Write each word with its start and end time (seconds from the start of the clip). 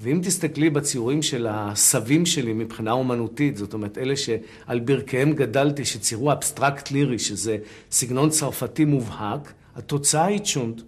ואם 0.00 0.20
תסתכלי 0.24 0.70
בציורים 0.70 1.22
של 1.22 1.46
הסבים 1.50 2.26
שלי 2.26 2.52
מבחינה 2.52 2.92
אומנותית, 2.92 3.56
זאת 3.56 3.74
אומרת, 3.74 3.98
אלה 3.98 4.16
שעל 4.16 4.80
ברכיהם 4.80 5.32
גדלתי, 5.32 5.84
שציירו 5.84 6.32
אבסטרקט 6.32 6.90
לירי, 6.90 7.18
שזה 7.18 7.56
סגנון 7.90 8.30
צרפתי 8.30 8.84
מובהק, 8.84 9.52
התוצאה 9.76 10.24
היא 10.24 10.38
צ'ונט. 10.38 10.80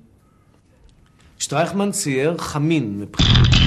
שטרייכמן 1.39 1.91
צייר 1.91 2.39
חמין 2.39 3.01
מבחינת... 3.01 3.60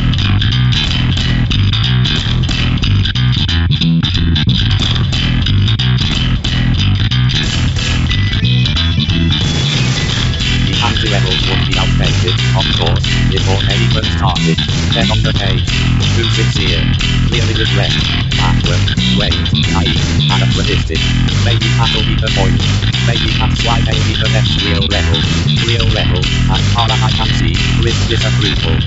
started. 14.23 14.59
Then 14.95 15.11
on 15.11 15.19
the 15.27 15.35
page, 15.35 15.67
who's 16.15 16.31
sincere, 16.39 16.79
clearly 17.27 17.55
regret, 17.59 17.91
backward, 18.39 18.87
wait, 19.19 19.35
naive, 19.75 19.99
anachronistic. 20.31 21.01
Maybe 21.43 21.67
that'll 21.75 22.07
be 22.07 22.15
the 22.15 22.31
point. 22.39 22.63
Maybe 23.03 23.29
that's 23.35 23.59
why 23.67 23.83
they 23.83 23.99
be 24.07 24.15
the 24.23 24.31
next 24.31 24.55
real 24.63 24.85
level. 24.95 25.19
Real 25.67 25.87
level, 25.99 26.23
as 26.55 26.63
far 26.71 26.87
as 26.87 27.01
I 27.03 27.11
can 27.19 27.29
see, 27.35 27.55
with 27.83 27.99
disapproval. 28.07 28.79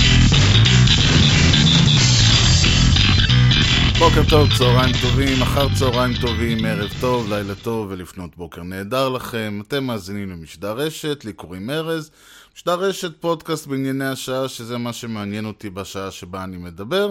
בוקר 3.99 4.23
טוב, 4.29 4.49
צהריים 4.59 4.95
טובים, 5.03 5.43
אחר 5.43 5.69
צהריים 5.75 6.15
טובים, 6.21 6.65
ערב 6.65 6.91
טוב, 7.01 7.33
לילה 7.33 7.55
טוב 7.55 7.87
ולפנות 7.91 8.37
בוקר 8.37 8.63
נהדר 8.63 9.09
לכם. 9.09 9.61
אתם 9.69 9.85
מאזינים 9.85 10.31
למשדר 10.31 10.73
רשת, 10.73 11.25
לי 11.25 11.33
קוראים 11.33 11.71
ארז. 11.71 12.11
משדר 12.57 12.75
רשת 12.75 13.21
פודקאסט 13.21 13.67
בענייני 13.67 14.07
השעה, 14.07 14.49
שזה 14.49 14.79
מה 14.79 14.93
שמעניין 14.93 15.45
אותי 15.45 15.71
בשעה 15.71 16.11
שבה 16.11 16.45
אני 16.45 16.57
מדבר. 16.57 17.11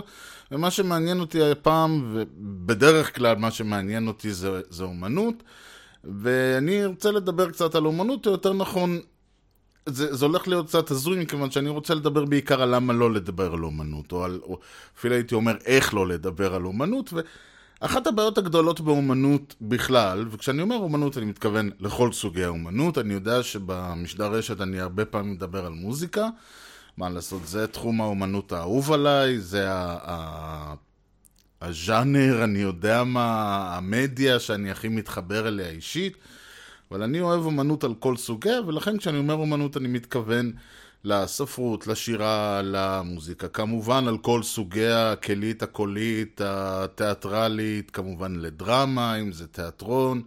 ומה 0.52 0.72
שמעניין 0.72 1.20
אותי 1.20 1.52
הפעם, 1.52 2.12
ובדרך 2.14 3.16
כלל 3.16 3.38
מה 3.38 3.52
שמעניין 3.52 4.08
אותי 4.08 4.34
זה, 4.34 4.62
זה 4.70 4.84
אומנות. 4.84 5.44
ואני 6.04 6.86
רוצה 6.86 7.12
לדבר 7.12 7.52
קצת 7.52 7.76
על 7.76 7.86
אומנות, 7.86 8.28
או 8.28 8.32
יותר 8.32 8.54
נכון, 8.54 9.00
זה, 9.86 10.16
זה 10.16 10.26
הולך 10.26 10.48
להיות 10.48 10.68
קצת 10.68 10.92
הזוי, 10.92 11.20
מכיוון 11.20 11.52
שאני 11.52 11.70
רוצה 11.70 11.94
לדבר 11.94 12.26
בעיקר 12.26 12.62
על 12.62 12.76
למה 12.76 12.94
לא 12.94 13.14
לדבר 13.14 13.54
על 13.54 13.64
אומנות, 13.64 14.12
או, 14.12 14.24
על, 14.24 14.40
או 14.44 14.60
אפילו 14.98 15.16
הייתי 15.16 15.36
אומר 15.36 15.56
איך 15.66 15.94
לא 15.94 16.08
לדבר 16.08 16.56
על 16.56 16.66
אומנות, 16.66 17.14
ואחת 17.86 18.08
הבעיות 18.08 18.38
הגדולות 18.38 18.82
באומנות 18.82 19.56
בכלל, 19.62 20.26
וכשאני 20.32 20.62
אומר 20.62 20.76
אומנות 20.76 21.18
אני 21.18 21.26
מתכוון 21.26 21.70
לכל 21.80 22.12
סוגי 22.12 22.44
האומנות, 22.44 22.98
אני 22.98 23.14
יודע 23.14 23.44
שבמשדר 23.44 24.32
רשת 24.32 24.62
אני 24.62 24.80
הרבה 24.80 25.06
פעמים 25.06 25.34
מדבר 25.34 25.66
על 25.66 25.74
מוזיקה, 25.74 26.30
מה 26.98 27.10
לעשות, 27.10 27.48
זה 27.48 27.68
תחום 27.68 28.02
האומנות 28.02 28.52
האהוב 28.52 28.92
עליי, 28.92 29.40
זה 29.40 29.68
הז'אנר, 31.62 32.44
אני 32.44 32.60
יודע 32.60 33.04
מה, 33.04 33.78
המדיה 33.78 34.40
שאני 34.40 34.72
הכי 34.72 34.88
מתחבר 34.88 35.48
אליה 35.48 35.70
אישית. 35.70 36.18
אבל 36.92 37.04
אני 37.04 37.22
אוהב 37.22 37.46
אומנות 37.46 37.84
על 37.84 37.94
כל 38.00 38.18
סוגיה, 38.18 38.62
ולכן 38.68 38.98
כשאני 38.98 39.18
אומר 39.18 39.34
אומנות 39.34 39.78
אני 39.78 39.88
מתכוון 39.88 40.52
לספרות, 41.06 41.88
לשירה, 41.88 42.62
למוזיקה. 42.64 43.48
כמובן 43.48 44.08
על 44.08 44.18
כל 44.18 44.44
סוגיה, 44.44 45.12
הכלית, 45.12 45.64
הקולית, 45.64 46.42
התיאטרלית, 46.44 47.92
כמובן 47.92 48.36
לדרמה, 48.36 49.16
אם 49.16 49.32
זה 49.32 49.48
תיאטרון, 49.48 50.22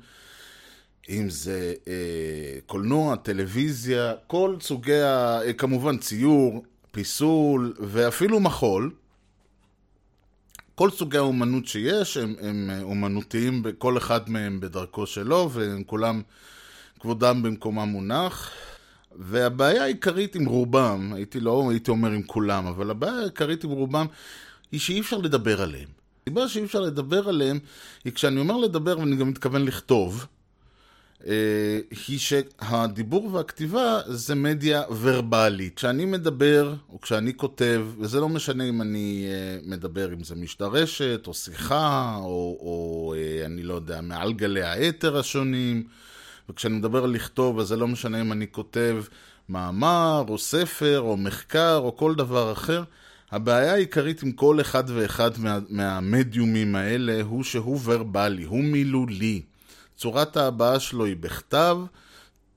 אם 1.09 1.31
זה 1.31 1.75
אה, 1.89 2.59
קולנוע, 2.67 3.17
טלוויזיה, 3.17 4.13
כל 4.27 4.57
סוגי. 4.61 5.03
אה, 5.03 5.53
כמובן 5.53 5.99
ציור, 5.99 6.65
פיסול 6.91 7.75
ואפילו 7.81 8.41
מחול. 8.41 8.91
כל 10.75 10.91
סוגי 10.91 11.17
האומנות 11.17 11.67
שיש 11.67 12.17
הם, 12.17 12.35
הם 12.41 12.71
אומנותיים, 12.83 13.63
כל 13.79 13.99
אחד 13.99 14.31
מהם 14.31 14.61
בדרכו 14.61 15.07
שלו, 15.07 15.51
והם 15.53 15.85
כולם, 15.85 16.23
כבודם 17.01 17.43
במקומם 17.43 17.89
מונח. 17.89 18.51
והבעיה 19.19 19.83
העיקרית 19.83 20.35
עם 20.35 20.47
רובם, 20.47 21.13
הייתי 21.15 21.41
לא 21.41 21.71
הייתי 21.71 21.91
אומר 21.91 22.11
עם 22.11 22.23
כולם, 22.23 22.67
אבל 22.67 22.91
הבעיה 22.91 23.19
העיקרית 23.19 23.65
עם 23.65 23.71
רובם 23.71 24.07
היא 24.73 24.81
שאי 24.81 25.01
אפשר 25.01 25.19
לדבר 25.19 25.63
עליהם. 25.63 25.89
הסיבה 26.29 26.49
שאי 26.49 26.65
אפשר 26.65 26.81
לדבר 26.81 27.29
עליהם 27.29 27.59
היא 28.05 28.13
כשאני 28.13 28.41
אומר 28.41 28.57
לדבר 28.57 28.99
ואני 28.99 29.17
גם 29.17 29.29
מתכוון 29.29 29.65
לכתוב, 29.65 30.27
אה, 31.27 31.81
היא 32.09 32.19
שהדיבור 32.19 33.35
והכתיבה 33.35 34.01
זה 34.07 34.35
מדיה 34.35 34.83
ורבלית. 35.01 35.77
כשאני 35.77 36.05
מדבר, 36.05 36.75
או 36.93 37.01
כשאני 37.01 37.37
כותב, 37.37 37.87
וזה 37.99 38.21
לא 38.21 38.29
משנה 38.29 38.65
אם 38.65 38.83
אני 38.83 39.27
אה, 39.29 39.59
מדבר, 39.63 40.13
אם 40.13 40.25
זה 40.25 40.35
משדר 40.35 40.67
רשת, 40.67 41.25
או 41.27 41.35
שיחה, 41.35 42.17
או, 42.21 42.59
או 42.61 43.15
אה, 43.17 43.47
אני 43.47 43.63
לא 43.63 43.75
יודע, 43.75 44.01
מעל 44.01 44.33
גלי 44.33 44.63
האתר 44.63 45.17
השונים, 45.19 45.85
וכשאני 46.51 46.75
מדבר 46.79 47.05
על 47.05 47.11
לכתוב, 47.11 47.59
אז 47.59 47.67
זה 47.67 47.77
לא 47.77 47.89
משנה 47.89 48.21
אם 48.21 48.33
אני 48.33 48.47
כותב 48.51 48.97
מאמר, 49.49 50.25
או 50.29 50.39
ספר, 50.39 51.01
או 51.01 51.17
מחקר, 51.17 51.81
או 51.85 51.97
כל 51.97 52.15
דבר 52.15 52.53
אחר. 52.53 52.83
הבעיה 53.31 53.73
העיקרית 53.73 54.23
עם 54.23 54.33
כל 54.33 54.61
אחד 54.61 54.85
ואחד 54.87 55.31
מה, 55.39 55.59
מהמדיומים 55.69 56.77
האלה 56.77 57.23
הוא 57.23 57.45
שהוא 57.45 57.81
ורבלי, 57.85 58.45
הוא 58.45 58.65
מילולי. 58.65 59.43
צורת 59.97 60.37
ההבעה 60.37 60.81
שלו 60.81 61.05
היא 61.05 61.17
בכתב, 61.21 61.79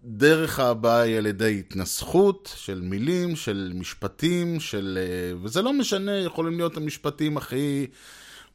דרך 0.03 0.59
ההבעה 0.59 1.01
היא 1.01 1.17
על 1.17 1.25
ידי 1.25 1.59
התנסחות 1.59 2.53
של 2.55 2.81
מילים, 2.81 3.35
של 3.35 3.71
משפטים, 3.75 4.59
של... 4.59 4.99
אה, 5.01 5.37
וזה 5.43 5.61
לא 5.61 5.73
משנה, 5.73 6.11
יכולים 6.11 6.57
להיות 6.57 6.77
המשפטים 6.77 7.37
הכי 7.37 7.87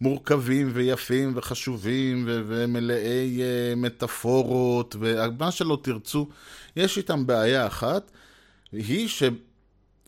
מורכבים 0.01 0.71
ויפים 0.73 1.33
וחשובים 1.35 2.25
ו- 2.27 2.43
ומלאי 2.47 3.39
uh, 3.39 3.77
מטאפורות 3.77 4.97
ומה 5.01 5.51
שלא 5.51 5.79
תרצו, 5.83 6.29
יש 6.77 6.99
איתם 6.99 7.27
בעיה 7.27 7.67
אחת, 7.67 8.11
היא 8.73 9.09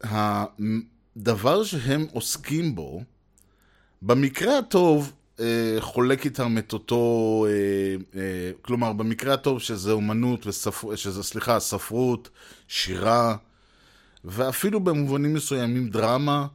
שהדבר 0.07 1.65
שהם 1.65 2.07
עוסקים 2.13 2.75
בו, 2.75 3.03
במקרה 4.03 4.59
הטוב 4.59 5.13
אה, 5.41 5.77
חולק 5.81 6.25
איתם 6.25 6.59
את 6.59 6.73
אותו, 6.73 7.47
אה, 7.49 8.21
אה, 8.21 8.51
כלומר 8.63 8.93
במקרה 8.93 9.35
הטוב 9.35 9.61
שזה 9.61 9.93
אומנות, 9.93 10.47
וספר, 10.47 10.97
שזה 10.97 11.23
סליחה, 11.23 11.61
ספרות, 11.61 12.31
שירה, 12.69 13.37
ואפילו 14.25 14.81
במובנים 14.81 15.35
מסוימים 15.35 15.89
דרמה, 15.89 16.47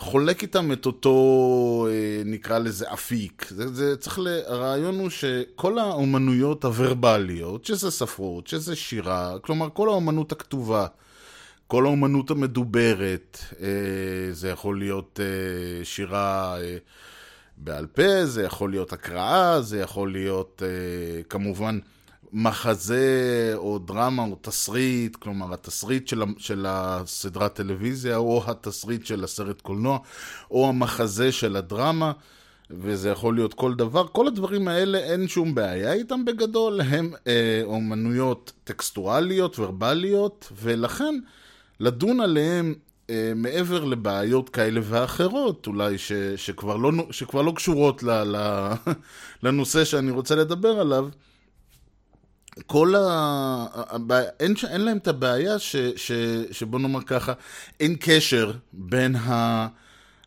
חולק 0.00 0.42
איתם 0.42 0.72
את 0.72 0.86
אותו, 0.86 1.88
נקרא 2.24 2.58
לזה 2.58 2.92
אפיק. 2.92 3.46
זה, 3.50 3.68
זה 3.74 3.96
צריך 3.96 4.18
ל... 4.18 4.28
הרעיון 4.46 4.98
הוא 4.98 5.10
שכל 5.10 5.78
האומנויות 5.78 6.64
הוורבליות, 6.64 7.64
שזה 7.64 7.90
ספרות, 7.90 8.46
שזה 8.46 8.76
שירה, 8.76 9.36
כלומר 9.42 9.68
כל 9.72 9.88
האומנות 9.88 10.32
הכתובה, 10.32 10.86
כל 11.66 11.86
האומנות 11.86 12.30
המדוברת, 12.30 13.38
זה 14.32 14.48
יכול 14.48 14.78
להיות 14.78 15.20
שירה... 15.84 16.58
בעל 17.62 17.86
פה, 17.86 18.26
זה 18.26 18.42
יכול 18.42 18.70
להיות 18.70 18.92
הקראה, 18.92 19.60
זה 19.60 19.80
יכול 19.80 20.12
להיות 20.12 20.62
אה, 20.66 21.22
כמובן 21.22 21.78
מחזה 22.32 23.52
או 23.56 23.78
דרמה 23.78 24.22
או 24.22 24.36
תסריט, 24.40 25.16
כלומר 25.16 25.54
התסריט 25.54 26.08
של, 26.08 26.22
של 26.38 26.66
הסדרת 26.68 27.54
טלוויזיה 27.54 28.16
או 28.16 28.42
התסריט 28.46 29.06
של 29.06 29.24
הסרט 29.24 29.60
קולנוע 29.60 29.98
או 30.50 30.68
המחזה 30.68 31.32
של 31.32 31.56
הדרמה. 31.56 32.12
וזה 32.70 33.10
יכול 33.10 33.34
להיות 33.34 33.54
כל 33.54 33.74
דבר, 33.74 34.06
כל 34.06 34.26
הדברים 34.26 34.68
האלה 34.68 34.98
אין 34.98 35.28
שום 35.28 35.54
בעיה 35.54 35.92
איתם 35.92 36.24
בגדול, 36.24 36.80
הם 36.80 37.12
אה, 37.26 37.60
אומנויות 37.64 38.52
טקסטואליות, 38.64 39.58
ורבליות, 39.58 40.52
ולכן 40.62 41.14
לדון 41.80 42.20
עליהם 42.20 42.74
אה, 43.10 43.32
מעבר 43.36 43.84
לבעיות 43.84 44.48
כאלה 44.48 44.80
ואחרות, 44.84 45.66
אולי 45.66 45.98
ש, 45.98 46.12
שכבר, 46.36 46.76
לא, 46.76 46.90
שכבר 47.10 47.42
לא 47.42 47.52
קשורות 47.56 48.02
ל, 48.02 48.10
ל, 48.10 48.36
לנושא 49.42 49.84
שאני 49.84 50.10
רוצה 50.10 50.34
לדבר 50.34 50.80
עליו, 50.80 51.08
כל 52.66 52.94
ה... 52.94 53.66
הבע... 53.74 54.20
אין, 54.40 54.54
אין 54.68 54.80
להם 54.80 54.96
את 54.96 55.08
הבעיה 55.08 55.58
ש, 55.58 55.76
ש, 55.96 56.12
שבוא 56.50 56.78
נאמר 56.78 57.02
ככה, 57.02 57.32
אין 57.80 57.96
קשר 58.00 58.52
בין 58.72 59.16
ה... 59.16 59.66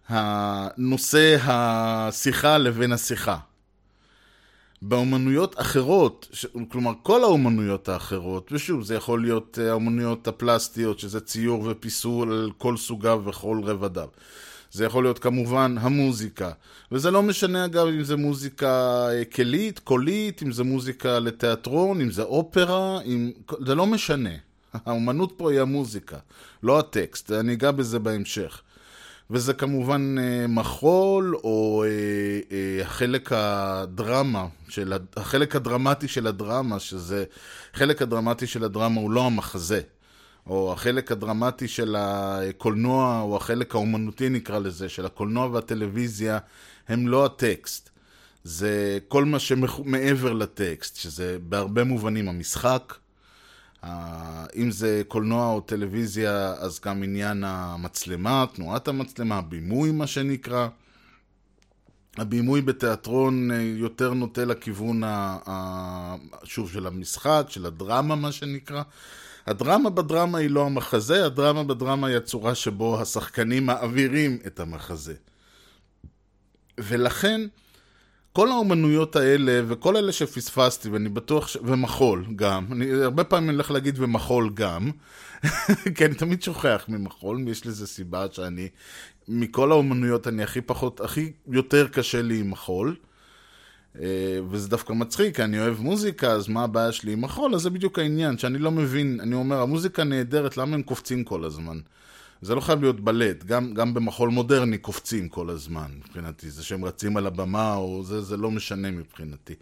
הנושא 0.08 1.38
השיחה 1.42 2.58
לבין 2.58 2.92
השיחה. 2.92 3.38
באומנויות 4.82 5.60
אחרות, 5.60 6.28
ש... 6.32 6.46
כלומר 6.70 6.92
כל 7.04 7.24
האומנויות 7.24 7.90
האחרות, 7.90 8.52
ושוב 8.52 8.84
זה 8.84 8.96
יכול 8.96 9.22
להיות 9.22 9.60
אה, 9.62 9.70
האומנויות 9.70 10.28
הפלסטיות, 10.28 11.00
שזה 11.00 11.20
ציור 11.20 11.68
ופיסול 11.68 12.32
על 12.32 12.52
כל 12.58 12.78
סוגיו 12.78 13.22
וכל 13.26 13.62
רבדיו. 13.64 14.08
זה 14.74 14.86
יכול 14.86 15.04
להיות 15.04 15.20
כמובן 15.20 15.76
המוזיקה, 15.80 16.52
וזה 16.92 17.12
לא 17.12 17.24
משנה 17.24 17.66
אגב 17.66 17.88
אם 17.88 18.04
זה 18.04 18.16
מוזיקה 18.16 19.08
אה, 19.10 19.26
כלית, 19.26 19.80
קולית, 19.80 20.44
אם 20.44 20.52
זה 20.52 20.64
מוזיקה 20.64 21.20
לתיאטרון, 21.20 22.02
אם 22.02 22.12
זה 22.12 22.24
אופרה, 22.24 23.02
אם... 23.02 23.32
זה 23.66 23.76
לא 23.76 23.86
משנה. 23.86 24.30
האומנות 24.86 25.34
פה 25.38 25.52
היא 25.52 25.62
המוזיקה, 25.62 26.18
לא 26.64 26.80
הטקסט, 26.80 27.32
אני 27.32 27.54
אגע 27.54 27.72
בזה 27.72 28.00
בהמשך. 28.00 28.62
וזה 29.30 29.54
כמובן 29.54 30.16
אה, 30.20 30.48
מחול, 30.48 31.36
או 31.36 31.84
אה, 31.84 31.90
אה, 32.52 32.82
החלק 32.86 33.32
הדרמה, 33.32 34.48
של, 34.70 34.94
החלק 35.18 35.56
הדרמטי 35.56 36.08
של 36.08 36.28
הדרמה, 36.28 36.80
שזה, 36.80 37.24
החלק 37.74 38.02
הדרמטי 38.02 38.48
של 38.48 38.64
הדרמה 38.64 39.02
הוא 39.02 39.12
לא 39.12 39.26
המחזה, 39.26 39.82
או 40.48 40.74
החלק 40.74 41.12
הדרמטי 41.12 41.68
של 41.68 41.96
הקולנוע, 42.00 43.22
או 43.22 43.38
החלק 43.38 43.76
האומנותי 43.76 44.30
נקרא 44.30 44.60
לזה, 44.60 44.90
של 44.90 45.06
הקולנוע 45.06 45.46
והטלוויזיה, 45.46 46.40
הם 46.88 47.08
לא 47.08 47.26
הטקסט. 47.26 47.90
זה 48.44 48.98
כל 49.08 49.26
מה 49.26 49.40
שמעבר 49.40 50.34
לטקסט, 50.34 50.96
שזה 50.96 51.38
בהרבה 51.42 51.84
מובנים 51.84 52.30
המשחק, 52.30 52.94
אם 54.56 54.72
זה 54.72 55.02
קולנוע 55.08 55.48
או 55.54 55.62
טלוויזיה, 55.62 56.54
אז 56.54 56.80
גם 56.86 57.04
עניין 57.04 57.44
המצלמה, 57.44 58.46
תנועת 58.54 58.88
המצלמה, 58.88 59.38
הבימוי 59.38 59.92
מה 59.92 60.08
שנקרא. 60.08 60.68
הבימוי 62.18 62.62
בתיאטרון 62.62 63.52
אה, 63.52 63.62
יותר 63.62 64.14
נוטה 64.14 64.46
לכיוון, 64.46 65.04
ה, 65.04 66.16
שוב, 66.44 66.72
של 66.72 66.88
המשחק, 66.88 67.46
של 67.50 67.66
הדרמה 67.66 68.16
מה 68.16 68.32
שנקרא. 68.32 68.84
הדרמה 69.48 69.90
בדרמה 69.90 70.38
היא 70.38 70.50
לא 70.50 70.66
המחזה, 70.66 71.26
הדרמה 71.26 71.64
בדרמה 71.64 72.08
היא 72.08 72.18
הצורה 72.18 72.56
שבו 72.56 73.02
השחקנים 73.02 73.66
מעבירים 73.66 74.38
את 74.48 74.60
המחזה. 74.60 75.14
ולכן, 76.80 77.42
כל 78.34 78.50
האומנויות 78.50 79.16
האלה, 79.16 79.62
וכל 79.68 79.98
אלה 79.98 80.12
שפספסתי, 80.12 80.90
ואני 80.90 81.10
בטוח 81.10 81.48
ש... 81.48 81.58
ומחול 81.64 82.26
גם, 82.36 82.66
אני 82.72 82.92
הרבה 82.92 83.24
פעמים 83.24 83.50
הולך 83.50 83.72
להגיד 83.72 84.00
ומחול 84.00 84.50
גם, 84.54 84.92
כי 85.96 86.06
אני 86.06 86.16
תמיד 86.16 86.44
שוכח 86.44 86.86
ממחול, 86.88 87.48
יש 87.48 87.66
לזה 87.66 87.88
סיבה 87.88 88.26
שאני, 88.32 88.70
מכל 89.28 89.72
האומנויות 89.72 90.28
אני 90.28 90.44
הכי 90.44 90.62
פחות, 90.62 91.02
הכי 91.02 91.32
יותר 91.48 91.88
קשה 91.88 92.22
לי 92.22 92.40
עם 92.40 92.52
מחול. 92.52 92.96
אה, 94.02 94.40
וזה 94.50 94.70
דווקא 94.70 94.94
מצחיק, 94.94 95.40
אני 95.40 95.60
אוהב 95.60 95.80
מוזיקה, 95.80 96.32
אז 96.32 96.48
מה 96.48 96.64
הבעיה 96.64 96.92
שלי 96.92 97.14
עם 97.14 97.22
מחול? 97.22 97.56
אז 97.56 97.62
זה 97.62 97.70
בדיוק 97.70 98.00
העניין, 98.00 98.38
שאני 98.38 98.58
לא 98.58 98.72
מבין, 98.72 99.20
אני 99.20 99.36
אומר, 99.36 99.62
המוזיקה 99.62 100.04
נהדרת, 100.04 100.58
למה 100.58 100.76
הם 100.76 100.82
קופצים 100.82 101.24
כל 101.24 101.44
הזמן? 101.44 101.80
זה 102.42 102.56
לא 102.56 102.62
חייב 102.62 102.82
להיות 102.82 103.00
בלט, 103.00 103.44
גם, 103.44 103.74
גם 103.74 103.94
במחול 103.94 104.30
מודרני 104.30 104.78
קופצים 104.78 105.30
כל 105.30 105.50
הזמן, 105.50 105.92
מבחינתי. 105.98 106.50
זה 106.50 106.64
שהם 106.64 106.86
רצים 106.86 107.18
על 107.18 107.28
הבמה, 107.28 107.76
או 107.76 108.04
זה, 108.04 108.22
זה 108.22 108.38
לא 108.38 108.52
משנה 108.52 108.92
מבחינתי. 108.92 109.54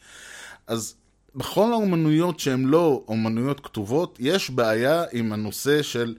אז 0.67 0.95
בכל 1.35 1.71
האומנויות 1.71 2.39
שהן 2.39 2.65
לא 2.65 3.03
אומנויות 3.07 3.59
כתובות, 3.59 4.17
יש 4.19 4.49
בעיה 4.49 5.03
עם 5.11 5.33
הנושא 5.33 5.81
של 5.81 6.15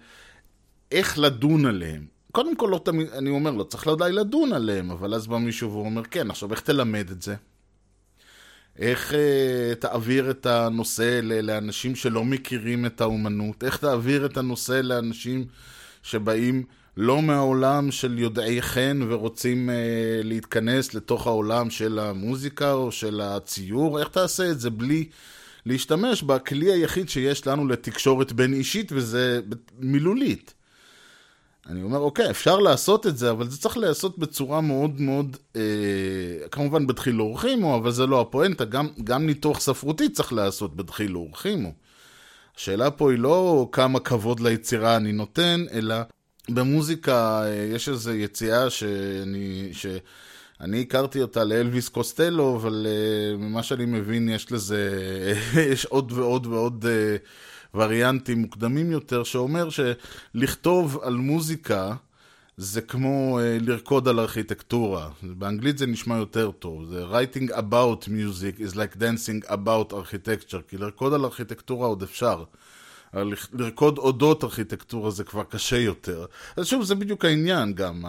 איך 0.92 1.18
לדון 1.18 1.66
עליהן. 1.66 2.06
קודם 2.32 2.56
כל, 2.56 2.68
לא 2.70 2.80
תמיד, 2.84 3.08
אני 3.08 3.30
אומר, 3.30 3.50
לא 3.50 3.64
צריך 3.64 3.86
ודאי 3.86 4.12
לדון 4.12 4.52
עליהם, 4.52 4.90
אבל 4.90 5.14
אז 5.14 5.26
בא 5.26 5.38
מישהו 5.38 5.72
ואומר, 5.72 6.02
כן, 6.02 6.30
עכשיו 6.30 6.50
איך 6.52 6.60
תלמד 6.60 7.10
את 7.10 7.22
זה? 7.22 7.34
איך 8.78 9.12
uh, 9.12 9.74
תעביר 9.74 10.30
את 10.30 10.46
הנושא 10.46 11.20
לאנשים 11.22 11.94
שלא 11.94 12.24
מכירים 12.24 12.86
את 12.86 13.00
האומנות? 13.00 13.64
איך 13.64 13.76
תעביר 13.76 14.26
את 14.26 14.36
הנושא 14.36 14.80
לאנשים 14.82 15.44
שבאים 16.02 16.64
לא 16.96 17.22
מהעולם 17.22 17.90
של 17.90 18.18
יודעי 18.18 18.62
חן 18.62 19.00
ורוצים 19.08 19.68
uh, 19.68 19.72
להתכנס 20.24 20.94
לתוך 20.94 21.26
העולם 21.26 21.70
של 21.70 21.98
המוזיקה 21.98 22.72
או 22.72 22.92
של 22.92 23.20
הציור, 23.20 24.00
איך 24.00 24.08
תעשה 24.08 24.50
את 24.50 24.60
זה 24.60 24.70
בלי 24.70 25.08
להשתמש 25.66 26.22
בכלי 26.22 26.72
היחיד 26.72 27.08
שיש 27.08 27.46
לנו 27.46 27.68
לתקשורת 27.68 28.32
בין 28.32 28.54
אישית 28.54 28.92
וזה 28.94 29.40
מילולית. 29.78 30.54
אני 31.68 31.82
אומר, 31.82 31.98
אוקיי, 31.98 32.30
אפשר 32.30 32.58
לעשות 32.58 33.06
את 33.06 33.18
זה, 33.18 33.30
אבל 33.30 33.48
זה 33.48 33.58
צריך 33.58 33.76
להיעשות 33.76 34.18
בצורה 34.18 34.60
מאוד 34.60 35.00
מאוד, 35.00 35.36
אה, 35.56 35.62
כמובן 36.50 36.86
בדחיל 36.86 37.20
אורחימו, 37.20 37.76
אבל 37.76 37.90
זה 37.90 38.06
לא 38.06 38.20
הפואנטה, 38.20 38.64
גם, 38.64 38.88
גם 39.04 39.26
ניתוח 39.26 39.60
ספרותי 39.60 40.08
צריך 40.08 40.32
להיעשות 40.32 40.76
בדחיל 40.76 41.16
אורחימו. 41.16 41.72
השאלה 42.56 42.90
פה 42.90 43.10
היא 43.10 43.18
לא 43.18 43.68
כמה 43.72 44.00
כבוד 44.00 44.40
ליצירה 44.40 44.96
אני 44.96 45.12
נותן, 45.12 45.64
אלא 45.72 45.94
במוזיקה 46.48 47.42
אה, 47.44 47.68
יש 47.74 47.88
איזו 47.88 48.12
יציאה 48.12 48.70
שאני, 48.70 49.68
שאני 49.72 50.80
הכרתי 50.80 51.22
אותה 51.22 51.44
לאלוויס 51.44 51.88
קוסטלו, 51.88 52.56
אבל 52.56 52.86
אה, 52.88 53.36
ממה 53.36 53.62
שאני 53.62 53.84
מבין 53.84 54.28
יש 54.28 54.52
לזה, 54.52 54.90
יש 55.72 55.84
עוד 55.84 56.12
ועוד 56.12 56.46
ועוד 56.46 56.86
אה, 56.88 57.16
וריאנטים 57.74 58.38
מוקדמים 58.38 58.90
יותר, 58.90 59.24
שאומר 59.24 59.68
שלכתוב 59.70 60.98
על 61.02 61.14
מוזיקה 61.14 61.94
זה 62.56 62.80
כמו 62.80 63.38
uh, 63.38 63.64
לרקוד 63.64 64.08
על 64.08 64.20
ארכיטקטורה. 64.20 65.08
באנגלית 65.22 65.78
זה 65.78 65.86
נשמע 65.86 66.16
יותר 66.16 66.50
טוב. 66.50 66.84
זה 66.84 67.04
writing 67.04 67.50
about 67.50 68.04
music 68.04 68.60
is 68.60 68.74
like 68.74 68.96
dancing 68.96 69.48
about 69.48 69.92
architecture. 69.92 70.62
כי 70.68 70.76
לרקוד 70.76 71.14
על 71.14 71.24
ארכיטקטורה 71.24 71.86
עוד 71.86 72.02
אפשר. 72.02 72.44
לרקוד 73.52 73.98
אודות 73.98 74.44
ארכיטקטורה 74.44 75.10
זה 75.10 75.24
כבר 75.24 75.44
קשה 75.44 75.78
יותר. 75.78 76.26
אז 76.56 76.66
שוב, 76.66 76.82
זה 76.84 76.94
בדיוק 76.94 77.24
העניין 77.24 77.72
גם. 77.74 78.04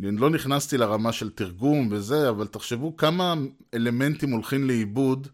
לא 0.00 0.30
נכנסתי 0.30 0.78
לרמה 0.78 1.12
של 1.12 1.30
תרגום 1.30 1.88
וזה, 1.90 2.28
אבל 2.28 2.46
תחשבו 2.46 2.96
כמה 2.96 3.34
אלמנטים 3.74 4.30
הולכים 4.30 4.64
לאיבוד 4.64 5.28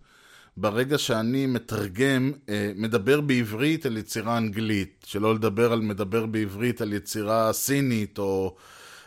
ברגע 0.60 0.98
שאני 0.98 1.46
מתרגם, 1.46 2.32
אה, 2.48 2.72
מדבר 2.76 3.20
בעברית 3.20 3.86
על 3.86 3.96
יצירה 3.96 4.38
אנגלית, 4.38 5.04
שלא 5.06 5.34
לדבר 5.34 5.72
על 5.72 5.80
מדבר 5.80 6.26
בעברית 6.26 6.80
על 6.80 6.92
יצירה 6.92 7.52
סינית 7.52 8.18
או 8.18 8.56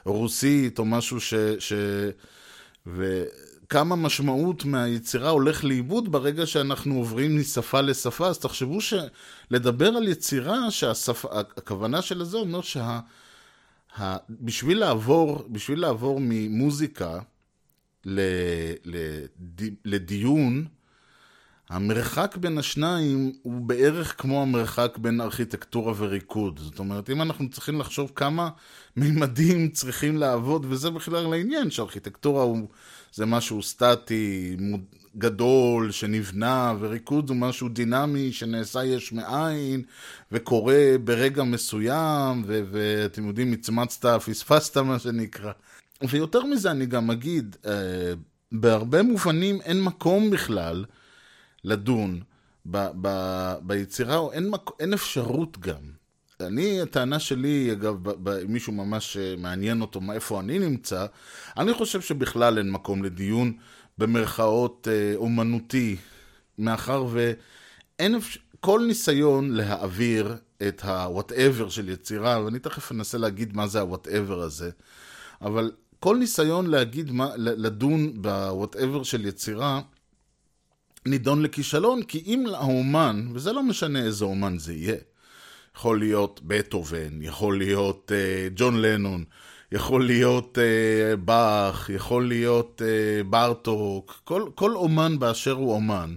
רוסית 0.05 0.79
או 0.79 0.85
משהו 0.85 1.21
ש... 1.21 1.33
ש... 1.59 1.73
וכמה 2.87 3.95
משמעות 3.95 4.65
מהיצירה 4.65 5.29
הולך 5.29 5.63
לאיבוד 5.63 6.11
ברגע 6.11 6.45
שאנחנו 6.45 6.95
עוברים 6.95 7.39
משפה 7.39 7.81
לשפה, 7.81 8.27
אז 8.27 8.39
תחשבו 8.39 8.77
שלדבר 8.81 9.87
על 9.87 10.07
יצירה 10.07 10.71
שהכוונה 10.71 12.01
של 12.01 12.23
זה 12.23 12.37
אומר 12.37 12.61
שה... 12.61 12.99
ה... 13.99 14.17
בשביל 14.29 14.79
לעבור, 14.79 15.45
בשביל 15.49 15.79
לעבור 15.79 16.19
ממוזיקה. 16.21 17.19
לד... 18.05 19.61
לדיון, 19.85 20.65
המרחק 21.71 22.37
בין 22.39 22.57
השניים 22.57 23.31
הוא 23.41 23.61
בערך 23.61 24.21
כמו 24.21 24.41
המרחק 24.41 24.97
בין 24.97 25.21
ארכיטקטורה 25.21 25.93
וריקוד. 25.97 26.59
זאת 26.63 26.79
אומרת, 26.79 27.09
אם 27.09 27.21
אנחנו 27.21 27.49
צריכים 27.49 27.79
לחשוב 27.79 28.11
כמה 28.15 28.49
מימדים 28.97 29.69
צריכים 29.69 30.17
לעבוד, 30.17 30.65
וזה 30.69 30.89
בכלל 30.89 31.27
לעניין, 31.27 31.71
שארכיטקטורה 31.71 32.43
הוא, 32.43 32.67
זה 33.13 33.25
משהו 33.25 33.63
סטטי, 33.63 34.57
גדול, 35.17 35.91
שנבנה, 35.91 36.73
וריקוד 36.79 37.29
הוא 37.29 37.37
משהו 37.37 37.69
דינמי, 37.69 38.31
שנעשה 38.31 38.83
יש 38.83 39.13
מאין, 39.13 39.81
וקורה 40.31 40.95
ברגע 41.03 41.43
מסוים, 41.43 42.43
ו- 42.45 42.61
ואתם 42.71 43.27
יודעים, 43.27 43.51
מצמצת, 43.51 44.05
פספסת 44.05 44.77
מה 44.77 44.99
שנקרא. 44.99 45.51
ויותר 46.09 46.43
מזה 46.43 46.71
אני 46.71 46.85
גם 46.85 47.11
אגיד, 47.11 47.55
אה, 47.65 47.71
בהרבה 48.51 49.03
מובנים 49.03 49.61
אין 49.61 49.83
מקום 49.83 50.29
בכלל, 50.29 50.85
לדון 51.63 52.21
ב, 52.65 52.87
ב, 53.01 53.07
ביצירה, 53.61 54.17
או 54.17 54.31
אין, 54.31 54.49
מק... 54.49 54.69
אין 54.79 54.93
אפשרות 54.93 55.59
גם. 55.59 56.01
אני, 56.41 56.81
הטענה 56.81 57.19
שלי, 57.19 57.71
אגב, 57.71 58.09
אם 58.29 58.53
מישהו 58.53 58.73
ממש 58.73 59.17
אה, 59.17 59.35
מעניין 59.37 59.81
אותו 59.81 60.01
מה, 60.01 60.13
איפה 60.13 60.39
אני 60.39 60.59
נמצא, 60.59 61.05
אני 61.57 61.73
חושב 61.73 62.01
שבכלל 62.01 62.57
אין 62.57 62.71
מקום 62.71 63.03
לדיון 63.03 63.53
במרכאות 63.97 64.87
אה, 64.91 65.13
אומנותי, 65.15 65.97
מאחר 66.57 67.05
ואין 67.11 68.15
אפשר... 68.15 68.39
כל 68.59 68.83
ניסיון 68.87 69.51
להעביר 69.51 70.35
את 70.67 70.85
ה-whatever 70.85 71.69
של 71.69 71.89
יצירה, 71.89 72.41
ואני 72.45 72.59
תכף 72.59 72.91
אנסה 72.91 73.17
להגיד 73.17 73.55
מה 73.55 73.67
זה 73.67 73.81
ה-whatever 73.81 74.33
הזה, 74.33 74.69
אבל 75.41 75.71
כל 75.99 76.17
ניסיון 76.17 76.67
להגיד 76.67 77.11
מה, 77.11 77.29
לדון 77.37 78.21
ב-whatever 78.21 79.03
של 79.03 79.25
יצירה, 79.25 79.81
נידון 81.05 81.41
לכישלון, 81.41 82.03
כי 82.03 82.23
אם 82.25 82.45
האומן, 82.53 83.27
וזה 83.33 83.53
לא 83.53 83.63
משנה 83.63 83.99
איזה 83.99 84.25
אומן 84.25 84.57
זה 84.57 84.73
יהיה, 84.73 84.95
יכול 85.77 85.99
להיות 85.99 86.41
בטהובן, 86.43 87.21
יכול 87.21 87.57
להיות 87.57 88.11
uh, 88.11 88.53
ג'ון 88.55 88.81
לנון, 88.81 89.23
יכול 89.71 90.05
להיות 90.05 90.57
uh, 90.57 91.15
באך, 91.17 91.89
יכול 91.89 92.27
להיות 92.27 92.81
uh, 92.81 93.23
בארטוק, 93.23 94.21
כל, 94.23 94.49
כל 94.55 94.75
אומן 94.75 95.19
באשר 95.19 95.51
הוא 95.51 95.73
אומן. 95.73 96.15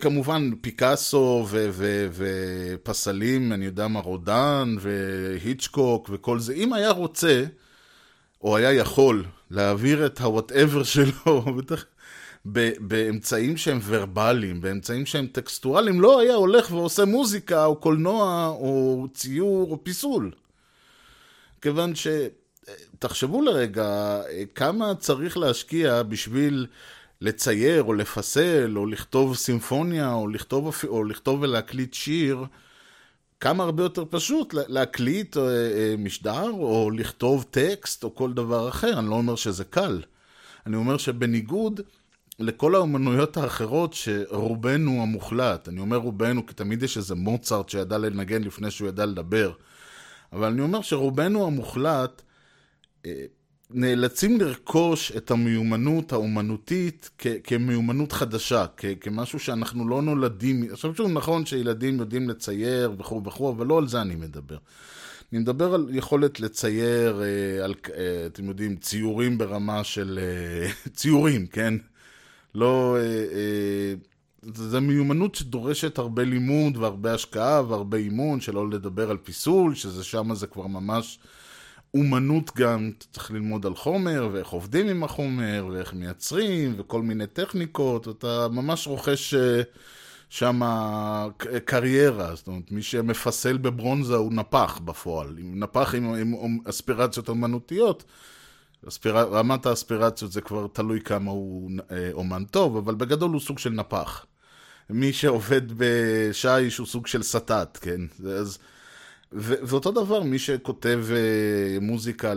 כמובן 0.00 0.50
פיקאסו 0.60 1.46
ופסלים, 2.12 3.52
אני 3.52 3.64
יודע 3.64 3.88
מה, 3.88 4.00
רודן 4.00 4.76
והיצ'קוק 4.80 6.10
וכל 6.12 6.38
זה, 6.38 6.52
אם 6.54 6.72
היה 6.72 6.90
רוצה, 6.90 7.44
או 8.42 8.56
היה 8.56 8.72
יכול, 8.72 9.24
להעביר 9.50 10.06
את 10.06 10.20
ה-whatever 10.20 10.84
שלו, 10.84 11.44
באמצעים 12.80 13.56
שהם 13.56 13.78
ורבליים, 13.84 14.60
באמצעים 14.60 15.06
שהם 15.06 15.26
טקסטואליים, 15.26 16.00
לא 16.00 16.20
היה 16.20 16.34
הולך 16.34 16.70
ועושה 16.70 17.04
מוזיקה 17.04 17.64
או 17.64 17.76
קולנוע 17.76 18.46
או 18.46 19.06
ציור 19.14 19.70
או 19.70 19.84
פיסול. 19.84 20.30
כיוון 21.60 21.94
ש... 21.94 22.06
תחשבו 22.98 23.42
לרגע 23.42 24.20
כמה 24.54 24.94
צריך 24.94 25.38
להשקיע 25.38 26.02
בשביל 26.02 26.66
לצייר 27.20 27.82
או 27.82 27.94
לפסל 27.94 28.72
או 28.76 28.86
לכתוב 28.86 29.36
סימפוניה 29.36 30.12
או 30.12 30.28
לכתוב, 30.28 30.74
או 30.88 31.04
לכתוב 31.04 31.42
ולהקליט 31.42 31.94
שיר. 31.94 32.44
כמה 33.40 33.64
הרבה 33.64 33.82
יותר 33.82 34.04
פשוט 34.10 34.54
להקליט 34.54 35.36
אה, 35.36 35.42
אה, 35.42 35.94
משדר 35.98 36.50
או 36.50 36.90
לכתוב 36.90 37.44
טקסט 37.50 38.04
או 38.04 38.14
כל 38.14 38.32
דבר 38.32 38.68
אחר. 38.68 38.98
אני 38.98 39.08
לא 39.08 39.14
אומר 39.14 39.36
שזה 39.36 39.64
קל. 39.64 40.02
אני 40.66 40.76
אומר 40.76 40.96
שבניגוד 40.96 41.80
לכל 42.40 42.74
האומנויות 42.74 43.36
האחרות 43.36 43.92
שרובנו 43.94 45.02
המוחלט, 45.02 45.68
אני 45.68 45.80
אומר 45.80 45.96
רובנו 45.96 46.46
כי 46.46 46.54
תמיד 46.54 46.82
יש 46.82 46.96
איזה 46.96 47.14
מוצרט 47.14 47.68
שידע 47.68 47.98
לנגן 47.98 48.42
לפני 48.42 48.70
שהוא 48.70 48.88
ידע 48.88 49.06
לדבר, 49.06 49.52
אבל 50.32 50.48
אני 50.48 50.60
אומר 50.60 50.82
שרובנו 50.82 51.46
המוחלט 51.46 52.22
אה, 53.06 53.24
נאלצים 53.70 54.40
לרכוש 54.40 55.12
את 55.16 55.30
המיומנות 55.30 56.12
האומנותית 56.12 57.10
כ- 57.18 57.26
כמיומנות 57.44 58.12
חדשה, 58.12 58.66
כ- 58.76 58.84
כמשהו 59.00 59.38
שאנחנו 59.38 59.88
לא 59.88 60.02
נולדים, 60.02 60.64
חושב 60.74 60.94
שהוא 60.94 61.10
נכון 61.10 61.46
שילדים 61.46 61.98
יודעים 62.00 62.28
לצייר 62.28 62.92
וכו' 62.98 63.22
וכו', 63.24 63.50
אבל 63.50 63.66
לא 63.66 63.78
על 63.78 63.88
זה 63.88 64.00
אני 64.00 64.14
מדבר. 64.14 64.56
אני 65.32 65.40
מדבר 65.40 65.74
על 65.74 65.86
יכולת 65.90 66.40
לצייר, 66.40 67.22
אה, 67.22 67.64
על, 67.64 67.74
אה, 67.94 68.26
אתם 68.26 68.44
יודעים, 68.48 68.76
ציורים 68.76 69.38
ברמה 69.38 69.84
של... 69.84 70.20
ציורים, 70.96 71.46
כן? 71.46 71.74
לא... 72.54 72.96
זה 74.54 74.80
מיומנות 74.80 75.34
שדורשת 75.34 75.98
הרבה 75.98 76.24
לימוד 76.24 76.76
והרבה 76.76 77.14
השקעה 77.14 77.62
והרבה 77.68 77.98
אימון, 77.98 78.40
שלא 78.40 78.70
לדבר 78.70 79.10
על 79.10 79.16
פיסול, 79.16 79.74
שזה 79.74 80.04
שם 80.04 80.34
זה 80.34 80.46
כבר 80.46 80.66
ממש 80.66 81.18
אומנות 81.94 82.50
גם, 82.56 82.90
צריך 83.12 83.30
ללמוד 83.30 83.66
על 83.66 83.74
חומר, 83.74 84.28
ואיך 84.32 84.48
עובדים 84.48 84.88
עם 84.88 85.04
החומר, 85.04 85.68
ואיך 85.72 85.94
מייצרים, 85.94 86.74
וכל 86.78 87.02
מיני 87.02 87.26
טכניקות, 87.26 88.08
אתה 88.08 88.46
ממש 88.50 88.86
רוכש 88.86 89.34
אה, 89.34 89.62
שם 90.28 90.60
קריירה, 91.64 92.34
זאת 92.34 92.46
אומרת, 92.46 92.72
מי 92.72 92.82
שמפסל 92.82 93.56
בברונזה 93.56 94.14
הוא 94.14 94.32
נפח 94.32 94.80
בפועל, 94.84 95.36
נפח 95.38 95.94
עם, 95.94 96.14
עם, 96.14 96.34
עם 96.34 96.58
אספירציות 96.64 97.28
אומנותיות. 97.28 98.04
אספיר... 98.88 99.18
רמת 99.18 99.66
האספירציות 99.66 100.32
זה 100.32 100.40
כבר 100.40 100.66
תלוי 100.72 101.00
כמה 101.00 101.30
הוא 101.30 101.70
אה, 101.90 102.10
אומן 102.12 102.44
טוב, 102.44 102.76
אבל 102.76 102.94
בגדול 102.94 103.30
הוא 103.30 103.40
סוג 103.40 103.58
של 103.58 103.70
נפח. 103.70 104.26
מי 104.90 105.12
שעובד 105.12 105.62
בשיש 105.76 106.78
הוא 106.78 106.86
סוג 106.86 107.06
של 107.06 107.22
סטת, 107.22 107.78
כן? 107.82 108.00
אז 108.38 108.58
ואותו 109.32 109.90
דבר, 109.90 110.22
מי 110.22 110.38
שכותב 110.38 111.00
uh, 111.08 111.80
מוזיקה 111.80 112.32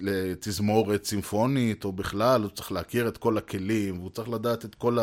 לתזמורת 0.00 1.02
צימפונית, 1.02 1.84
או 1.84 1.92
בכלל, 1.92 2.42
הוא 2.42 2.50
צריך 2.50 2.72
להכיר 2.72 3.08
את 3.08 3.16
כל 3.16 3.38
הכלים, 3.38 3.98
והוא 3.98 4.10
צריך 4.10 4.28
לדעת 4.28 4.64
את 4.64 4.74
כל 4.74 4.98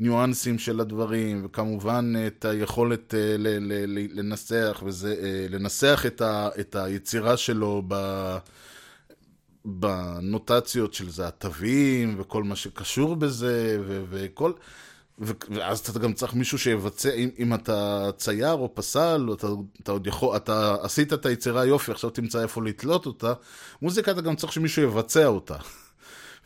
הניואנסים 0.00 0.58
של 0.58 0.80
הדברים, 0.80 1.42
וכמובן 1.44 2.12
את 2.26 2.44
היכולת 2.44 3.14
uh, 3.14 3.16
ל- 3.38 3.72
ל- 3.72 4.18
לנסח, 4.18 4.82
וזה, 4.86 5.14
לנסח 5.50 6.02
את, 6.06 6.20
ה- 6.20 6.48
את 6.60 6.76
היצירה 6.76 7.36
שלו 7.36 7.82
ב... 7.88 7.94
בנוטציות 9.64 10.94
של 10.94 11.10
זה, 11.10 11.28
התווים, 11.28 12.14
וכל 12.18 12.44
מה 12.44 12.56
שקשור 12.56 13.16
בזה, 13.16 13.78
ו- 13.86 14.02
וכל... 14.10 14.52
ואז 15.50 15.78
אתה 15.78 15.98
גם 15.98 16.12
צריך 16.12 16.34
מישהו 16.34 16.58
שיבצע, 16.58 17.10
אם, 17.12 17.28
אם 17.38 17.54
אתה 17.54 18.10
צייר 18.16 18.52
או 18.52 18.74
פסל, 18.74 19.24
או 19.28 19.34
אתה, 19.34 19.46
אתה 19.82 19.92
עוד 19.92 20.06
יכול, 20.06 20.36
אתה 20.36 20.76
עשית 20.82 21.12
את 21.12 21.26
היצירה 21.26 21.64
יופי, 21.64 21.92
עכשיו 21.92 22.10
תמצא 22.10 22.42
איפה 22.42 22.62
לתלות 22.62 23.06
אותה, 23.06 23.32
מוזיקה 23.82 24.10
אתה 24.10 24.20
גם 24.20 24.36
צריך 24.36 24.52
שמישהו 24.52 24.82
יבצע 24.82 25.26
אותה. 25.26 25.56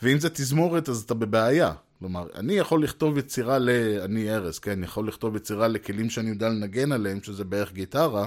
ואם 0.02 0.18
זה 0.18 0.30
תזמורת, 0.30 0.88
אז 0.88 1.02
אתה 1.02 1.14
בבעיה. 1.14 1.72
כלומר, 1.98 2.26
אני 2.34 2.52
יכול 2.52 2.84
לכתוב 2.84 3.18
יצירה 3.18 3.58
ל... 3.58 3.70
אני 4.04 4.34
ארז, 4.34 4.58
כן? 4.58 4.84
יכול 4.84 5.08
לכתוב 5.08 5.36
יצירה 5.36 5.68
לכלים 5.68 6.10
שאני 6.10 6.30
יודע 6.30 6.48
לנגן 6.48 6.92
עליהם, 6.92 7.22
שזה 7.22 7.44
בערך 7.44 7.72
גיטרה, 7.72 8.26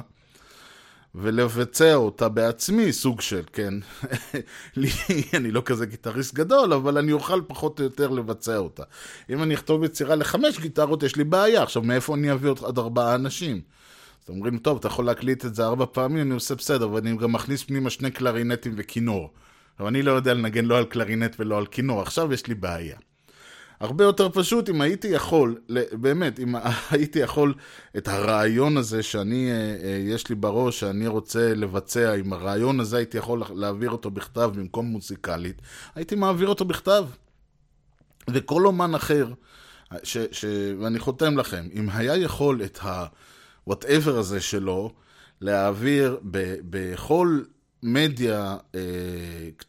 ולבצע 1.22 1.96
אותה 1.96 2.30
בעצמי, 2.30 2.94
סוג 2.94 3.22
של, 3.22 3.42
כן. 3.54 3.74
לי, 4.76 4.90
אני 5.34 5.52
לא 5.52 5.62
כזה 5.66 5.86
גיטריסט 5.86 6.34
גדול, 6.34 6.74
אבל 6.74 6.98
אני 6.98 7.12
אוכל 7.12 7.42
פחות 7.48 7.80
או 7.80 7.84
יותר 7.84 8.10
לבצע 8.10 8.58
אותה. 8.58 8.84
אם 9.30 9.44
אני 9.44 9.54
אכתוב 9.54 9.84
יצירה 9.84 10.16
לחמש 10.16 10.60
גיטרות, 10.60 11.04
יש 11.04 11.16
לי 11.16 11.24
בעיה. 11.24 11.64
עכשיו, 11.64 11.82
מאיפה 11.82 12.16
אני 12.16 12.32
אביא 12.32 12.50
עוד 12.50 12.60
עד 12.66 12.78
ארבעה 12.78 13.16
אנשים? 13.16 13.62
אז 14.24 14.30
אומרים, 14.30 14.58
טוב, 14.58 14.78
אתה 14.78 14.88
יכול 14.88 15.06
להקליט 15.06 15.46
את 15.46 15.56
זה 15.56 15.66
ארבע 15.66 15.86
פעמים, 15.92 16.22
אני 16.22 16.34
עושה 16.34 16.56
בסדר, 16.56 16.92
ואני 16.92 17.18
גם 17.18 17.32
מכניס 17.32 17.64
פנימה 17.64 17.90
שני 17.90 18.12
קלרינטים 18.12 18.74
וכינור. 18.78 19.30
אבל 19.80 19.88
אני 19.88 20.02
לא 20.02 20.12
יודע 20.12 20.34
לנגן 20.34 20.66
לא 20.66 20.78
על 20.78 20.86
קלרינט 20.86 21.36
ולא 21.40 21.58
על 21.58 21.66
כינור, 21.66 22.02
עכשיו 22.02 22.34
יש 22.34 22.48
לי 22.48 22.56
בעיה. 22.56 22.98
הרבה 23.80 24.04
יותר 24.04 24.30
פשוט 24.30 24.70
אם 24.70 24.82
הייתי 24.82 25.08
יכול, 25.08 25.56
באמת, 25.92 26.40
אם 26.40 26.56
הייתי 26.92 27.20
יכול 27.20 27.54
את 27.98 28.08
הרעיון 28.08 28.78
הזה 28.78 29.04
שאני, 29.04 29.52
אה, 29.52 29.56
אה, 29.56 29.98
יש 30.04 30.30
לי 30.30 30.36
בראש, 30.36 30.80
שאני 30.80 31.08
רוצה 31.08 31.54
לבצע, 31.56 32.14
אם 32.14 32.34
הרעיון 32.34 32.80
הזה 32.80 32.98
הייתי 32.98 33.18
יכול 33.18 33.42
להעביר 33.56 33.90
אותו 33.90 34.12
בכתב 34.12 34.52
במקום 34.56 34.86
מוזיקלית, 34.86 35.62
הייתי 35.96 36.16
מעביר 36.16 36.48
אותו 36.48 36.66
בכתב. 36.66 37.06
וכל 38.30 38.66
אומן 38.66 38.96
אחר, 38.96 39.28
ש, 40.04 40.18
ש, 40.32 40.46
ואני 40.80 41.00
חותם 41.00 41.38
לכם, 41.38 41.68
אם 41.74 41.90
היה 41.94 42.16
יכול 42.16 42.62
את 42.64 42.80
ה-whatever 42.82 44.10
הזה 44.10 44.42
שלו, 44.42 44.94
להעביר 45.42 46.20
בכל 46.70 47.42
מדיה 47.94 48.58
אה, 48.76 48.80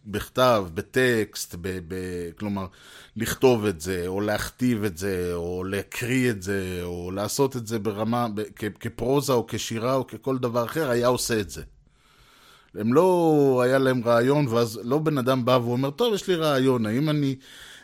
בכתב, 0.06 0.66
בטקסט, 0.74 1.54
ב, 1.60 1.78
ב, 1.88 1.94
כלומר, 2.38 2.66
לכתוב 3.16 3.64
את 3.64 3.80
זה, 3.80 4.04
או 4.06 4.20
להכתיב 4.20 4.84
את 4.84 4.98
זה, 4.98 5.30
או 5.34 5.64
להקריא 5.64 6.30
את 6.30 6.42
זה, 6.42 6.80
או 6.82 7.10
לעשות 7.10 7.56
את 7.56 7.66
זה 7.66 7.78
ברמה, 7.78 8.28
ב, 8.34 8.42
כ, 8.56 8.64
כפרוזה 8.80 9.32
או 9.32 9.46
כשירה 9.48 9.94
או 9.94 10.06
ככל 10.06 10.38
דבר 10.38 10.64
אחר, 10.64 10.90
היה 10.90 11.06
עושה 11.06 11.40
את 11.40 11.50
זה. 11.50 11.62
הם 12.74 12.94
לא, 12.94 13.60
היה 13.64 13.78
להם 13.78 14.02
רעיון, 14.04 14.48
ואז 14.48 14.80
לא 14.84 14.98
בן 14.98 15.18
אדם 15.18 15.44
בא 15.44 15.58
ואומר, 15.62 15.90
טוב, 15.90 16.14
יש 16.14 16.28
לי 16.28 16.34
רעיון, 16.34 16.86
האם 16.86 17.10
אני 17.10 17.36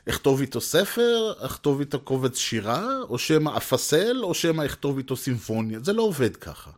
אכתוב 0.09 0.41
איתו 0.41 0.61
ספר, 0.61 1.33
אכתוב 1.41 1.81
איתו 1.81 2.01
קובץ 2.01 2.39
שירה, 2.39 2.87
או 3.09 3.19
שמא 3.19 3.57
אפסל, 3.57 4.21
או 4.23 4.35
שמא 4.35 4.67
אכתוב 4.67 4.97
איתו 4.97 5.17
סימפוניה. 5.17 5.79
זה 5.83 5.93
לא 5.93 6.03
עובד 6.03 6.37
ככה. 6.37 6.71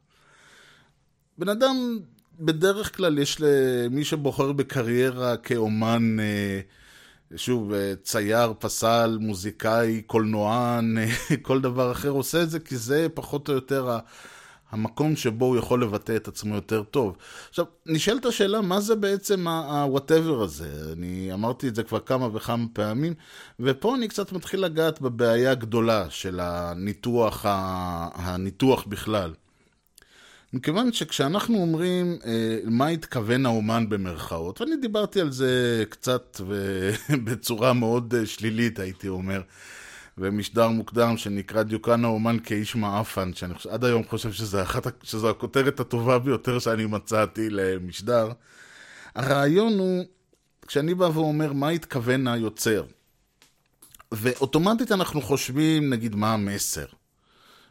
בן 1.39 1.49
אדם 1.49 1.99
בדרך 2.41 2.97
כלל 2.97 3.19
יש 3.19 3.37
למי 3.41 4.05
שבוחר 4.05 4.53
בקריירה 4.53 5.37
כאומן, 5.37 6.21
אה, 6.21 6.61
שוב, 7.37 7.73
אה, 7.73 7.95
צייר, 8.03 8.53
פסל, 8.59 9.19
מוזיקאי, 9.21 10.03
קולנוען, 10.07 10.99
אה, 10.99 11.07
כל 11.43 11.61
דבר 11.61 11.93
אחר, 11.93 12.09
עושה 12.09 12.43
את 12.43 12.51
זה 12.51 12.61
כי 12.61 12.77
זה 12.77 13.07
פחות 13.15 13.49
או 13.49 13.55
יותר 13.55 13.99
המקום 14.71 15.17
שבו 15.17 15.45
הוא 15.45 15.57
יכול 15.57 15.83
לבטא 15.83 16.17
את 16.17 16.29
עצמו 16.29 16.55
יותר 16.55 16.83
טוב. 16.83 17.17
עכשיו, 17.49 17.65
נשאלת 17.87 18.27
השאלה, 18.27 18.61
מה 18.61 18.81
זה 18.81 18.95
בעצם 18.95 19.49
ה-whatever 19.49 20.43
הזה? 20.43 20.93
אני 20.93 21.33
אמרתי 21.33 21.69
את 21.69 21.75
זה 21.75 21.83
כבר 21.83 22.01
כמה 22.01 22.29
וכמה 22.33 22.67
פעמים, 22.73 23.15
ופה 23.61 23.95
אני 23.95 24.09
קצת 24.09 24.33
מתחיל 24.33 24.61
לגעת 24.61 25.01
בבעיה 25.01 25.51
הגדולה 25.51 26.11
של 26.11 26.41
הניתוח, 26.41 27.45
הניתוח 28.15 28.85
בכלל. 28.87 29.33
מכיוון 30.53 30.93
שכשאנחנו 30.93 31.59
אומרים 31.59 32.19
אה, 32.27 32.59
מה 32.65 32.89
התכוון 32.89 33.47
האומן 33.47 33.89
במרכאות, 33.89 34.61
ואני 34.61 34.77
דיברתי 34.77 35.21
על 35.21 35.31
זה 35.33 35.85
קצת 35.89 36.41
בצורה 37.25 37.73
מאוד 37.73 38.15
אה, 38.15 38.27
שלילית, 38.27 38.79
הייתי 38.79 39.09
אומר, 39.09 39.43
במשדר 40.19 40.69
מוקדם 40.69 41.17
שנקרא 41.17 41.63
דיוקן 41.63 42.05
האומן 42.05 42.37
כאיש 42.45 42.77
מעפן, 42.77 43.35
שאני 43.35 43.55
חושב, 43.55 43.71
עד 43.71 43.85
היום 43.85 44.05
חושב 44.05 44.33
שזה 44.33 44.63
אחת, 44.63 44.87
שזו 45.03 45.31
הכותרת 45.31 45.81
הטובה 45.81 46.19
ביותר 46.19 46.59
שאני 46.59 46.87
מצאתי 46.87 47.51
למשדר. 47.51 48.33
הרעיון 49.15 49.79
הוא, 49.79 50.05
כשאני 50.67 50.95
בא 50.95 51.05
ואומר 51.15 51.53
מה 51.53 51.69
התכוון 51.69 52.29
היוצר, 52.29 52.85
ואוטומטית 54.13 54.93
אנחנו 54.93 55.23
חושבים, 55.23 55.91
נגיד, 55.91 56.15
מה 56.15 56.35
המסר, 56.35 56.87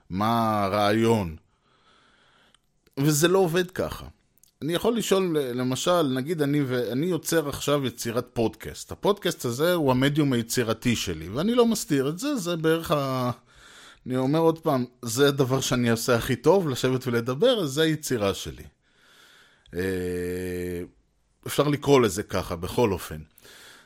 מה 0.10 0.64
הרעיון. 0.64 1.36
וזה 3.00 3.28
לא 3.28 3.40
עובד 3.40 3.72
ככה. 3.72 4.06
אני 4.62 4.74
יכול 4.74 4.98
לשאול, 4.98 5.38
למשל, 5.40 6.02
נגיד 6.02 6.42
אני, 6.42 6.62
ואני 6.68 7.06
יוצר 7.06 7.50
עכשיו 7.50 7.86
יצירת 7.86 8.28
פודקאסט. 8.34 8.92
הפודקאסט 8.92 9.46
הזה 9.46 9.74
הוא 9.74 9.92
המדיום 9.92 10.34
היצירתי 10.34 10.96
שלי, 10.96 11.30
ואני 11.30 11.56
לא 11.56 11.66
מסתיר 11.66 12.10
את 12.10 12.20
זה, 12.20 12.36
זה 12.36 12.56
בערך 12.56 12.92
ה... 12.92 13.32
אני 14.08 14.18
אומר 14.18 14.40
עוד 14.40 14.60
פעם, 14.60 14.86
זה 15.02 15.28
הדבר 15.28 15.62
שאני 15.62 15.90
עושה 15.90 16.16
הכי 16.16 16.36
טוב, 16.36 16.70
לשבת 16.70 17.08
ולדבר, 17.08 17.64
אז 17.64 17.70
זה 17.70 17.82
היצירה 17.82 18.34
שלי. 18.34 18.64
אה, 19.74 19.80
אפשר 21.48 21.68
לקרוא 21.68 22.02
לזה 22.02 22.24
ככה, 22.24 22.56
בכל 22.56 22.92
אופן. 22.92 23.18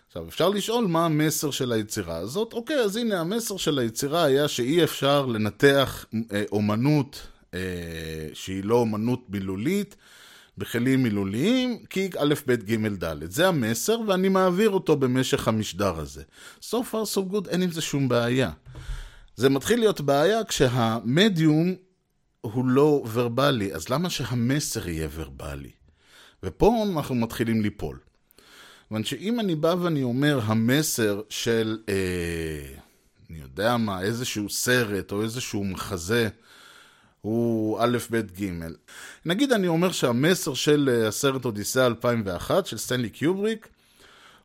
עכשיו, 0.08 0.28
אפשר 0.28 0.50
לשאול 0.50 0.86
מה 0.86 1.06
המסר 1.06 1.52
של 1.52 1.72
היצירה 1.72 2.18
הזאת. 2.18 2.54
אוקיי, 2.54 2.80
אז 2.80 2.96
הנה, 2.96 3.20
המסר 3.20 3.58
של 3.58 3.80
היצירה 3.80 4.24
היה 4.24 4.48
שאי 4.48 4.84
אפשר 4.84 5.26
לנתח 5.26 6.06
אה, 6.34 6.44
אומנות 6.52 7.28
שהיא 8.34 8.64
לא 8.64 8.76
אומנות 8.76 9.30
מילולית, 9.30 9.96
בכלים 10.58 11.04
מילוליים, 11.04 11.86
כי 11.90 12.10
א', 12.18 12.34
ב', 12.48 12.54
ג', 12.54 13.04
ד'. 13.04 13.32
זה 13.32 13.48
המסר, 13.48 14.00
ואני 14.08 14.30
מעביר 14.30 14.70
אותו 14.70 14.96
במשך 14.96 15.48
המשדר 15.48 16.00
הזה. 16.00 16.24
So 16.62 16.76
far 16.92 17.16
so 17.16 17.34
good, 17.34 17.50
אין 17.50 17.62
עם 17.62 17.72
זה 17.72 17.82
שום 17.82 18.10
בעיה. 18.10 18.52
זה 19.36 19.50
מתחיל 19.50 19.80
להיות 19.80 20.02
בעיה 20.02 20.44
כשהמדיום 20.44 21.76
הוא 22.42 22.66
לא 22.66 23.04
ורבלי, 23.14 23.74
אז 23.74 23.90
למה 23.90 24.10
שהמסר 24.10 24.90
יהיה 24.90 25.08
ורבלי? 25.16 25.72
ופה 26.44 26.86
אנחנו 26.96 27.16
מתחילים 27.16 27.62
ליפול. 27.62 28.00
כיוון 28.88 29.04
שאם 29.04 29.40
אני 29.40 29.56
בא 29.56 29.76
ואני 29.82 30.04
אומר 30.04 30.40
המסר 30.44 31.22
של, 31.30 31.78
אה, 31.90 32.76
אני 33.30 33.40
יודע 33.40 33.78
מה, 33.78 34.02
איזשהו 34.02 34.50
סרט 34.50 35.12
או 35.12 35.24
איזשהו 35.24 35.64
מחזה, 35.64 36.30
הוא 37.22 37.80
א', 37.82 37.98
ב', 38.12 38.22
ג'. 38.42 38.50
נגיד 39.26 39.52
אני 39.52 39.68
אומר 39.68 39.92
שהמסר 39.92 40.54
של 40.54 40.90
אה, 40.94 41.08
הסרט 41.08 41.46
אודיסאה 41.46 41.86
2001 41.86 42.66
של 42.66 42.78
סטנלי 42.78 43.10
קיובריק 43.10 43.68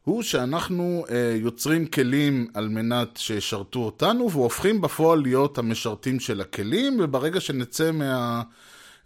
הוא 0.04 0.22
שאנחנו 0.22 1.04
אה, 1.10 1.36
יוצרים 1.40 1.86
כלים 1.86 2.46
על 2.54 2.68
מנת 2.68 3.16
שישרתו 3.16 3.78
אותנו 3.78 4.30
והופכים 4.30 4.80
בפועל 4.80 5.22
להיות 5.22 5.58
המשרתים 5.58 6.20
של 6.20 6.40
הכלים 6.40 7.00
וברגע 7.00 7.40
שנצא 7.40 7.90
מה... 7.92 8.42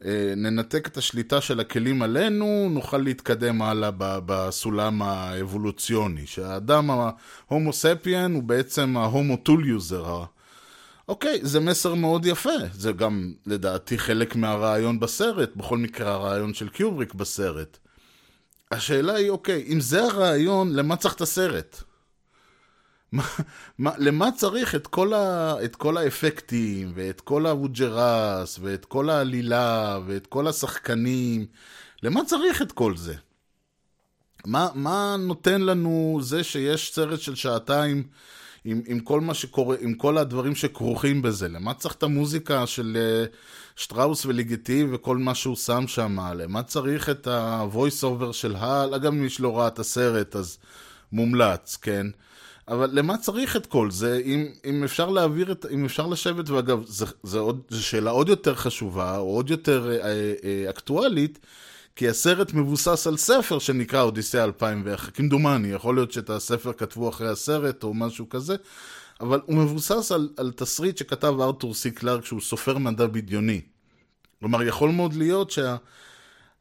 אה, 0.04 0.32
ננתק 0.36 0.86
את 0.86 0.96
השליטה 0.96 1.40
של 1.40 1.60
הכלים 1.60 2.02
עלינו, 2.02 2.68
נוכל 2.70 2.98
להתקדם 2.98 3.62
הלאה 3.62 3.90
בסולם 3.98 5.02
האבולוציוני. 5.02 6.26
שהאדם 6.26 6.90
ההומו 6.90 7.72
ספיאן 7.72 8.34
הוא 8.34 8.42
בעצם 8.42 8.96
ההומו 8.96 9.36
tool 9.36 9.68
user. 9.68 10.24
אוקיי, 11.08 11.38
זה 11.42 11.60
מסר 11.60 11.94
מאוד 11.94 12.26
יפה. 12.26 12.58
זה 12.72 12.92
גם 12.92 13.32
לדעתי 13.46 13.98
חלק 13.98 14.36
מהרעיון 14.36 15.00
בסרט, 15.00 15.56
בכל 15.56 15.78
מקרה 15.78 16.12
הרעיון 16.12 16.54
של 16.54 16.68
קיובריק 16.68 17.14
בסרט. 17.14 17.78
השאלה 18.70 19.14
היא, 19.14 19.30
אוקיי, 19.30 19.64
אם 19.72 19.80
זה 19.80 20.04
הרעיון, 20.04 20.72
למה 20.72 20.96
צריך 20.96 21.14
את 21.14 21.20
הסרט? 21.20 21.82
מה, 23.12 23.22
מה, 23.78 23.92
למה 23.98 24.28
צריך 24.36 24.74
את 24.74 24.86
כל, 24.86 25.14
ה, 25.14 25.54
את 25.64 25.76
כל 25.76 25.96
האפקטים, 25.96 26.92
ואת 26.94 27.20
כל 27.20 27.46
הווג'רס, 27.46 28.58
ואת 28.62 28.84
כל 28.84 29.10
העלילה, 29.10 29.98
ואת 30.06 30.26
כל 30.26 30.48
השחקנים? 30.48 31.46
למה 32.02 32.24
צריך 32.24 32.62
את 32.62 32.72
כל 32.72 32.96
זה? 32.96 33.14
מה, 34.46 34.68
מה 34.74 35.16
נותן 35.18 35.60
לנו 35.60 36.18
זה 36.22 36.44
שיש 36.44 36.94
סרט 36.94 37.20
של 37.20 37.34
שעתיים 37.34 38.08
עם, 38.64 38.82
עם 38.86 39.00
כל 39.00 39.20
מה 39.20 39.34
שקורה, 39.34 39.76
עם 39.80 39.94
כל 39.94 40.18
הדברים 40.18 40.54
שכרוכים 40.54 41.22
בזה? 41.22 41.48
למה 41.48 41.74
צריך 41.74 41.94
את 41.94 42.02
המוזיקה 42.02 42.66
של 42.66 42.96
uh, 43.30 43.36
שטראוס 43.76 44.26
וליגיטי 44.26 44.86
וכל 44.90 45.16
מה 45.16 45.34
שהוא 45.34 45.56
שם 45.56 45.84
שם? 45.86 46.18
למה 46.36 46.62
צריך 46.62 47.10
את 47.10 47.26
ה-voice 47.26 48.02
over 48.02 48.32
של 48.32 48.56
הל? 48.56 48.94
אגב, 48.94 49.12
מי 49.12 49.30
שלא 49.30 49.58
ראה 49.58 49.68
את 49.68 49.78
הסרט, 49.78 50.36
אז 50.36 50.58
מומלץ, 51.12 51.78
כן? 51.82 52.06
אבל 52.68 52.90
למה 52.92 53.18
צריך 53.18 53.56
את 53.56 53.66
כל 53.66 53.90
זה, 53.90 54.20
אם, 54.24 54.46
אם 54.64 54.84
אפשר 54.84 55.10
להעביר 55.10 55.52
את, 55.52 55.66
אם 55.70 55.84
אפשר 55.84 56.06
לשבת, 56.06 56.50
ואגב, 56.50 56.84
זו 57.22 57.46
שאלה 57.70 58.10
עוד 58.10 58.28
יותר 58.28 58.54
חשובה, 58.54 59.18
או 59.18 59.34
עוד 59.34 59.50
יותר 59.50 59.90
אה, 59.90 60.32
אה, 60.44 60.70
אקטואלית, 60.70 61.38
כי 61.98 62.08
הסרט 62.08 62.54
מבוסס 62.54 63.06
על 63.06 63.16
ספר 63.16 63.58
שנקרא 63.58 64.02
אודיסאה 64.02 64.44
2001, 64.44 65.14
כמדומני, 65.14 65.68
יכול 65.68 65.94
להיות 65.94 66.12
שאת 66.12 66.30
הספר 66.30 66.72
כתבו 66.72 67.08
אחרי 67.08 67.28
הסרט 67.28 67.84
או 67.84 67.94
משהו 67.94 68.28
כזה, 68.28 68.56
אבל 69.20 69.40
הוא 69.46 69.56
מבוסס 69.56 70.12
על, 70.12 70.28
על 70.36 70.52
תסריט 70.52 70.96
שכתב 70.96 71.34
ארתור 71.40 71.74
סי 71.74 71.90
קלארק, 71.90 72.24
שהוא 72.24 72.40
סופר 72.40 72.78
מדע 72.78 73.06
בדיוני. 73.06 73.60
כלומר, 74.40 74.62
יכול 74.62 74.90
מאוד 74.90 75.14
להיות 75.14 75.50
שה... 75.50 75.76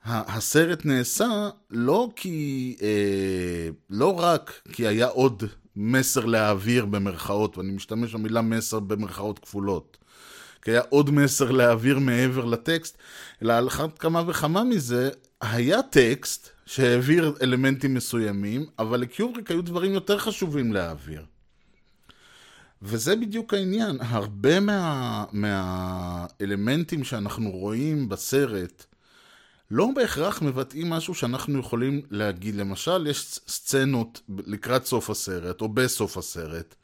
הסרט 0.05 0.85
נעשה 0.85 1.49
לא 1.71 2.09
כי, 2.15 2.75
אה, 2.81 3.69
לא 3.89 4.19
רק 4.19 4.61
כי 4.71 4.87
היה 4.87 5.07
עוד 5.07 5.43
מסר 5.75 6.25
להעביר 6.25 6.85
במרכאות, 6.85 7.57
ואני 7.57 7.71
משתמש 7.71 8.13
במילה 8.13 8.41
מסר 8.41 8.79
במרכאות 8.79 9.39
כפולות. 9.39 9.96
כי 10.67 10.71
היה 10.71 10.81
עוד 10.89 11.09
מסר 11.11 11.51
להעביר 11.51 11.99
מעבר 11.99 12.45
לטקסט, 12.45 12.97
אלא 13.41 13.53
על 13.53 13.67
אחת 13.67 13.97
כמה 13.97 14.23
וכמה 14.27 14.63
מזה, 14.63 15.09
היה 15.41 15.81
טקסט 15.81 16.49
שהעביר 16.65 17.35
אלמנטים 17.41 17.93
מסוימים, 17.93 18.65
אבל 18.79 18.99
לקיובריק 18.99 19.51
היו 19.51 19.61
דברים 19.61 19.93
יותר 19.93 20.19
חשובים 20.19 20.73
להעביר. 20.73 21.25
וזה 22.81 23.15
בדיוק 23.15 23.53
העניין, 23.53 23.97
הרבה 24.01 24.59
מה, 24.59 25.25
מהאלמנטים 25.31 27.03
שאנחנו 27.03 27.51
רואים 27.51 28.09
בסרט, 28.09 28.85
לא 29.71 29.89
בהכרח 29.95 30.41
מבטאים 30.41 30.89
משהו 30.89 31.15
שאנחנו 31.15 31.59
יכולים 31.59 32.01
להגיד. 32.11 32.55
למשל, 32.55 33.07
יש 33.07 33.39
סצנות 33.47 34.21
לקראת 34.29 34.85
סוף 34.85 35.09
הסרט, 35.09 35.61
או 35.61 35.69
בסוף 35.69 36.17
הסרט, 36.17 36.75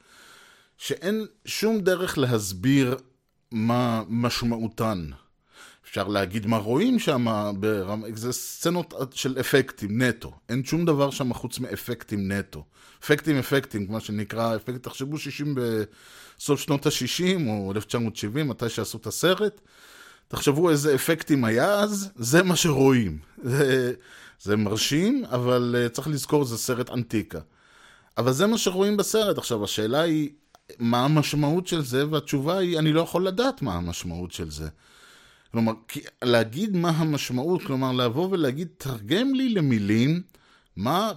שאין 0.78 1.26
שום 1.44 1.80
דרך 1.80 2.18
להסביר 2.18 2.96
מה 3.52 4.02
משמעותן. 4.08 5.06
אפשר 5.84 6.08
להגיד 6.08 6.46
מה 6.46 6.56
רואים 6.56 6.98
שם. 6.98 7.26
זה 8.14 8.32
סצנות 8.32 8.94
של 9.14 9.36
אפקטים 9.40 10.02
נטו. 10.02 10.32
אין 10.48 10.64
שום 10.64 10.84
דבר 10.84 11.10
שם 11.10 11.34
חוץ 11.34 11.58
מאפקטים 11.58 12.32
נטו. 12.32 12.64
אפקטים 13.04 13.38
אפקטים, 13.38 13.86
מה 13.88 14.00
שנקרא, 14.00 14.56
אפקט, 14.56 14.82
תחשבו 14.82 15.18
60 15.18 15.54
בסוף 15.54 16.60
שנות 16.60 16.86
ה-60 16.86 17.48
או 17.48 17.72
1970, 17.72 18.48
מתי 18.48 18.68
שעשו 18.68 18.98
את 18.98 19.06
הסרט. 19.06 19.60
תחשבו 20.28 20.70
איזה 20.70 20.94
אפקטים 20.94 21.44
היה 21.44 21.74
אז, 21.74 22.10
זה 22.16 22.42
מה 22.42 22.56
שרואים. 22.56 23.18
זה, 23.42 23.92
זה 24.40 24.56
מרשים, 24.56 25.24
אבל 25.24 25.76
uh, 25.86 25.88
צריך 25.88 26.08
לזכור, 26.08 26.44
זה 26.44 26.58
סרט 26.58 26.90
אנטיקה. 26.90 27.38
אבל 28.18 28.32
זה 28.32 28.46
מה 28.46 28.58
שרואים 28.58 28.96
בסרט. 28.96 29.38
עכשיו, 29.38 29.64
השאלה 29.64 30.00
היא, 30.00 30.30
מה 30.78 31.04
המשמעות 31.04 31.66
של 31.66 31.82
זה? 31.82 32.10
והתשובה 32.10 32.58
היא, 32.58 32.78
אני 32.78 32.92
לא 32.92 33.00
יכול 33.00 33.26
לדעת 33.26 33.62
מה 33.62 33.74
המשמעות 33.74 34.32
של 34.32 34.50
זה. 34.50 34.68
כלומר, 35.52 35.72
להגיד 36.22 36.76
מה 36.76 36.90
המשמעות, 36.90 37.62
כלומר, 37.62 37.92
לבוא 37.92 38.28
ולהגיד, 38.30 38.68
תרגם 38.78 39.34
לי 39.34 39.48
למילים 39.48 40.22
מה 40.76 41.12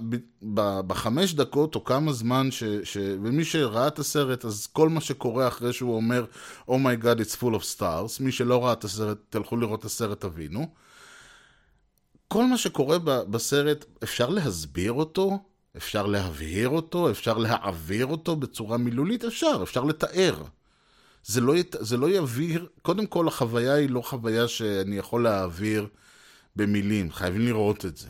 בחמש 0.87 1.33
דקות 1.33 1.75
או 1.75 1.83
כמה 1.83 2.13
זמן, 2.13 2.51
ש, 2.51 2.63
ש, 2.83 2.97
ומי 2.97 3.45
שראה 3.45 3.87
את 3.87 3.99
הסרט, 3.99 4.45
אז 4.45 4.67
כל 4.67 4.89
מה 4.89 5.01
שקורה 5.01 5.47
אחרי 5.47 5.73
שהוא 5.73 5.95
אומר, 5.95 6.25
Oh 6.69 6.71
my 6.71 7.03
God, 7.03 7.19
it's 7.19 7.35
full 7.35 7.55
of 7.55 7.77
stars, 7.77 8.23
מי 8.23 8.31
שלא 8.31 8.65
ראה 8.65 8.73
את 8.73 8.83
הסרט, 8.83 9.17
תלכו 9.29 9.57
לראות 9.57 9.79
את 9.79 9.85
הסרט, 9.85 10.21
תבינו. 10.21 10.67
כל 12.27 12.45
מה 12.45 12.57
שקורה 12.57 12.97
בסרט, 13.29 13.85
אפשר 14.03 14.29
להסביר 14.29 14.91
אותו, 14.91 15.39
אפשר 15.77 16.05
להבהיר 16.05 16.69
אותו, 16.69 17.11
אפשר 17.11 17.37
להעביר 17.37 18.05
אותו 18.05 18.35
בצורה 18.35 18.77
מילולית, 18.77 19.25
אפשר, 19.25 19.59
אפשר 19.63 19.83
לתאר. 19.83 20.43
זה 21.23 21.41
לא, 21.41 21.57
ית, 21.57 21.75
זה 21.79 21.97
לא 21.97 22.09
יבהיר, 22.09 22.67
קודם 22.81 23.05
כל 23.05 23.27
החוויה 23.27 23.73
היא 23.73 23.89
לא 23.89 24.01
חוויה 24.01 24.47
שאני 24.47 24.97
יכול 24.97 25.23
להעביר 25.23 25.87
במילים, 26.55 27.11
חייבים 27.11 27.41
לראות 27.41 27.85
את 27.85 27.97
זה. 27.97 28.07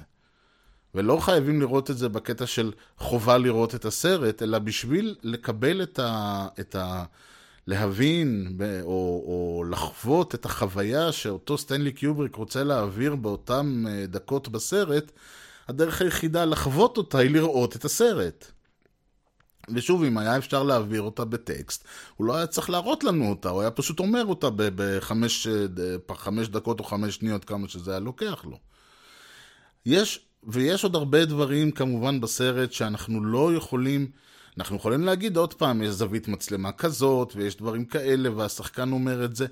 ולא 0.95 1.17
חייבים 1.19 1.61
לראות 1.61 1.91
את 1.91 1.97
זה 1.97 2.09
בקטע 2.09 2.45
של 2.45 2.71
חובה 2.97 3.37
לראות 3.37 3.75
את 3.75 3.85
הסרט, 3.85 4.43
אלא 4.43 4.59
בשביל 4.59 5.15
לקבל 5.23 5.83
את 5.83 5.99
ה... 5.99 6.47
את 6.59 6.75
ה 6.75 7.03
להבין 7.67 8.57
או, 8.83 9.23
או 9.27 9.63
לחוות 9.69 10.35
את 10.35 10.45
החוויה 10.45 11.11
שאותו 11.11 11.57
סטנלי 11.57 11.91
קיובריק 11.91 12.35
רוצה 12.35 12.63
להעביר 12.63 13.15
באותן 13.15 13.83
אה, 13.87 14.05
דקות 14.07 14.47
בסרט, 14.47 15.11
הדרך 15.67 16.01
היחידה 16.01 16.45
לחוות 16.45 16.97
אותה 16.97 17.17
היא 17.17 17.31
לראות 17.31 17.75
את 17.75 17.85
הסרט. 17.85 18.51
ושוב, 19.73 20.03
אם 20.03 20.17
היה 20.17 20.37
אפשר 20.37 20.63
להעביר 20.63 21.01
אותה 21.01 21.25
בטקסט, 21.25 21.83
הוא 22.15 22.27
לא 22.27 22.35
היה 22.35 22.47
צריך 22.47 22.69
להראות 22.69 23.03
לנו 23.03 23.29
אותה, 23.29 23.49
הוא 23.49 23.61
היה 23.61 23.71
פשוט 23.71 23.99
אומר 23.99 24.25
אותה 24.25 24.47
בחמש 24.55 25.47
אה, 25.47 26.51
דקות 26.51 26.79
או 26.79 26.85
חמש 26.85 27.15
שניות, 27.15 27.45
כמה 27.45 27.67
שזה 27.67 27.91
היה 27.91 27.99
לוקח 27.99 28.45
לו. 28.45 28.59
יש 29.85 30.27
ויש 30.43 30.83
עוד 30.83 30.95
הרבה 30.95 31.25
דברים 31.25 31.71
כמובן 31.71 32.21
בסרט 32.21 32.71
שאנחנו 32.71 33.23
לא 33.23 33.55
יכולים, 33.55 34.11
אנחנו 34.57 34.75
יכולים 34.75 35.03
להגיד 35.03 35.37
עוד 35.37 35.53
פעם, 35.53 35.81
יש 35.81 35.89
זווית 35.89 36.27
מצלמה 36.27 36.71
כזאת, 36.71 37.33
ויש 37.35 37.57
דברים 37.57 37.85
כאלה, 37.85 38.35
והשחקן 38.35 38.91
אומר 38.91 39.25
את 39.25 39.35
זה. 39.35 39.45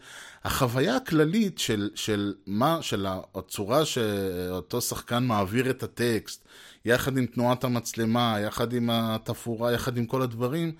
החוויה 0.43 0.95
הכללית 0.95 1.59
של, 1.59 1.89
של 1.95 2.33
מה, 2.47 2.77
של 2.81 3.07
הצורה 3.35 3.85
שאותו 3.85 4.81
שחקן 4.81 5.23
מעביר 5.23 5.69
את 5.69 5.83
הטקסט, 5.83 6.45
יחד 6.85 7.17
עם 7.17 7.25
תנועת 7.25 7.63
המצלמה, 7.63 8.37
יחד 8.39 8.73
עם 8.73 8.89
התפאורה, 8.89 9.71
יחד 9.71 9.97
עם 9.97 10.05
כל 10.05 10.21
הדברים, 10.21 10.71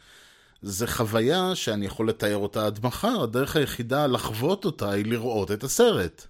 זה 0.61 0.87
חוויה 0.87 1.55
שאני 1.55 1.85
יכול 1.85 2.09
לתאר 2.09 2.37
אותה 2.37 2.65
עד 2.65 2.79
מחר, 2.83 3.23
הדרך 3.23 3.55
היחידה 3.55 4.07
לחוות 4.07 4.65
אותה 4.65 4.91
היא 4.91 5.05
לראות 5.05 5.51
את 5.51 5.63
הסרט. 5.63 6.27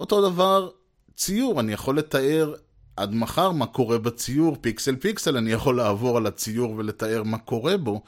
אותו 0.00 0.30
דבר, 0.30 0.70
ציור, 1.14 1.60
אני 1.60 1.72
יכול 1.72 1.98
לתאר 1.98 2.54
עד 2.96 3.14
מחר 3.14 3.50
מה 3.50 3.66
קורה 3.66 3.98
בציור, 3.98 4.56
פיקסל 4.60 4.96
פיקסל, 4.96 5.36
אני 5.36 5.52
יכול 5.52 5.76
לעבור 5.76 6.16
על 6.16 6.26
הציור 6.26 6.74
ולתאר 6.76 7.22
מה 7.22 7.38
קורה 7.38 7.76
בו. 7.76 8.02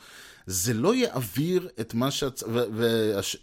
זה 0.47 0.75
לא 0.75 0.95
יעביר 0.95 1.69
את 1.81 1.95
מה 1.95 2.11
שהצ... 2.11 2.43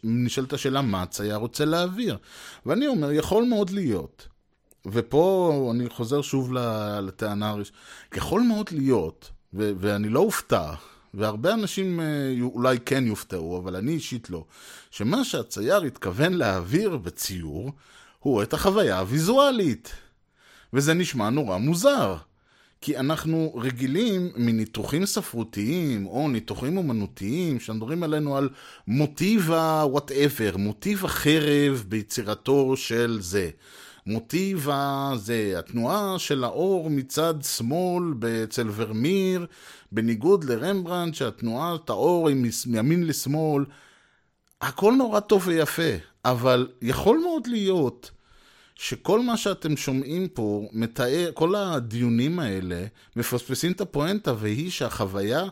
ונשאלת 0.04 0.54
השאלה, 0.54 0.82
מה 0.82 1.02
הצייר 1.02 1.36
רוצה 1.36 1.66
להעביר? 1.66 2.18
ואני 2.66 2.88
אומר, 2.88 3.12
יכול 3.12 3.44
מאוד 3.44 3.70
להיות 3.70 4.28
ופה 4.86 5.70
אני 5.76 5.90
חוזר 5.90 6.22
שוב 6.22 6.54
לטענה 7.02 7.50
הראשונה, 7.50 7.78
יכול 8.16 8.42
מאוד 8.42 8.70
להיות, 8.72 9.32
ו- 9.54 9.72
ואני 9.78 10.10
לא 10.10 10.20
אופתע, 10.20 10.74
והרבה 11.14 11.54
אנשים 11.54 12.00
אה, 12.00 12.06
אולי 12.42 12.78
כן 12.86 13.08
יופתעו, 13.08 13.58
אבל 13.58 13.76
אני 13.76 13.92
אישית 13.92 14.30
לא, 14.30 14.46
שמה 14.92 15.24
שהצייר 15.24 15.82
התכוון 15.82 16.34
להעביר 16.34 16.98
בציור, 16.98 17.72
הוא 18.20 18.44
את 18.44 18.54
החוויה 18.54 19.00
הוויזואלית. 19.00 19.96
וזה 20.74 20.94
נשמע 20.94 21.30
נורא 21.30 21.58
מוזר. 21.58 22.16
כי 22.82 22.98
אנחנו 22.98 23.54
רגילים 23.56 24.32
מניתוחים 24.36 25.06
ספרותיים 25.06 26.06
או 26.06 26.28
ניתוחים 26.28 26.78
אומנותיים 26.78 27.60
שמדברים 27.60 28.04
עלינו 28.04 28.38
על 28.38 28.50
מוטיב 28.88 29.52
ה-whatever, 29.52 30.58
מוטיב 30.58 31.06
החרב 31.06 31.84
ביצירתו 31.88 32.78
של 32.78 33.18
זה. 33.22 33.50
מוטיב 34.08 34.68
הזה, 34.72 35.54
התנועה 35.60 36.20
של 36.20 36.44
האור 36.44 36.90
מצד 36.90 37.34
שמאל 37.44 38.04
אצל 38.44 38.68
ורמיר, 38.76 39.46
בניגוד 39.92 40.44
לרמברנד 40.44 41.14
שהתנועת 41.14 41.90
האור 41.90 42.30
היא 42.30 42.46
מימין 42.68 43.08
לשמאל. 43.08 43.66
הכל 44.62 44.94
נורא 44.94 45.20
טוב 45.20 45.48
ויפה, 45.48 45.92
אבל 46.26 46.68
יכול 46.82 47.18
מאוד 47.18 47.48
להיות 47.48 48.12
שכל 48.76 49.20
מה 49.20 49.38
שאתם 49.38 49.78
שומעים 49.78 50.28
פה 50.28 50.68
מתאר, 50.72 51.32
כל 51.34 51.56
הדיונים 51.56 52.40
האלה 52.40 52.86
מפספסים 53.16 53.72
את 53.72 53.82
הפואנטה, 53.82 54.34
והיא 54.40 54.72
שהחוויה 54.72 55.44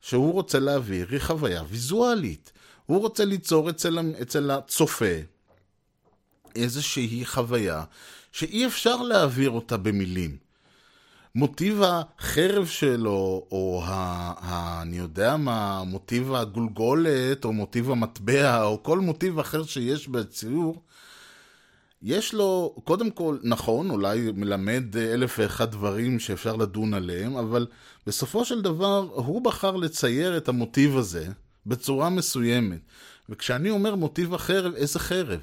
שהוא 0.00 0.32
רוצה 0.32 0.58
להעביר 0.58 1.06
היא 1.10 1.18
חוויה 1.20 1.62
ויזואלית. 1.68 2.52
הוא 2.86 3.00
רוצה 3.00 3.24
ליצור 3.24 3.70
אצל, 3.70 3.98
אצל 4.22 4.50
הצופה 4.50 5.14
איזושהי 6.56 7.24
חוויה 7.24 7.84
שאי 8.32 8.66
אפשר 8.66 8.96
להעביר 9.02 9.50
אותה 9.50 9.76
במילים. 9.76 10.36
מוטיב 11.34 11.82
החרב 11.82 12.66
שלו, 12.66 13.46
או 13.50 13.82
ה, 13.84 13.92
ה, 14.40 14.82
אני 14.82 14.96
יודע 14.96 15.36
מה, 15.36 15.82
מוטיב 15.86 16.34
הגולגולת, 16.34 17.44
או 17.44 17.52
מוטיב 17.52 17.90
המטבע, 17.90 18.62
או 18.62 18.82
כל 18.82 18.98
מוטיב 18.98 19.38
אחר 19.38 19.64
שיש 19.64 20.08
בציור, 20.08 20.82
יש 22.04 22.34
לו, 22.34 22.76
קודם 22.84 23.10
כל, 23.10 23.36
נכון, 23.42 23.90
אולי 23.90 24.32
מלמד 24.34 24.96
אלף 24.96 25.38
ואחד 25.38 25.70
דברים 25.70 26.18
שאפשר 26.18 26.56
לדון 26.56 26.94
עליהם, 26.94 27.36
אבל 27.36 27.66
בסופו 28.06 28.44
של 28.44 28.62
דבר 28.62 29.08
הוא 29.12 29.44
בחר 29.44 29.76
לצייר 29.76 30.36
את 30.36 30.48
המוטיב 30.48 30.96
הזה 30.96 31.26
בצורה 31.66 32.10
מסוימת. 32.10 32.78
וכשאני 33.28 33.70
אומר 33.70 33.94
מוטיב 33.94 34.34
החרב, 34.34 34.74
איזה 34.74 34.98
חרב? 34.98 35.40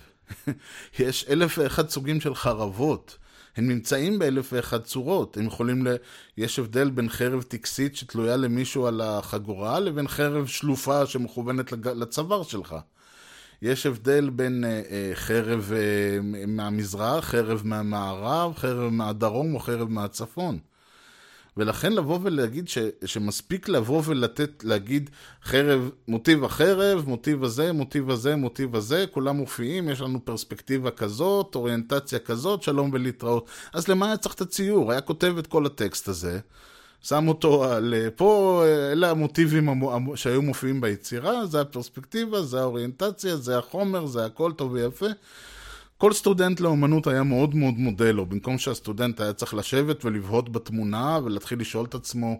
יש 0.99 1.25
אלף 1.29 1.57
ואחד 1.57 1.89
סוגים 1.89 2.21
של 2.21 2.35
חרבות. 2.35 3.17
הם 3.57 3.67
נמצאים 3.67 4.19
באלף 4.19 4.53
ואחד 4.53 4.83
צורות. 4.83 5.37
הם 5.37 5.45
יכולים 5.45 5.87
ל... 5.87 5.95
יש 6.37 6.59
הבדל 6.59 6.89
בין 6.89 7.09
חרב 7.09 7.41
טקסית 7.41 7.95
שתלויה 7.95 8.37
למישהו 8.37 8.87
על 8.87 9.01
החגורה, 9.01 9.79
לבין 9.79 10.07
חרב 10.07 10.47
שלופה 10.47 11.05
שמכוונת 11.05 11.71
לצוואר 11.71 12.43
שלך. 12.43 12.75
יש 13.61 13.85
הבדל 13.85 14.29
בין 14.29 14.63
אה, 14.63 14.81
אה, 14.91 15.11
חרב 15.13 15.71
אה, 15.75 16.45
מהמזרח, 16.47 17.25
חרב 17.25 17.61
מהמערב, 17.65 18.53
חרב 18.57 18.91
מהדרום 18.91 19.55
או 19.55 19.59
חרב 19.59 19.89
מהצפון. 19.89 20.59
ולכן 21.57 21.93
לבוא 21.93 22.19
ולהגיד 22.21 22.67
ש, 22.67 22.77
שמספיק 23.05 23.69
לבוא 23.69 24.01
ולתת, 24.05 24.63
להגיד 24.63 25.09
חרב, 25.43 25.89
מוטיב 26.07 26.43
החרב, 26.43 27.03
מוטיב 27.07 27.43
הזה, 27.43 27.73
מוטיב 27.73 28.09
הזה, 28.09 28.35
מוטיב 28.35 28.75
הזה, 28.75 29.05
כולם 29.11 29.35
מופיעים, 29.35 29.89
יש 29.89 30.01
לנו 30.01 30.25
פרספקטיבה 30.25 30.91
כזאת, 30.91 31.55
אוריינטציה 31.55 32.19
כזאת, 32.19 32.63
שלום 32.63 32.89
ולהתראות. 32.93 33.49
אז 33.73 33.87
למה 33.87 34.05
היה 34.05 34.17
צריך 34.17 34.35
את 34.35 34.41
הציור? 34.41 34.91
היה 34.91 35.01
כותב 35.01 35.35
את 35.39 35.47
כל 35.47 35.65
הטקסט 35.65 36.07
הזה, 36.07 36.39
שם 37.01 37.27
אותו 37.27 37.63
על... 37.63 37.93
פה, 38.15 38.63
אלה 38.91 39.09
המוטיבים 39.09 39.83
שהיו 40.15 40.41
מופיעים 40.41 40.81
ביצירה, 40.81 41.45
זה 41.45 41.61
הפרספקטיבה, 41.61 42.41
זה 42.41 42.59
האוריינטציה, 42.59 43.37
זה 43.37 43.57
החומר, 43.57 44.05
זה 44.05 44.25
הכל 44.25 44.51
טוב 44.51 44.71
ויפה. 44.71 45.07
כל 45.97 46.13
סטודנט 46.13 46.59
לאומנות 46.59 47.07
היה 47.07 47.23
מאוד 47.23 47.55
מאוד 47.55 47.73
מודה 47.73 48.11
לו, 48.11 48.25
במקום 48.25 48.57
שהסטודנט 48.57 49.19
היה 49.19 49.33
צריך 49.33 49.53
לשבת 49.53 50.05
ולבהות 50.05 50.51
בתמונה 50.51 51.19
ולהתחיל 51.23 51.59
לשאול 51.59 51.85
את 51.85 51.95
עצמו, 51.95 52.39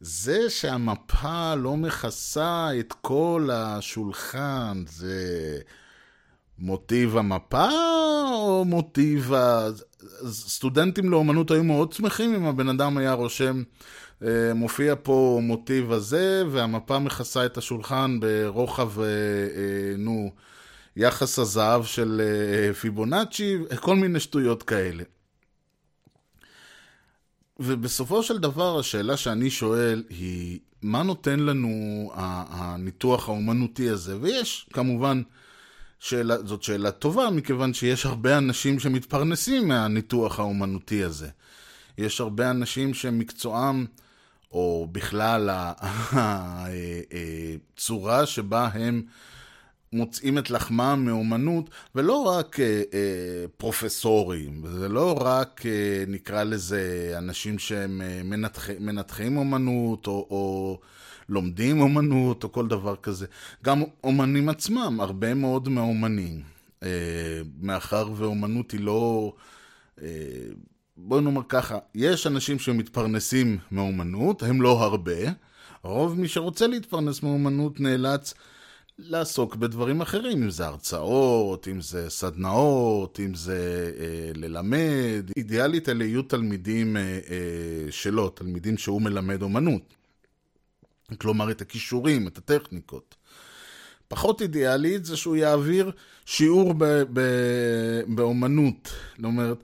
זה 0.00 0.50
שהמפה 0.50 1.54
לא 1.54 1.76
מכסה 1.76 2.68
את 2.80 2.92
כל 3.00 3.48
השולחן, 3.52 4.84
זה 4.88 5.58
מוטיב 6.58 7.16
המפה 7.16 7.68
או 8.32 8.64
מוטיב 8.64 9.32
ה... 9.32 9.68
סטודנטים 10.30 11.10
לאומנות 11.10 11.50
היו 11.50 11.64
מאוד 11.64 11.92
שמחים 11.92 12.34
אם 12.34 12.44
הבן 12.44 12.68
אדם 12.68 12.96
היה 12.96 13.12
רושם, 13.12 13.62
אה, 14.22 14.54
מופיע 14.54 14.94
פה 15.02 15.40
מוטיב 15.42 15.92
הזה, 15.92 16.42
והמפה 16.50 16.98
מכסה 16.98 17.46
את 17.46 17.58
השולחן 17.58 18.20
ברוחב, 18.20 19.00
אה, 19.00 19.04
אה, 19.06 19.96
נו, 19.98 20.32
יחס 20.96 21.38
הזהב 21.38 21.84
של 21.84 22.22
פיבונאצ'י, 22.80 23.56
כל 23.80 23.96
מיני 23.96 24.20
שטויות 24.20 24.62
כאלה. 24.62 25.02
ובסופו 27.60 28.22
של 28.22 28.38
דבר 28.38 28.78
השאלה 28.78 29.16
שאני 29.16 29.50
שואל 29.50 30.02
היא, 30.10 30.58
מה 30.82 31.02
נותן 31.02 31.40
לנו 31.40 32.10
הניתוח 32.14 33.28
האומנותי 33.28 33.88
הזה? 33.88 34.16
ויש 34.20 34.66
כמובן 34.72 35.22
שאלה, 36.04 36.36
זאת 36.44 36.62
שאלה 36.62 36.90
טובה, 36.90 37.30
מכיוון 37.30 37.74
שיש 37.74 38.06
הרבה 38.06 38.38
אנשים 38.38 38.80
שמתפרנסים 38.80 39.68
מהניתוח 39.68 40.38
האומנותי 40.38 41.04
הזה. 41.04 41.28
יש 41.98 42.20
הרבה 42.20 42.50
אנשים 42.50 42.94
שמקצועם, 42.94 43.86
או 44.52 44.88
בכלל 44.92 45.50
הצורה 47.74 48.26
שבה 48.26 48.68
הם 48.74 49.02
מוצאים 49.92 50.38
את 50.38 50.50
לחמם 50.50 51.02
מאומנות, 51.06 51.70
ולא 51.94 52.22
רק 52.22 52.60
אה, 52.60 52.82
אה, 52.94 53.44
פרופסורים, 53.56 54.62
זה 54.78 54.88
לא 54.88 55.18
רק, 55.20 55.66
אה, 55.66 56.04
נקרא 56.06 56.42
לזה, 56.42 57.14
אנשים 57.18 57.58
שהם 57.58 58.00
מנתח, 58.24 58.70
מנתחים 58.80 59.36
אומנות, 59.36 60.06
או, 60.06 60.26
או 60.30 60.80
לומדים 61.28 61.80
אומנות 61.80 62.44
או 62.44 62.52
כל 62.52 62.68
דבר 62.68 62.96
כזה. 62.96 63.26
גם 63.64 63.82
אומנים 64.04 64.48
עצמם, 64.48 64.98
הרבה 65.00 65.34
מאוד 65.34 65.68
מהאומנים. 65.68 66.42
אה, 66.82 66.88
מאחר 67.60 68.08
ואומנות 68.16 68.70
היא 68.70 68.80
לא... 68.80 69.32
אה, 70.02 70.08
בואו 70.96 71.20
נאמר 71.20 71.42
ככה, 71.48 71.78
יש 71.94 72.26
אנשים 72.26 72.58
שמתפרנסים 72.58 73.58
מאומנות, 73.72 74.42
הם 74.42 74.62
לא 74.62 74.82
הרבה. 74.82 75.30
רוב 75.82 76.20
מי 76.20 76.28
שרוצה 76.28 76.66
להתפרנס 76.66 77.22
מאומנות 77.22 77.80
נאלץ 77.80 78.34
לעסוק 78.98 79.56
בדברים 79.56 80.00
אחרים, 80.00 80.42
אם 80.42 80.50
זה 80.50 80.66
הרצאות, 80.66 81.68
אם 81.68 81.80
זה 81.80 82.10
סדנאות, 82.10 83.20
אם 83.20 83.34
זה 83.34 83.90
אה, 83.98 84.30
ללמד. 84.34 85.30
אידיאלית 85.36 85.88
אלה 85.88 86.04
יהיו 86.04 86.22
תלמידים 86.22 86.96
אה, 86.96 87.02
אה, 87.02 87.86
שלו, 87.90 88.28
תלמידים 88.28 88.78
שהוא 88.78 89.02
מלמד 89.02 89.42
אומנות. 89.42 89.94
כלומר 91.18 91.50
את 91.50 91.60
הכישורים, 91.60 92.26
את 92.26 92.38
הטכניקות. 92.38 93.14
פחות 94.08 94.42
אידיאלית 94.42 95.04
זה 95.04 95.16
שהוא 95.16 95.36
יעביר 95.36 95.90
שיעור 96.26 96.74
ב- 96.78 97.02
ב- 97.12 98.02
באומנות. 98.08 98.94
זאת 99.16 99.24
אומרת, 99.24 99.58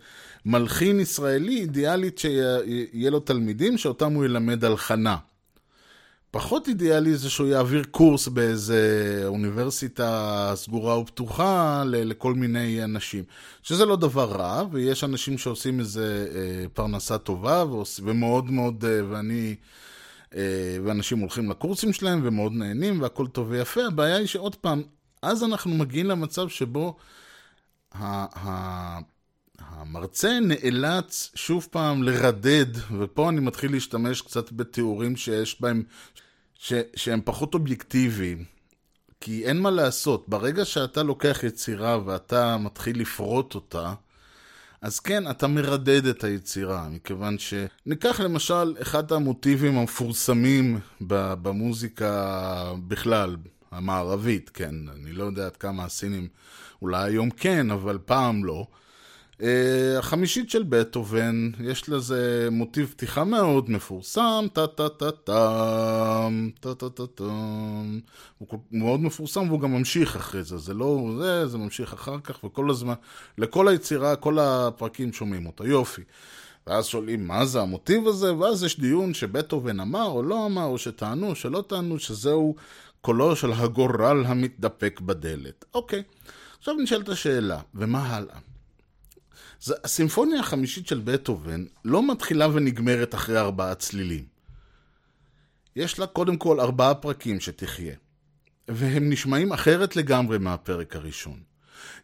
מלחין 0.46 1.00
ישראלי 1.00 1.60
אידיאלית 1.60 2.18
שיהיה 2.18 3.10
לו 3.10 3.20
תלמידים 3.20 3.78
שאותם 3.78 4.12
הוא 4.12 4.24
ילמד 4.24 4.64
הלחנה. 4.64 5.16
פחות 6.30 6.68
אידיאלי 6.68 7.16
זה 7.16 7.30
שהוא 7.30 7.48
יעביר 7.48 7.84
קורס 7.90 8.28
באיזה 8.28 9.22
אוניברסיטה 9.26 10.52
סגורה 10.56 10.98
ופתוחה 10.98 11.82
לכל 11.86 12.34
מיני 12.34 12.84
אנשים. 12.84 13.24
שזה 13.62 13.86
לא 13.86 13.96
דבר 13.96 14.32
רע, 14.32 14.62
ויש 14.72 15.04
אנשים 15.04 15.38
שעושים 15.38 15.80
איזה 15.80 16.26
אה, 16.34 16.68
פרנסה 16.74 17.18
טובה. 17.18 17.64
ומאוד 18.02 18.50
מאוד, 18.50 18.84
אה, 18.84 19.00
ואני 19.10 19.54
ואנשים 20.84 21.18
הולכים 21.18 21.50
לקורסים 21.50 21.92
שלהם 21.92 22.20
ומאוד 22.24 22.52
נהנים 22.52 23.02
והכל 23.02 23.26
טוב 23.26 23.50
ויפה. 23.50 23.86
הבעיה 23.86 24.16
היא 24.16 24.26
שעוד 24.26 24.56
פעם, 24.56 24.82
אז 25.22 25.44
אנחנו 25.44 25.70
מגיעים 25.74 26.06
למצב 26.06 26.48
שבו 26.48 26.96
המרצה 29.58 30.38
נאלץ 30.40 31.30
שוב 31.34 31.68
פעם 31.70 32.02
לרדד, 32.02 32.66
ופה 32.98 33.28
אני 33.28 33.40
מתחיל 33.40 33.72
להשתמש 33.72 34.22
קצת 34.22 34.52
בתיאורים 34.52 35.16
שיש 35.16 35.60
בהם, 35.60 35.82
ש, 36.54 36.72
שהם 36.96 37.20
פחות 37.24 37.54
אובייקטיביים. 37.54 38.44
כי 39.20 39.44
אין 39.44 39.60
מה 39.60 39.70
לעשות, 39.70 40.28
ברגע 40.28 40.64
שאתה 40.64 41.02
לוקח 41.02 41.40
יצירה 41.46 41.98
ואתה 42.04 42.56
מתחיל 42.56 43.00
לפרוט 43.00 43.54
אותה, 43.54 43.94
אז 44.82 45.00
כן, 45.00 45.30
אתה 45.30 45.46
מרדד 45.46 46.06
את 46.06 46.24
היצירה, 46.24 46.88
מכיוון 46.88 47.38
ש... 47.38 47.54
ניקח 47.86 48.20
למשל 48.20 48.74
אחד 48.82 49.12
המוטיבים 49.12 49.78
המפורסמים 49.78 50.78
במוזיקה 51.00 52.72
בכלל, 52.88 53.36
המערבית, 53.70 54.50
כן, 54.54 54.74
אני 54.88 55.12
לא 55.12 55.24
יודע 55.24 55.46
עד 55.46 55.56
כמה 55.56 55.84
הסינים, 55.84 56.28
אולי 56.82 57.10
היום 57.10 57.30
כן, 57.30 57.70
אבל 57.70 57.98
פעם 58.04 58.44
לא. 58.44 58.66
אה, 59.42 59.98
החמישית 59.98 60.50
של 60.50 60.62
בטהובן, 60.62 61.50
יש 61.60 61.88
לזה 61.88 62.48
מוטיב 62.50 62.86
פתיחה 62.90 63.24
מאוד 63.24 63.70
מפורסם, 63.70 64.46
טה 64.52 64.66
טה 64.66 64.88
טה 64.88 65.10
טם, 65.10 66.50
טה 66.60 66.74
טה 66.74 66.90
טה 66.90 67.06
טם. 67.06 67.98
הוא 68.38 68.60
מאוד 68.72 69.00
מפורסם 69.00 69.48
והוא 69.48 69.60
גם 69.60 69.72
ממשיך 69.72 70.16
אחרי 70.16 70.42
זה, 70.42 70.58
זה 70.58 70.74
לא 70.74 71.10
זה, 71.18 71.46
זה 71.46 71.58
ממשיך 71.58 71.92
אחר 71.92 72.20
כך, 72.24 72.44
וכל 72.44 72.70
הזמן, 72.70 72.94
לכל 73.38 73.68
היצירה, 73.68 74.16
כל 74.16 74.38
הפרקים 74.38 75.12
שומעים 75.12 75.46
אותו, 75.46 75.66
יופי. 75.66 76.02
ואז 76.66 76.86
שואלים 76.86 77.28
מה 77.28 77.46
זה 77.46 77.60
המוטיב 77.60 78.06
הזה, 78.08 78.34
ואז 78.34 78.64
יש 78.64 78.80
דיון 78.80 79.14
שבטהובן 79.14 79.80
אמר 79.80 80.06
או 80.06 80.22
לא 80.22 80.46
אמר, 80.46 80.64
או 80.64 80.78
שטענו 80.78 81.30
או 81.30 81.34
שלא 81.34 81.64
טענו, 81.68 81.98
שזהו 81.98 82.54
קולו 83.00 83.36
של 83.36 83.52
הגורל 83.52 84.24
המתדפק 84.26 85.00
בדלת. 85.00 85.64
אוקיי, 85.74 86.02
עכשיו 86.58 86.74
נשאלת 86.74 87.08
השאלה, 87.08 87.60
ומה 87.74 88.16
הלאה? 88.16 88.36
זה, 89.62 89.74
הסימפוניה 89.84 90.40
החמישית 90.40 90.86
של 90.86 91.00
בטהובן 91.04 91.64
לא 91.84 92.12
מתחילה 92.12 92.48
ונגמרת 92.52 93.14
אחרי 93.14 93.38
ארבעה 93.38 93.74
צלילים. 93.74 94.24
יש 95.76 95.98
לה 95.98 96.06
קודם 96.06 96.36
כל 96.36 96.60
ארבעה 96.60 96.94
פרקים 96.94 97.40
שתחיה, 97.40 97.94
והם 98.68 99.10
נשמעים 99.10 99.52
אחרת 99.52 99.96
לגמרי 99.96 100.38
מהפרק 100.38 100.96
הראשון. 100.96 101.40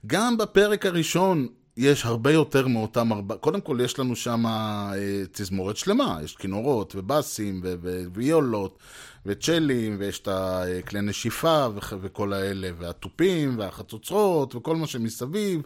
גם 0.06 0.36
בפרק 0.36 0.86
הראשון 0.86 1.48
יש 1.76 2.04
הרבה 2.04 2.32
יותר 2.32 2.66
מאותם 2.66 3.12
ארבעה, 3.12 3.38
קודם 3.38 3.60
כל 3.60 3.78
יש 3.84 3.98
לנו 3.98 4.16
שם 4.16 4.46
אה, 4.46 4.92
תזמורת 5.32 5.76
שלמה, 5.76 6.18
יש 6.24 6.36
כינורות 6.36 6.96
ובאסים 6.96 7.60
ו- 7.64 7.74
ו- 7.82 8.04
ויולות 8.14 8.78
וצ'לים, 9.26 9.96
ויש 9.98 10.18
את 10.18 10.28
הכלי 10.30 11.00
נשיפה 11.00 11.66
וכ- 11.76 11.92
וכל 12.00 12.32
האלה, 12.32 12.70
והתופים 12.78 13.58
והחצוצרות 13.58 14.54
וכל 14.54 14.76
מה 14.76 14.86
שמסביב. 14.86 15.62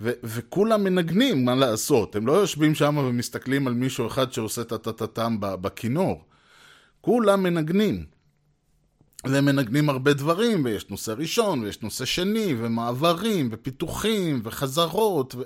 ו- 0.00 0.12
וכולם 0.24 0.84
מנגנים, 0.84 1.44
מה 1.44 1.54
לעשות? 1.54 2.16
הם 2.16 2.26
לא 2.26 2.32
יושבים 2.32 2.74
שם 2.74 2.96
ומסתכלים 2.98 3.66
על 3.66 3.74
מישהו 3.74 4.06
אחד 4.06 4.32
שעושה 4.32 4.62
את 4.62 4.72
הטטטם 4.72 5.36
בכינור. 5.40 6.24
כולם 7.00 7.42
מנגנים. 7.42 8.04
והם 9.24 9.44
מנגנים 9.44 9.88
הרבה 9.88 10.12
דברים, 10.12 10.64
ויש 10.64 10.90
נושא 10.90 11.14
ראשון, 11.18 11.60
ויש 11.60 11.82
נושא 11.82 12.04
שני, 12.04 12.54
ומעברים, 12.58 13.48
ופיתוחים, 13.52 14.40
וחזרות, 14.44 15.34
ו... 15.34 15.42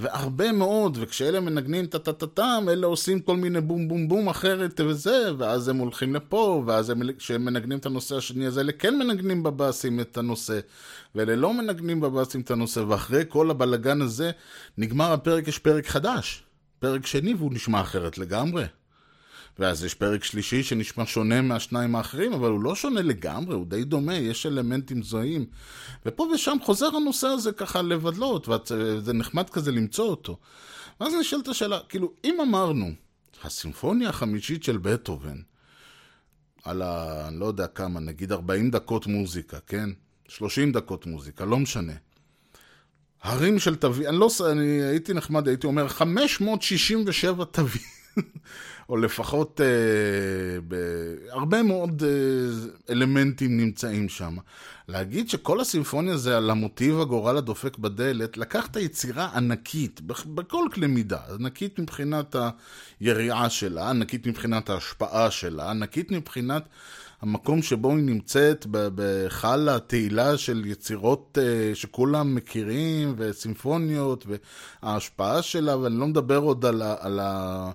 והרבה 0.00 0.52
מאוד, 0.52 0.98
וכשאלה 1.00 1.40
מנגנים 1.40 1.86
טה-טה-טה-טם, 1.86 2.66
אלה 2.68 2.86
עושים 2.86 3.20
כל 3.20 3.36
מיני 3.36 3.60
בום 3.60 3.88
בום 3.88 4.08
בום 4.08 4.28
אחרת 4.28 4.80
וזה, 4.80 5.30
ואז 5.38 5.68
הם 5.68 5.76
הולכים 5.76 6.14
לפה, 6.14 6.62
ואז 6.66 6.90
הם, 6.90 7.12
כשהם 7.18 7.44
מנגנים 7.44 7.78
את 7.78 7.86
הנושא 7.86 8.16
השני, 8.16 8.46
אז 8.46 8.58
אלה 8.58 8.72
כן 8.72 8.98
מנגנים 8.98 9.42
בבאסים 9.42 10.00
את 10.00 10.16
הנושא, 10.16 10.60
ואלה 11.14 11.36
לא 11.36 11.54
מנגנים 11.54 12.00
בבאסים 12.00 12.40
את 12.40 12.50
הנושא, 12.50 12.80
ואחרי 12.80 13.22
כל 13.28 13.50
הבלגן 13.50 14.02
הזה, 14.02 14.30
נגמר 14.78 15.12
הפרק, 15.12 15.48
יש 15.48 15.58
פרק 15.58 15.86
חדש. 15.86 16.44
פרק 16.78 17.06
שני, 17.06 17.34
והוא 17.34 17.54
נשמע 17.54 17.80
אחרת 17.80 18.18
לגמרי. 18.18 18.64
ואז 19.58 19.84
יש 19.84 19.94
פרק 19.94 20.24
שלישי 20.24 20.62
שנשמע 20.62 21.04
שונה 21.06 21.42
מהשניים 21.42 21.96
האחרים, 21.96 22.32
אבל 22.32 22.50
הוא 22.50 22.62
לא 22.62 22.74
שונה 22.74 23.02
לגמרי, 23.02 23.54
הוא 23.54 23.66
די 23.66 23.84
דומה, 23.84 24.14
יש 24.14 24.46
אלמנטים 24.46 25.02
זוהים. 25.02 25.46
ופה 26.06 26.28
ושם 26.34 26.56
חוזר 26.62 26.96
הנושא 26.96 27.26
הזה 27.26 27.52
ככה 27.52 27.82
לבדלות, 27.82 28.48
וזה 28.48 29.12
נחמד 29.12 29.50
כזה 29.50 29.72
למצוא 29.72 30.04
אותו. 30.04 30.38
ואז 31.00 31.12
נשאלת 31.20 31.48
השאלה, 31.48 31.78
כאילו, 31.88 32.12
אם 32.24 32.40
אמרנו, 32.40 32.90
הסימפוניה 33.44 34.08
החמישית 34.08 34.64
של 34.64 34.78
בטהובן, 34.78 35.36
על 36.64 36.82
ה... 36.82 37.24
אני 37.28 37.40
לא 37.40 37.46
יודע 37.46 37.66
כמה, 37.66 38.00
נגיד 38.00 38.32
40 38.32 38.70
דקות 38.70 39.06
מוזיקה, 39.06 39.58
כן? 39.66 39.90
30 40.28 40.72
דקות 40.72 41.06
מוזיקה, 41.06 41.44
לא 41.44 41.58
משנה. 41.58 41.92
הרים 43.22 43.58
של 43.58 43.76
תווים, 43.76 44.08
אני 44.08 44.18
לא, 44.18 44.28
אני 44.50 44.82
הייתי 44.82 45.14
נחמד, 45.14 45.48
הייתי 45.48 45.66
אומר 45.66 45.88
567 45.88 47.44
תווים. 47.44 48.01
או 48.88 48.96
לפחות 48.96 49.60
אה. 49.60 50.76
הרבה 51.30 51.62
מאוד 51.62 52.02
אה, 52.06 52.90
אלמנטים 52.90 53.56
נמצאים 53.56 54.08
שם. 54.08 54.36
להגיד 54.88 55.28
שכל 55.28 55.60
הסימפוניה 55.60 56.16
זה 56.16 56.36
על 56.36 56.50
המוטיב 56.50 57.00
הגורל 57.00 57.36
הדופק 57.36 57.78
בדלת, 57.78 58.36
לקחת 58.36 58.76
יצירה 58.76 59.30
ענקית, 59.34 60.00
בכל 60.34 60.64
כלי 60.72 60.86
מידה, 60.86 61.18
ענקית 61.34 61.78
מבחינת 61.78 62.36
היריעה 63.00 63.50
שלה, 63.50 63.90
ענקית 63.90 64.26
מבחינת 64.26 64.70
ההשפעה 64.70 65.30
שלה, 65.30 65.70
ענקית 65.70 66.10
מבחינת 66.10 66.68
המקום 67.22 67.62
שבו 67.62 67.90
היא 67.90 68.04
נמצאת 68.04 68.66
בחל 68.70 69.68
התהילה 69.68 70.36
של 70.38 70.62
יצירות 70.66 71.38
uh, 71.38 71.74
שכולם 71.74 72.34
מכירים, 72.34 73.14
וסימפוניות, 73.16 74.26
וההשפעה 74.82 75.42
שלה, 75.42 75.78
ואני 75.78 76.00
לא 76.00 76.06
מדבר 76.06 76.38
עוד 76.38 76.66
על, 76.66 76.82
ה, 76.82 76.94
על, 77.00 77.20
ה, 77.22 77.70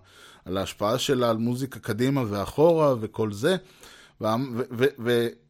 על 0.48 0.58
ההשפעה 0.58 0.98
שלה 0.98 1.30
על 1.30 1.38
מוזיקה 1.38 1.80
קדימה 1.80 2.24
ואחורה 2.30 2.96
וכל 3.00 3.32
זה. 3.32 3.56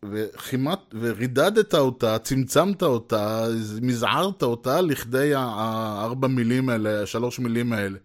וכמעט, 0.03 0.79
ורידדת 0.99 1.75
אותה, 1.75 2.19
צמצמת 2.19 2.83
אותה, 2.83 3.45
מזערת 3.81 4.43
אותה 4.43 4.81
לכדי 4.81 5.35
הארבע 5.35 6.27
מילים 6.27 6.69
האלה, 6.69 7.03
השלוש 7.03 7.39
מילים 7.39 7.73
האלה. 7.73 7.97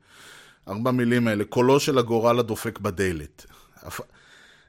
ארבע 0.68 0.90
מילים 0.90 1.28
האלה, 1.28 1.44
קולו 1.44 1.80
של 1.80 1.98
הגורל 1.98 2.38
הדופק 2.38 2.78
בדלת. 2.78 3.46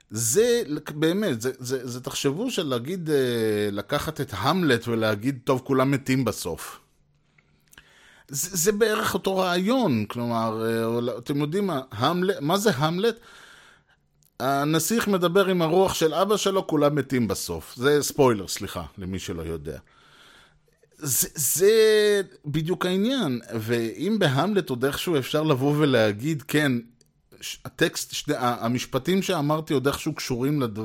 זה 0.09 0.63
באמת, 0.95 1.41
זה, 1.41 1.51
זה, 1.59 1.87
זה 1.87 2.01
תחשבו 2.01 2.51
של 2.51 2.63
להגיד, 2.63 3.09
לקחת 3.71 4.21
את 4.21 4.33
המלט 4.37 4.87
ולהגיד, 4.87 5.39
טוב, 5.43 5.61
כולם 5.63 5.91
מתים 5.91 6.25
בסוף. 6.25 6.79
זה, 8.33 8.57
זה 8.57 8.71
בערך 8.71 9.13
אותו 9.13 9.37
רעיון, 9.37 10.05
כלומר, 10.05 10.65
אתם 11.17 11.37
יודעים 11.37 11.67
מה, 11.67 11.81
המלט, 11.91 12.35
מה 12.41 12.57
זה 12.57 12.71
המלט? 12.75 13.15
הנסיך 14.39 15.07
מדבר 15.07 15.47
עם 15.47 15.61
הרוח 15.61 15.93
של 15.93 16.13
אבא 16.13 16.37
שלו, 16.37 16.67
כולם 16.67 16.95
מתים 16.95 17.27
בסוף. 17.27 17.75
זה 17.75 18.03
ספוילר, 18.03 18.47
סליחה, 18.47 18.83
למי 18.97 19.19
שלא 19.19 19.41
יודע. 19.41 19.79
זה, 20.97 21.27
זה 21.35 21.71
בדיוק 22.45 22.85
העניין, 22.85 23.41
ואם 23.59 24.15
בהמלט 24.19 24.69
עוד 24.69 24.85
איכשהו 24.85 25.17
אפשר 25.17 25.43
לבוא 25.43 25.73
ולהגיד, 25.77 26.41
כן, 26.41 26.71
הטקסט, 27.65 28.13
שני, 28.13 28.35
המשפטים 28.37 29.21
שאמרתי 29.21 29.73
עוד 29.73 29.87
איכשהו 29.87 30.13
קשורים 30.13 30.61
לד, 30.61 30.79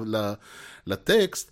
לטקסט, 0.87 1.51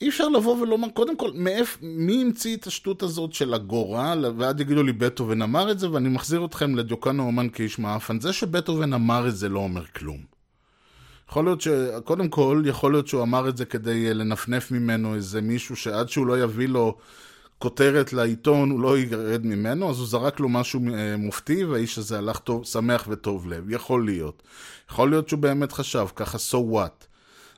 אי 0.00 0.08
אפשר 0.08 0.28
לבוא 0.28 0.60
ולומר, 0.60 0.88
קודם 0.88 1.16
כל, 1.16 1.30
מאיפ, 1.34 1.78
מי 1.82 2.22
המציא 2.22 2.56
את 2.56 2.66
השטות 2.66 3.02
הזאת 3.02 3.32
של 3.32 3.54
הגורל, 3.54 4.24
ועד 4.36 4.60
יגידו 4.60 4.82
לי 4.82 4.92
בטהובן 4.92 5.42
אמר 5.42 5.70
את 5.70 5.78
זה, 5.78 5.90
ואני 5.90 6.08
מחזיר 6.08 6.44
אתכם 6.44 6.74
לדיוקן 6.74 7.20
האומן 7.20 7.48
כאיש 7.48 7.78
מאפן, 7.78 8.20
זה 8.20 8.32
שבטהובן 8.32 8.92
אמר 8.92 9.28
את 9.28 9.36
זה 9.36 9.48
לא 9.48 9.58
אומר 9.58 9.84
כלום. 9.84 10.34
יכול 11.28 11.44
להיות 11.44 11.60
ש... 11.60 11.68
קודם 12.04 12.28
כל, 12.28 12.62
יכול 12.66 12.92
להיות 12.92 13.08
שהוא 13.08 13.22
אמר 13.22 13.48
את 13.48 13.56
זה 13.56 13.64
כדי 13.64 14.14
לנפנף 14.14 14.70
ממנו 14.70 15.14
איזה 15.14 15.40
מישהו 15.40 15.76
שעד 15.76 16.08
שהוא 16.08 16.26
לא 16.26 16.42
יביא 16.42 16.68
לו 16.68 16.96
כותרת 17.58 18.12
לעיתון, 18.12 18.70
הוא 18.70 18.80
לא 18.80 18.98
ירד 18.98 19.46
ממנו, 19.46 19.90
אז 19.90 19.98
הוא 19.98 20.06
זרק 20.06 20.40
לו 20.40 20.48
משהו 20.48 20.80
מופתי, 21.18 21.64
והאיש 21.64 21.98
הזה 21.98 22.18
הלך 22.18 22.38
טוב, 22.38 22.64
שמח 22.64 23.06
וטוב 23.10 23.46
לב. 23.46 23.70
יכול 23.70 24.04
להיות. 24.04 24.42
יכול 24.90 25.10
להיות 25.10 25.28
שהוא 25.28 25.40
באמת 25.40 25.72
חשב, 25.72 26.06
ככה, 26.16 26.38
so 26.38 26.74
what. 26.74 27.13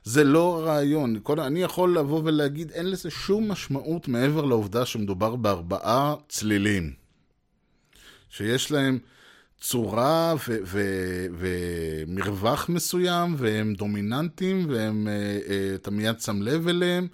זה 0.07 0.23
לא 0.23 0.61
רעיון. 0.65 1.15
אני 1.39 1.63
יכול 1.63 1.97
לבוא 1.97 2.21
ולהגיד, 2.23 2.71
אין 2.71 2.91
לזה 2.91 3.09
שום 3.09 3.51
משמעות 3.51 4.07
מעבר 4.07 4.45
לעובדה 4.45 4.85
שמדובר 4.85 5.35
בארבעה 5.35 6.15
צלילים. 6.29 6.93
שיש 8.29 8.71
להם 8.71 8.99
צורה 9.61 10.33
ו- 10.47 10.57
ו- 10.65 11.27
ומרווח 11.37 12.69
מסוים, 12.69 13.35
והם 13.37 13.73
דומיננטיים, 13.73 14.67
ואתה 14.69 15.91
מיד 15.91 16.19
שם 16.19 16.41
לב 16.41 16.67
אליהם, 16.67 17.07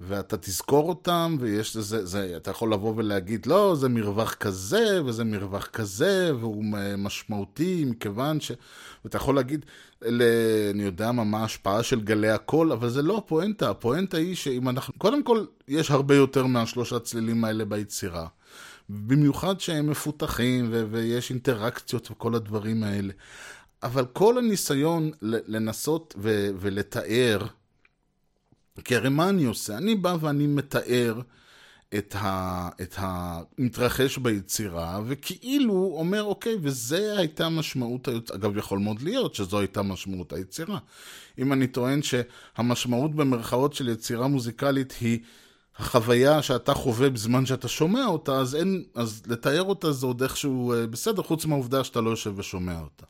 ואתה 0.00 0.36
תזכור 0.36 0.88
אותם, 0.88 1.36
ויש 1.40 1.76
לזה, 1.76 2.06
זה, 2.06 2.36
אתה 2.36 2.50
יכול 2.50 2.72
לבוא 2.72 2.92
ולהגיד, 2.96 3.46
לא, 3.46 3.74
זה 3.78 3.88
מרווח 3.88 4.34
כזה, 4.34 5.04
וזה 5.04 5.24
מרווח 5.24 5.66
כזה, 5.66 6.32
והוא 6.40 6.64
משמעותי, 6.98 7.84
מכיוון 7.84 8.40
ש... 8.40 8.52
ואתה 9.04 9.16
יכול 9.16 9.34
להגיד, 9.34 9.66
ל... 10.04 10.22
אני 10.70 10.82
יודע 10.82 11.12
מה, 11.12 11.24
מה 11.24 11.38
ההשפעה 11.38 11.82
של 11.82 12.00
גלי 12.00 12.30
הקול, 12.30 12.72
אבל 12.72 12.88
זה 12.88 13.02
לא 13.02 13.18
הפואנטה, 13.18 13.70
הפואנטה 13.70 14.16
היא 14.16 14.34
שאם 14.34 14.68
אנחנו... 14.68 14.94
קודם 14.98 15.22
כל, 15.22 15.44
יש 15.68 15.90
הרבה 15.90 16.14
יותר 16.14 16.46
מהשלושה 16.46 16.98
צלילים 16.98 17.44
האלה 17.44 17.64
ביצירה. 17.64 18.26
במיוחד 18.88 19.60
שהם 19.60 19.90
מפותחים 19.90 20.68
ו- 20.70 20.86
ויש 20.90 21.30
אינטראקציות 21.30 22.10
וכל 22.10 22.34
הדברים 22.34 22.82
האלה. 22.82 23.12
אבל 23.82 24.04
כל 24.12 24.38
הניסיון 24.38 25.10
לנסות 25.22 26.14
ו- 26.18 26.50
ולתאר, 26.60 27.46
כי 28.84 28.96
הרי 28.96 29.08
מה 29.08 29.28
אני 29.28 29.44
עושה? 29.44 29.76
אני 29.76 29.94
בא 29.94 30.16
ואני 30.20 30.46
מתאר 30.46 31.20
את, 31.98 32.14
ה- 32.18 32.68
את 32.82 32.94
המתרחש 32.98 34.18
ביצירה, 34.18 35.00
וכאילו 35.06 35.94
אומר, 35.98 36.22
אוקיי, 36.22 36.56
וזה 36.62 37.18
הייתה 37.18 37.48
משמעות 37.48 38.08
היצירה. 38.08 38.38
אגב, 38.38 38.56
יכול 38.56 38.78
מאוד 38.78 39.02
להיות 39.02 39.34
שזו 39.34 39.58
הייתה 39.58 39.82
משמעות 39.82 40.32
היצירה. 40.32 40.78
אם 41.38 41.52
אני 41.52 41.66
טוען 41.66 42.00
שהמשמעות 42.02 43.14
במרכאות 43.14 43.72
של 43.72 43.88
יצירה 43.88 44.28
מוזיקלית 44.28 44.94
היא 45.00 45.18
החוויה 45.78 46.42
שאתה 46.42 46.74
חווה 46.74 47.10
בזמן 47.10 47.46
שאתה 47.46 47.68
שומע 47.68 48.06
אותה, 48.06 48.38
אז 48.38 48.54
אין, 48.54 48.84
אז 48.94 49.22
לתאר 49.26 49.62
אותה 49.62 49.92
זה 49.92 50.06
עוד 50.06 50.22
איכשהו 50.22 50.72
אה, 50.72 50.86
בסדר, 50.86 51.22
חוץ 51.22 51.44
מהעובדה 51.44 51.84
שאתה 51.84 52.00
לא 52.00 52.10
יושב 52.10 52.32
ושומע 52.36 52.80
אותה. 52.80 53.06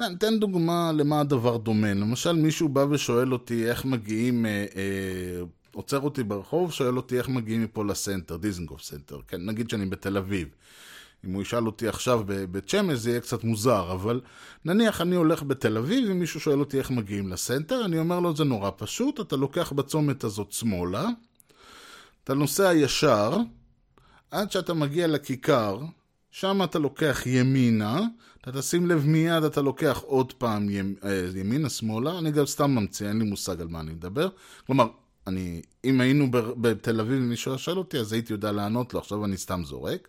אני 0.00 0.14
אתן 0.14 0.38
דוגמה 0.38 0.92
למה 0.92 1.20
הדבר 1.20 1.56
דומה. 1.56 1.94
למשל, 1.94 2.32
מישהו 2.32 2.68
בא 2.68 2.86
ושואל 2.90 3.32
אותי 3.32 3.68
איך 3.68 3.84
מגיעים, 3.84 4.46
אה, 4.46 4.50
אה, 4.76 5.42
עוצר 5.74 6.00
אותי 6.00 6.22
ברחוב, 6.22 6.72
שואל 6.72 6.96
אותי 6.96 7.18
איך 7.18 7.28
מגיעים 7.28 7.64
מפה 7.64 7.84
לסנטר, 7.84 8.36
דיזנגוף 8.36 8.82
סנטר. 8.82 9.18
כן, 9.28 9.46
נגיד 9.46 9.70
שאני 9.70 9.86
בתל 9.86 10.16
אביב. 10.16 10.48
אם 11.24 11.32
הוא 11.32 11.42
ישאל 11.42 11.66
אותי 11.66 11.88
עכשיו 11.88 12.22
בבית 12.26 12.68
שמש 12.68 12.98
זה 12.98 13.10
יהיה 13.10 13.20
קצת 13.20 13.44
מוזר, 13.44 13.92
אבל 13.92 14.20
נניח 14.64 15.00
אני 15.00 15.16
הולך 15.16 15.42
בתל 15.42 15.78
אביב 15.78 16.08
ומישהו 16.10 16.40
שואל 16.40 16.60
אותי 16.60 16.78
איך 16.78 16.90
מגיעים 16.90 17.28
לסנטר, 17.28 17.84
אני 17.84 17.98
אומר 17.98 18.20
לו 18.20 18.36
זה 18.36 18.44
נורא 18.44 18.70
פשוט, 18.76 19.20
אתה 19.20 19.36
לוקח 19.36 19.72
בצומת 19.72 20.24
הזאת 20.24 20.52
שמאלה, 20.52 21.08
אתה 22.24 22.34
נוסע 22.34 22.72
ישר, 22.74 23.36
עד 24.30 24.52
שאתה 24.52 24.74
מגיע 24.74 25.06
לכיכר, 25.06 25.78
שם 26.30 26.60
אתה 26.64 26.78
לוקח 26.78 27.22
ימינה, 27.26 28.00
אתה 28.40 28.52
תשים 28.52 28.86
לב 28.86 29.06
מיד 29.06 29.42
אתה 29.42 29.60
לוקח 29.62 30.02
עוד 30.06 30.32
פעם 30.32 30.68
אה, 31.04 31.30
ימינה, 31.36 31.68
שמאלה, 31.68 32.18
אני 32.18 32.30
גם 32.30 32.46
סתם 32.46 32.70
ממציא, 32.70 33.08
אין 33.08 33.18
לי 33.18 33.24
מושג 33.24 33.60
על 33.60 33.68
מה 33.68 33.80
אני 33.80 33.92
מדבר. 33.92 34.28
כלומר, 34.66 34.86
אני, 35.30 35.62
אם 35.84 36.00
היינו 36.00 36.30
בתל 36.30 37.00
אביב 37.00 37.18
ומישהו 37.22 37.58
שואל 37.58 37.78
אותי, 37.78 37.98
אז 37.98 38.12
הייתי 38.12 38.32
יודע 38.32 38.52
לענות 38.52 38.94
לו, 38.94 39.00
עכשיו 39.00 39.24
אני 39.24 39.36
סתם 39.36 39.62
זורק. 39.64 40.08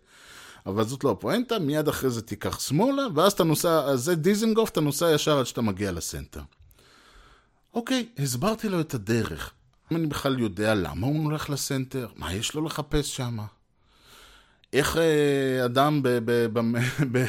אבל 0.66 0.84
זאת 0.84 1.04
לא 1.04 1.10
הפואנטה, 1.10 1.58
מיד 1.58 1.88
אחרי 1.88 2.10
זה 2.10 2.22
תיקח 2.22 2.60
שמאלה, 2.60 3.02
ואז 3.14 3.32
אתה 3.32 3.44
נוסע, 3.44 3.84
אז 3.84 4.00
זה 4.00 4.14
דיזנגוף, 4.14 4.70
אתה 4.70 4.80
נוסע 4.80 5.14
ישר 5.14 5.38
עד 5.38 5.46
שאתה 5.46 5.62
מגיע 5.62 5.92
לסנטר. 5.92 6.40
אוקיי, 7.74 8.08
הסברתי 8.18 8.68
לו 8.68 8.80
את 8.80 8.94
הדרך. 8.94 9.52
אם 9.92 9.96
אני 9.96 10.06
בכלל 10.06 10.40
יודע 10.40 10.74
למה 10.74 11.06
הוא 11.06 11.24
הולך 11.24 11.50
לסנטר, 11.50 12.08
מה 12.16 12.34
יש 12.34 12.54
לו 12.54 12.64
לחפש 12.64 13.16
שם? 13.16 13.38
איך 14.72 14.96
אה, 14.96 15.64
אדם 15.64 16.02
ב, 16.02 16.08
ב, 16.08 16.46
ב, 16.52 16.60
ב, 17.12 17.24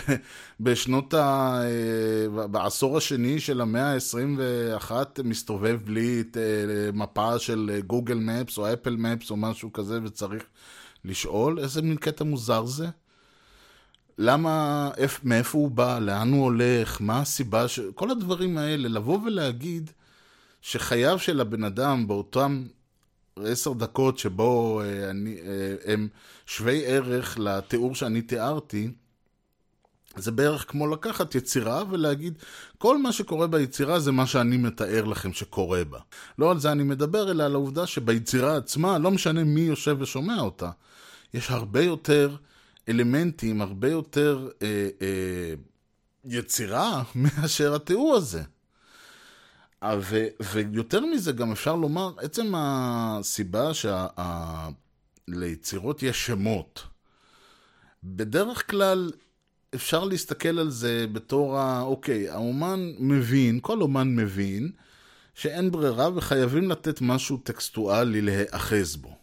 בשנות 0.60 1.14
ה... 1.14 1.60
אה, 1.64 2.48
בעשור 2.48 2.98
השני 2.98 3.40
של 3.40 3.62
המאה 3.62 3.94
ה-21 3.94 4.92
מסתובב 5.24 5.80
בלי 5.86 6.24
אה, 6.38 6.42
מפה 6.94 7.40
של 7.40 7.80
גוגל 7.88 8.18
מפס 8.18 8.58
או 8.58 8.74
אפל 8.74 8.96
מפס 8.96 9.32
או 9.32 9.38
משהו 9.38 9.74
כזה 9.74 10.00
וצריך 10.04 10.44
לשאול? 11.06 11.60
איזה 11.60 11.82
מין 11.82 11.98
קטע 11.98 12.24
מוזר 12.24 12.66
זה? 12.66 12.88
למה, 14.18 14.90
מאיפה 15.24 15.58
הוא 15.58 15.72
בא, 15.72 16.00
לאן 16.00 16.32
הוא 16.32 16.44
הולך, 16.44 16.98
מה 17.02 17.20
הסיבה, 17.20 17.68
ש... 17.68 17.80
כל 17.96 18.12
הדברים 18.12 18.58
האלה, 18.58 18.88
לבוא 18.88 19.20
ולהגיד 19.26 19.92
שחייו 20.62 21.20
של 21.20 21.42
הבן 21.42 21.64
אדם 21.64 22.08
באותם 22.08 22.64
עשר 23.40 23.74
דקות 23.74 24.18
שבו 24.18 24.82
אה, 24.82 25.10
אני, 25.10 25.38
אה, 25.38 25.94
הם 25.94 26.08
שווי 26.46 26.86
ערך 26.86 27.40
לתיאור 27.40 27.96
שאני 27.96 28.22
תיארתי, 28.22 28.90
זה 30.16 30.32
בערך 30.32 30.66
כמו 30.68 30.88
לקחת 30.88 31.36
יצירה 31.36 31.84
ולהגיד, 31.90 32.38
כל 32.78 32.98
מה 32.98 33.12
שקורה 33.12 33.48
ביצירה 33.48 34.00
זה 34.00 34.12
מה 34.12 34.28
שאני 34.28 34.58
מתאר 34.58 35.06
לכם 35.06 35.34
שקורה 35.34 35.84
בה. 35.84 36.00
לא 36.40 36.52
על 36.52 36.60
זה 36.60 36.72
אני 36.72 36.84
מדבר, 36.84 37.32
אלא 37.32 37.44
על 37.44 37.54
העובדה 37.54 37.88
שביצירה 37.88 38.58
עצמה, 38.58 38.98
לא 38.98 39.12
משנה 39.12 39.44
מי 39.44 39.62
יושב 39.62 39.98
ושומע 40.00 40.40
אותה, 40.40 40.70
יש 41.34 41.52
הרבה 41.52 41.82
יותר 41.82 42.36
אלמנטים, 42.90 43.62
הרבה 43.62 43.90
יותר 43.90 44.50
אה, 44.62 44.90
אה, 45.02 45.54
יצירה 46.26 47.04
מאשר 47.16 47.76
התיאור 47.76 48.16
הזה. 48.16 48.44
ו, 50.00 50.26
ויותר 50.54 51.06
מזה, 51.06 51.32
גם 51.32 51.52
אפשר 51.52 51.76
לומר, 51.76 52.12
עצם 52.18 52.54
הסיבה 52.56 53.72
שליצירות 55.30 56.04
יש 56.04 56.26
שמות, 56.26 56.84
בדרך 58.04 58.70
כלל 58.70 59.12
אפשר 59.76 60.04
להסתכל 60.04 60.60
על 60.60 60.70
זה 60.70 61.06
בתור 61.12 61.60
ה... 61.60 61.82
אוקיי, 61.82 62.30
האומן 62.30 62.92
מבין, 63.00 63.60
כל 63.62 63.82
אומן 63.82 64.16
מבין, 64.16 64.72
שאין 65.36 65.72
ברירה 65.72 66.10
וחייבים 66.16 66.70
לתת 66.70 67.02
משהו 67.02 67.38
טקסטואלי 67.38 68.22
להיאחז 68.22 68.96
בו. 68.96 69.18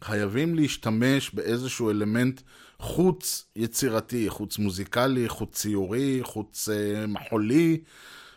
חייבים 0.00 0.54
להשתמש 0.54 1.30
באיזשהו 1.34 1.90
אלמנט 1.90 2.40
חוץ 2.78 3.46
יצירתי, 3.56 4.30
חוץ 4.30 4.58
מוזיקלי, 4.58 5.28
חוץ 5.28 5.54
ציורי, 5.54 6.20
חוץ 6.22 6.68
uh, 6.68 7.06
מחולי, 7.06 7.80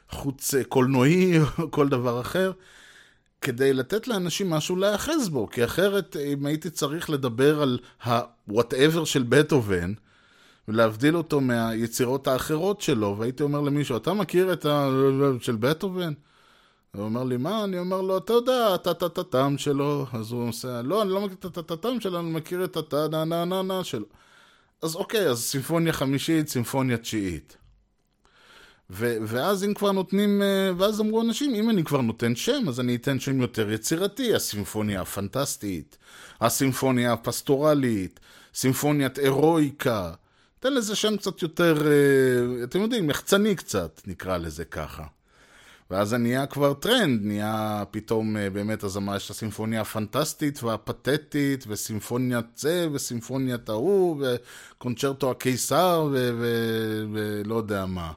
חוץ 0.10 0.54
uh, 0.54 0.63
קולנועי, 0.63 1.39
או 1.60 1.72
כל 1.72 1.89
דבר 1.89 2.22
אחר, 2.22 2.52
כדי 3.41 3.74
לתת 3.74 4.08
לאנשים 4.08 4.50
משהו 4.50 4.76
להיאחז 4.76 5.30
בו, 5.30 5.50
כי 5.50 5.65
אחרת 5.65 6.15
אם 6.15 6.46
הייתי 6.46 6.70
צריך 6.70 7.10
לדבר 7.10 7.62
על 7.62 7.80
ה-whatever 8.04 9.06
של 9.06 9.24
בטהובן, 9.24 9.93
ולהבדיל 10.67 11.17
אותו 11.17 11.41
מהיצירות 11.41 12.28
האחרות 12.28 12.82
שלו, 12.82 13.15
והייתי 13.20 13.43
אומר 13.43 13.62
למישהו, 13.62 13.98
אתה 13.98 14.13
מכיר 14.13 14.54
את 14.54 14.65
ה... 14.65 14.89
של 15.41 15.56
בטהובן? 15.56 16.13
הוא 16.96 17.06
אומר 17.06 17.24
לי, 17.24 17.38
מה? 17.38 17.63
אני 17.63 17.80
אומר 17.80 18.02
לו, 18.02 18.17
אתה 18.17 18.34
יודע, 18.34 18.74
הטה-טה-טם 18.74 19.58
שלו. 19.58 20.06
אז 20.13 20.32
הוא 20.32 20.50
עושה, 20.50 20.82
לא, 20.82 21.02
אני 21.02 21.10
לא 21.10 21.22
מכיר 21.22 21.38
את 21.39 21.46
הטה-טה-טם 21.46 22.02
שלו, 22.02 22.20
אני 22.20 22.32
מכיר 22.32 22.63
את 22.63 22.78
הטה-נה-נה-נה-נה 22.78 23.84
שלו. 23.84 24.06
אז 24.82 24.96
אוקיי, 24.96 25.30
אז 25.30 25.43
סימפוניה 25.43 25.93
חמישית, 25.93 26.48
סימפוניה 26.48 26.98
תשיעית. 26.98 27.58
ו- 28.89 29.17
ואז 29.21 29.63
אם 29.63 29.73
כבר 29.73 29.91
נותנים, 29.91 30.41
אה, 30.41 30.71
ואז 30.78 31.02
אמרו 31.02 31.21
אנשים, 31.21 31.56
אם 31.56 31.69
אני 31.69 31.84
כבר 31.84 32.02
נותן 32.02 32.36
שם, 32.36 32.63
אז 32.67 32.80
אני 32.80 32.95
אתן 32.95 33.19
שם 33.19 33.41
יותר 33.41 33.71
יצירתי, 33.71 34.36
הסימפוניה 34.36 35.02
הפנטסטית, 35.02 35.97
הסימפוניה 36.41 37.13
הפסטורלית, 37.13 38.19
סימפוניית 38.54 39.19
אירויקה. 39.19 40.12
תן 40.60 40.73
לזה 40.73 40.95
שם 40.95 41.17
קצת 41.17 41.41
יותר, 41.41 41.88
אה, 41.88 42.63
אתם 42.63 42.82
יודעים, 42.82 43.10
יחצני 43.10 43.56
קצת, 43.56 44.02
נקרא 44.08 44.38
לזה 44.38 44.65
ככה. 44.65 45.04
ואז 45.91 46.10
זה 46.10 46.17
נהיה 46.17 46.45
כבר 46.45 46.73
טרנד, 46.73 47.21
נהיה 47.23 47.84
פתאום 47.91 48.38
אה, 48.38 48.50
באמת, 48.50 48.84
אז 48.84 48.97
אמרה, 48.97 49.15
יש 49.15 49.32
הסימפוניה 49.32 49.82
הפנטסטית 49.82 50.63
והפתטית, 50.63 51.65
וסימפוניית 51.67 52.45
זה, 52.56 52.88
וסימפוניית 52.93 53.69
ההוא, 53.69 54.26
וקונצ'רטו 54.76 55.32
הקיסר, 55.32 56.10
ולא 57.12 57.56
יודע 57.56 57.86
מה. 57.86 58.12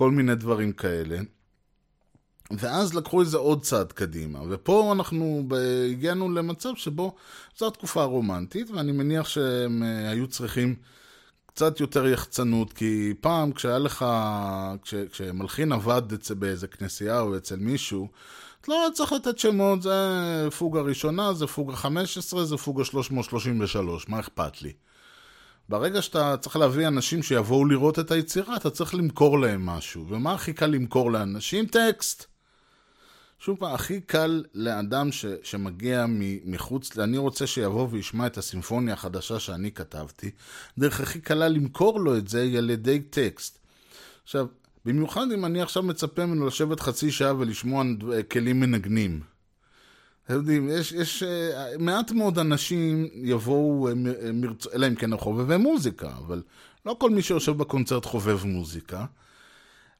כל 0.00 0.10
מיני 0.10 0.34
דברים 0.34 0.72
כאלה. 0.72 1.18
ואז 2.50 2.94
לקחו 2.94 3.22
את 3.22 3.26
זה 3.26 3.36
עוד 3.36 3.62
צעד 3.62 3.92
קדימה, 3.92 4.38
ופה 4.48 4.92
אנחנו 4.92 5.48
הגענו 5.90 6.32
למצב 6.32 6.68
שבו 6.76 7.14
זו 7.58 7.66
התקופה 7.66 8.02
הרומנטית, 8.02 8.70
ואני 8.70 8.92
מניח 8.92 9.28
שהם 9.28 9.82
אה, 9.82 10.10
היו 10.10 10.26
צריכים 10.26 10.74
קצת 11.46 11.80
יותר 11.80 12.06
יחצנות, 12.06 12.72
כי 12.72 13.14
פעם 13.20 13.52
כשהיה 13.52 13.78
לך, 13.78 14.04
כש, 14.82 14.94
כשמלחין 14.94 15.72
עבד 15.72 16.12
אצל, 16.12 16.34
באיזה 16.34 16.66
כנסייה 16.66 17.20
או 17.20 17.36
אצל 17.36 17.56
מישהו, 17.56 18.08
אתה 18.60 18.72
לא 18.72 18.88
צריך 18.94 19.12
לתת 19.12 19.38
שמות, 19.38 19.82
זה 19.82 20.48
פוגה 20.58 20.80
ראשונה, 20.80 21.32
זה 21.32 21.46
פוגה 21.46 21.76
15, 21.76 22.44
זה 22.44 22.56
פוגה 22.56 22.84
333, 22.84 24.08
מה 24.08 24.20
אכפת 24.20 24.62
לי? 24.62 24.72
ברגע 25.70 26.02
שאתה 26.02 26.36
צריך 26.36 26.56
להביא 26.56 26.88
אנשים 26.88 27.22
שיבואו 27.22 27.64
לראות 27.64 27.98
את 27.98 28.10
היצירה, 28.10 28.56
אתה 28.56 28.70
צריך 28.70 28.94
למכור 28.94 29.40
להם 29.40 29.66
משהו. 29.66 30.06
ומה 30.08 30.34
הכי 30.34 30.52
קל 30.52 30.66
למכור 30.66 31.12
לאנשים? 31.12 31.66
טקסט. 31.66 32.26
שוב 33.38 33.58
פעם, 33.58 33.74
הכי 33.74 34.00
קל 34.00 34.44
לאדם 34.54 35.12
ש, 35.12 35.26
שמגיע 35.42 36.06
מחוץ, 36.44 36.98
אני 36.98 37.18
רוצה 37.18 37.46
שיבוא 37.46 37.88
וישמע 37.90 38.26
את 38.26 38.38
הסימפוניה 38.38 38.94
החדשה 38.94 39.40
שאני 39.40 39.72
כתבתי, 39.72 40.30
דרך 40.78 41.00
הכי 41.00 41.20
קלה 41.20 41.48
למכור 41.48 42.00
לו 42.00 42.16
את 42.16 42.28
זה 42.28 42.42
היא 42.42 42.58
על 42.58 42.70
ידי 42.70 43.00
טקסט. 43.00 43.58
עכשיו, 44.22 44.46
במיוחד 44.84 45.26
אם 45.34 45.44
אני 45.44 45.62
עכשיו 45.62 45.82
מצפה 45.82 46.26
ממנו 46.26 46.46
לשבת 46.46 46.80
חצי 46.80 47.10
שעה 47.10 47.34
ולשמוע 47.38 47.84
כלים 48.30 48.60
מנגנים. 48.60 49.29
אתם 50.30 50.38
יודעים, 50.38 50.68
יש, 50.68 50.92
יש 50.92 51.22
uh, 51.22 51.26
מעט 51.78 52.10
מאוד 52.10 52.38
אנשים 52.38 53.08
יבואו, 53.14 53.90
uh, 53.90 53.94
מרצ... 54.32 54.66
אלא 54.66 54.86
אם 54.86 54.94
כן 54.94 55.12
הם 55.12 55.18
חובבי 55.18 55.56
מוזיקה, 55.56 56.08
אבל 56.18 56.42
לא 56.86 56.96
כל 57.00 57.10
מי 57.10 57.22
שיושב 57.22 57.52
בקונצרט 57.52 58.04
חובב 58.04 58.44
מוזיקה. 58.44 59.04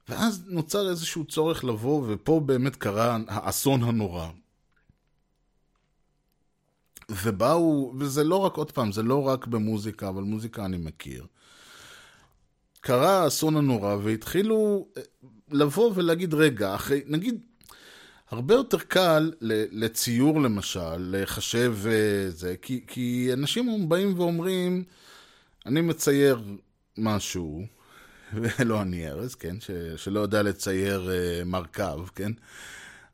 ואז 0.09 0.45
נוצר 0.47 0.91
איזשהו 0.91 1.25
צורך 1.25 1.65
לבוא, 1.65 2.05
ופה 2.09 2.41
באמת 2.47 2.77
קרה 2.77 3.19
האסון 3.29 3.83
הנורא. 3.83 4.29
ובאו, 7.11 7.95
וזה 7.99 8.25
לא 8.25 8.37
רק, 8.37 8.55
עוד 8.55 8.73
פעם, 8.73 8.93
זה 8.93 9.03
לא 9.03 9.27
רק 9.27 9.47
במוזיקה, 9.47 10.09
אבל 10.09 10.23
מוזיקה 10.23 10.65
אני 10.65 10.77
מכיר. 10.77 11.27
קרה 12.81 13.23
האסון 13.23 13.57
הנורא, 13.57 13.97
והתחילו 14.03 14.87
אה, 14.97 15.03
לבוא 15.51 15.93
ולהגיד, 15.95 16.35
רגע, 16.35 16.75
אחרי, 16.75 17.01
נגיד, 17.07 17.41
הרבה 18.31 18.55
יותר 18.55 18.79
קל 18.79 19.33
לציור 19.73 20.41
למשל, 20.41 20.97
לחשב 20.99 21.75
אה, 21.87 22.31
זה, 22.31 22.55
כי, 22.63 22.85
כי 22.87 23.31
אנשים 23.33 23.89
באים 23.89 24.19
ואומרים, 24.19 24.85
אני 25.67 25.81
מצייר 25.81 26.43
משהו, 26.99 27.63
ולא 28.35 28.81
אני 28.83 29.09
ארז, 29.09 29.35
כן, 29.35 29.61
ש, 29.61 29.71
שלא 29.97 30.21
יודע 30.21 30.43
לצייר 30.43 31.11
uh, 31.11 31.45
מרכב, 31.45 31.99
כן, 32.15 32.33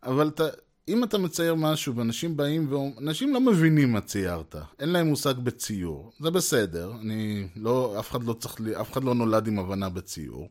אבל 0.03 0.29
אתה, 0.29 0.45
אם 0.89 1.05
אתה 1.05 1.19
מצייר 1.19 1.55
משהו 1.55 1.97
ואנשים 1.97 2.37
באים 2.37 2.73
ואנשים 2.73 3.35
לא 3.35 3.41
מבינים 3.41 3.93
מה 3.93 4.01
ציירת, 4.01 4.55
אין 4.81 4.89
להם 4.89 5.07
מושג 5.07 5.35
בציור, 5.35 6.13
זה 6.21 6.31
בסדר, 6.31 6.93
אני 7.01 7.49
לא, 7.57 7.97
אף 8.01 8.11
אחד 8.11 8.25
לא 8.25 8.33
צריך, 8.33 8.61
אף 8.81 8.93
אחד 8.93 9.05
לא 9.05 9.15
נולד 9.15 9.47
עם 9.47 9.59
הבנה 9.59 9.89
בציור. 9.89 10.49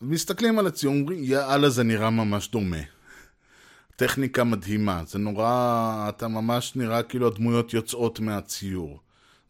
מסתכלים 0.00 0.58
על 0.58 0.66
הציור, 0.66 0.94
אומרים, 0.94 1.24
יאללה 1.24 1.70
זה 1.70 1.82
נראה 1.82 2.10
ממש 2.10 2.48
דומה. 2.48 2.93
טכניקה 3.96 4.44
מדהימה, 4.44 5.02
זה 5.06 5.18
נורא, 5.18 6.06
אתה 6.08 6.28
ממש 6.28 6.76
נראה 6.76 7.02
כאילו 7.02 7.26
הדמויות 7.26 7.74
יוצאות 7.74 8.20
מהציור. 8.20 9.00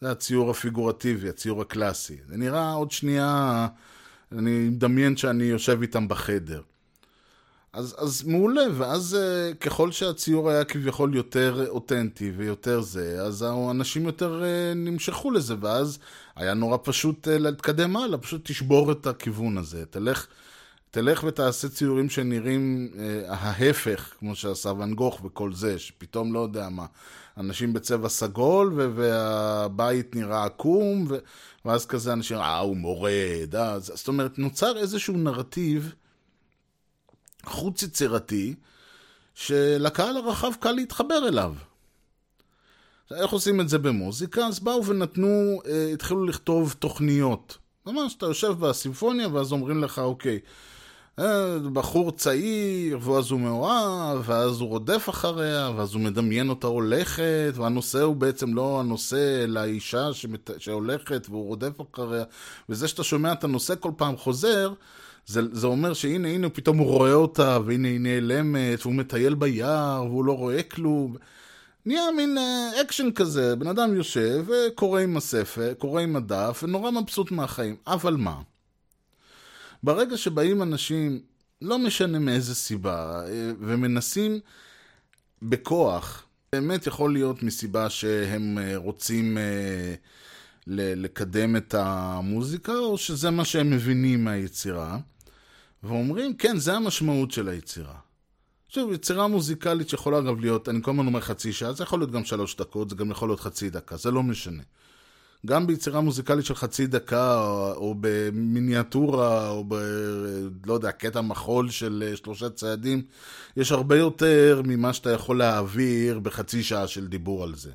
זה 0.01 0.11
הציור 0.11 0.51
הפיגורטיבי, 0.51 1.29
הציור 1.29 1.63
הקלאסי. 1.63 2.17
זה 2.29 2.37
נראה 2.37 2.73
עוד 2.73 2.91
שנייה, 2.91 3.67
אני 4.33 4.69
מדמיין 4.69 5.17
שאני 5.17 5.45
יושב 5.45 5.79
איתם 5.83 6.09
בחדר. 6.09 6.63
אז, 7.73 7.95
אז 7.99 8.23
מעולה, 8.27 8.63
ואז 8.77 9.17
uh, 9.17 9.55
ככל 9.55 9.93
שהציור 9.93 10.51
היה 10.51 10.65
כביכול 10.65 11.15
יותר 11.15 11.67
אותנטי 11.69 12.33
ויותר 12.37 12.81
זה, 12.81 13.23
אז 13.23 13.43
האנשים 13.43 14.07
יותר 14.07 14.43
uh, 14.43 14.75
נמשכו 14.77 15.31
לזה, 15.31 15.55
ואז 15.61 15.99
היה 16.37 16.55
נורא 16.55 16.79
פשוט 16.83 17.29
uh, 17.29 17.31
להתקדם 17.31 17.97
הלאה, 17.97 18.19
פשוט 18.19 18.41
תשבור 18.45 18.93
את 18.93 19.07
הכיוון 19.07 19.59
הזה, 19.59 19.85
תלך, 19.91 20.27
תלך 20.95 21.25
ותעשה 21.25 21.69
ציורים 21.69 22.11
שנראים 22.11 22.89
uh, 22.93 22.99
ההפך, 23.29 24.15
כמו 24.19 24.35
שעשה 24.35 24.73
ואן 24.79 24.95
גוך 24.95 25.25
וכל 25.25 25.53
זה, 25.53 25.79
שפתאום 25.79 26.33
לא 26.33 26.39
יודע 26.39 26.69
מה, 26.69 26.87
אנשים 27.37 27.73
בצבע 27.73 28.09
סגול, 28.09 28.73
ו- 28.77 28.91
והבית 28.95 30.17
נראה 30.17 30.45
עקום, 30.45 31.07
ו- 31.09 31.19
ואז 31.65 31.87
כזה 31.87 32.13
אנשים, 32.13 32.37
אה, 32.37 32.59
הוא 32.59 32.77
מורד, 32.77 33.57
אה, 33.57 33.79
זאת 33.79 34.09
אומרת, 34.09 34.39
נוצר 34.39 34.77
איזשהו 34.79 35.17
נרטיב, 35.17 35.95
חוץ 37.45 37.83
יצירתי, 37.83 38.55
שלקהל 39.35 40.17
הרחב 40.17 40.53
קל 40.61 40.73
להתחבר 40.73 41.29
אליו. 41.29 41.55
איך 43.11 43.31
עושים 43.31 43.61
את 43.61 43.69
זה 43.69 43.79
במוזיקה? 43.79 44.47
אז 44.47 44.61
באו 44.61 44.87
ונתנו, 44.87 45.61
אה, 45.67 45.91
התחילו 45.93 46.25
לכתוב 46.25 46.75
תוכניות. 46.79 47.59
ממש, 47.87 48.15
אתה 48.15 48.27
יושב 48.27 48.53
בסימפוניה 48.61 49.29
ואז 49.29 49.53
אומרים 49.53 49.85
לך, 49.85 49.99
אוקיי, 49.99 50.35
אה, 50.35 50.74
בחור 51.73 52.11
צעיר, 52.11 52.99
ואז 53.03 53.31
הוא 53.31 53.41
מאוהב, 53.41 54.21
ואז 54.25 54.61
הוא 54.61 54.69
רודף 54.69 55.09
אחריה, 55.09 55.71
ואז 55.77 55.95
הוא 55.95 56.03
מדמיין 56.03 56.49
אותה 56.49 56.67
הולכת, 56.67 57.53
והנושא 57.55 58.03
הוא 58.03 58.17
בעצם 58.17 58.55
לא 58.55 58.81
הנושא, 58.81 59.45
אלא 59.45 59.61
האישה 59.61 60.13
שמת... 60.13 60.51
שהולכת 60.59 61.27
והוא 61.31 61.47
רודף 61.47 61.81
אחריה, 61.95 62.25
וזה 62.69 62.89
שאתה 62.89 63.03
שומע 63.03 63.33
את 63.33 63.45
הנושא 63.45 63.75
כל 63.81 63.91
פעם 63.97 64.17
חוזר, 64.17 64.73
זה, 65.27 65.41
זה 65.53 65.67
אומר 65.67 65.95
שהנה, 65.95 66.29
הנה, 66.29 66.49
פתאום 66.49 66.79
הוא 66.79 66.87
רואה 66.87 67.13
אותה, 67.13 67.59
והנה 67.67 67.89
היא 67.89 68.01
נעלמת, 68.01 68.81
והוא 68.83 68.95
מטייל 68.95 69.35
ביער, 69.35 70.05
והוא 70.05 70.25
לא 70.25 70.37
רואה 70.37 70.63
כלום. 70.63 71.17
נהיה 71.87 72.03
מין 72.17 72.39
אה, 72.39 72.81
אקשן 72.81 73.11
כזה, 73.11 73.57
בן 73.57 73.67
אדם 73.67 73.97
יושב 73.97 74.45
וקורא 74.47 75.01
עם 75.01 75.17
הספר, 75.17 75.75
קורא 75.79 76.01
עם 76.01 76.17
הדף, 76.17 76.61
ונורא 76.63 76.91
מבסוט 76.91 77.31
מהחיים. 77.31 77.77
אבל 77.87 78.17
מה? 78.17 78.41
ברגע 79.85 80.17
שבאים 80.17 80.63
אנשים, 80.63 81.21
לא 81.63 81.79
משנה 81.79 82.19
מאיזה 82.19 82.55
סיבה, 82.55 83.23
אה, 83.27 83.53
ומנסים 83.61 84.41
בכוח, 85.43 86.27
באמת 86.53 86.87
יכול 86.87 87.13
להיות 87.13 87.43
מסיבה 87.43 87.91
שהם 87.91 88.59
אה, 88.59 88.77
רוצים 88.77 89.39
לקדם 90.67 91.57
את 91.57 91.75
המוזיקה, 91.75 92.73
או 92.73 92.99
שזה 92.99 93.31
מה 93.31 93.45
שהם 93.45 93.71
מבינים 93.71 94.25
מהיצירה. 94.25 94.99
ואומרים, 95.83 96.37
כן, 96.37 96.57
זה 96.57 96.75
המשמעות 96.75 97.31
של 97.31 97.49
היצירה. 97.49 97.95
עכשיו, 98.67 98.93
יצירה 98.93 99.29
מוזיקלית 99.29 99.89
שיכולה 99.89 100.19
אגב 100.19 100.41
להיות, 100.41 100.69
אני 100.69 100.83
כל 100.83 100.91
הזמן 100.91 101.07
אומר 101.07 101.21
חצי 101.21 101.53
שעה, 101.53 101.73
זה 101.73 101.83
יכול 101.83 101.99
להיות 101.99 102.11
גם 102.11 102.25
שלוש 102.25 102.57
דקות, 102.57 102.91
זה 102.91 102.97
גם 102.97 103.11
יכול 103.11 103.29
להיות 103.29 103.41
חצי 103.41 103.71
דקה, 103.71 103.97
זה 103.97 104.11
לא 104.11 104.23
משנה. 104.23 104.63
גם 105.47 105.67
ביצירה 105.67 106.01
מוזיקלית 106.01 106.45
של 106.45 106.55
חצי 106.55 106.87
דקה, 106.87 107.45
או, 107.77 107.95
במיניאטורה, 108.01 109.51
או 109.51 109.65
ב... 109.69 109.75
לא 110.67 110.75
יודע, 110.75 110.93
קטע 110.93 111.21
מחול 111.21 111.71
של 111.71 112.05
אה, 112.07 112.17
שלושה 112.17 112.51
צעדים, 112.51 113.03
יש 113.57 113.73
הרבה 113.73 113.97
יותר 113.97 114.63
ממה 114.65 114.93
שאתה 114.93 115.11
יכול 115.11 115.39
להעביר 115.39 116.19
בחצי 116.19 116.63
שעה 116.63 116.87
של 116.87 117.07
דיבור 117.07 117.45
על 117.45 117.55
זה. 117.55 117.71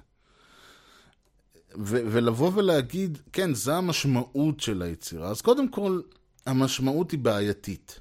ו- 1.78 2.01
ולבוא 2.11 2.51
ולהגיד, 2.55 3.17
כן, 3.34 3.53
זה 3.53 3.76
המשמעות 3.76 4.59
של 4.59 4.82
היצירה. 4.82 5.30
אז 5.30 5.41
קודם 5.41 5.70
כל, 5.70 6.01
המשמעות 6.45 7.11
היא 7.11 7.20
בעייתית. 7.20 7.99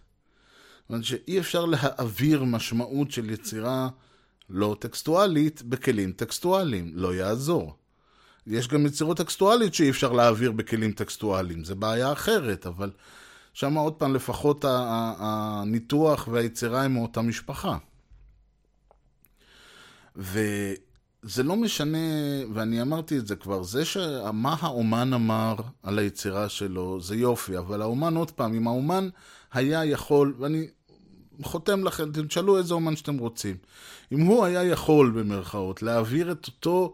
זאת 0.81 0.91
אומרת 0.91 1.05
שאי 1.05 1.39
אפשר 1.39 1.65
להעביר 1.65 2.45
משמעות 2.45 3.11
של 3.11 3.31
יצירה 3.31 3.89
לא 4.51 4.77
טקסטואלית 4.81 5.63
בכלים 5.63 6.13
טקסטואליים, 6.13 6.93
לא 6.95 7.15
יעזור. 7.15 7.77
יש 8.49 8.69
גם 8.69 8.87
יצירות 8.87 9.17
טקסטואלית 9.17 9.75
שאי 9.75 9.91
אפשר 9.91 10.13
להעביר 10.13 10.53
בכלים 10.53 10.93
טקסטואליים, 10.93 11.65
זה 11.65 11.75
בעיה 11.75 12.13
אחרת, 12.13 12.67
אבל 12.67 12.91
שם 13.53 13.75
עוד 13.75 13.93
פעם 13.93 14.15
לפחות 14.15 14.65
הניתוח 14.69 16.29
והיצירה 16.33 16.83
הם 16.83 16.95
מאותה 16.95 17.23
משפחה. 17.23 17.77
ו... 20.17 20.41
זה 21.23 21.43
לא 21.43 21.57
משנה, 21.57 21.99
ואני 22.55 22.83
אמרתי 22.83 23.19
את 23.19 23.27
זה 23.27 23.37
כבר, 23.37 23.63
זה 23.63 23.85
שמה 23.85 24.57
האומן 24.61 25.13
אמר 25.13 25.55
על 25.83 25.99
היצירה 25.99 26.49
שלו, 26.49 27.01
זה 27.01 27.17
יופי, 27.17 27.59
אבל 27.59 27.83
האומן, 27.83 28.17
עוד 28.17 28.31
פעם, 28.31 28.55
אם 28.55 28.67
האומן 28.67 29.09
היה 29.53 29.85
יכול, 29.85 30.35
ואני 30.39 30.69
חותם 31.43 31.85
לכם, 31.85 32.13
תשאלו 32.29 32.59
איזה 32.59 32.75
אומן 32.75 32.97
שאתם 32.97 33.19
רוצים, 33.19 33.57
אם 34.13 34.21
הוא 34.21 34.45
היה 34.45 34.65
יכול, 34.65 35.11
במרכאות, 35.11 35.83
להעביר 35.83 36.33
את 36.33 36.47
אותו 36.47 36.93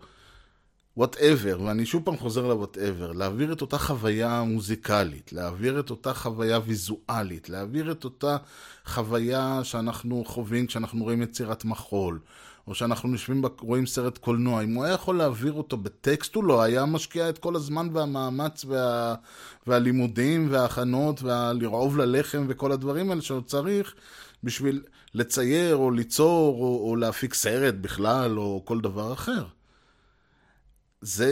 whatever, 0.96 1.60
ואני 1.60 1.86
שוב 1.86 2.02
פעם 2.04 2.16
חוזר 2.16 2.46
ל 2.46 2.53
whatever, 2.53 3.12
להעביר 3.12 3.52
את 3.52 3.60
אותה 3.60 3.78
חוויה 3.78 4.42
מוזיקלית, 4.42 5.32
להעביר 5.32 5.80
את 5.80 5.90
אותה 5.90 6.14
חוויה 6.14 6.60
ויזואלית, 6.66 7.48
להעביר 7.48 7.90
את 7.90 8.04
אותה 8.04 8.36
חוויה 8.86 9.60
שאנחנו 9.62 10.24
חווים 10.26 10.66
כשאנחנו 10.66 11.04
רואים 11.04 11.22
יצירת 11.22 11.64
מחול, 11.64 12.18
או 12.66 12.74
שאנחנו 12.74 13.12
יושבים, 13.12 13.42
רואים 13.60 13.86
סרט 13.86 14.18
קולנוע, 14.18 14.62
אם 14.62 14.74
הוא 14.74 14.84
היה 14.84 14.94
יכול 14.94 15.16
להעביר 15.16 15.52
אותו 15.52 15.76
בטקסט, 15.76 16.34
הוא 16.34 16.44
לא 16.44 16.62
היה 16.62 16.86
משקיע 16.86 17.28
את 17.28 17.38
כל 17.38 17.56
הזמן 17.56 17.88
והמאמץ 17.92 18.64
וה... 18.64 19.14
והלימודים 19.66 20.48
וההכנות 20.50 21.22
והלרעוב 21.22 21.98
ללחם 21.98 22.44
וכל 22.48 22.72
הדברים 22.72 23.10
האלה 23.10 23.22
שהוא 23.22 23.40
צריך 23.40 23.94
בשביל 24.44 24.82
לצייר 25.14 25.76
או 25.76 25.90
ליצור 25.90 26.62
או, 26.62 26.88
או 26.88 26.96
להפיק 26.96 27.34
סרט 27.34 27.74
בכלל 27.74 28.38
או 28.38 28.62
כל 28.64 28.80
דבר 28.80 29.12
אחר. 29.12 29.44
זה 31.04 31.30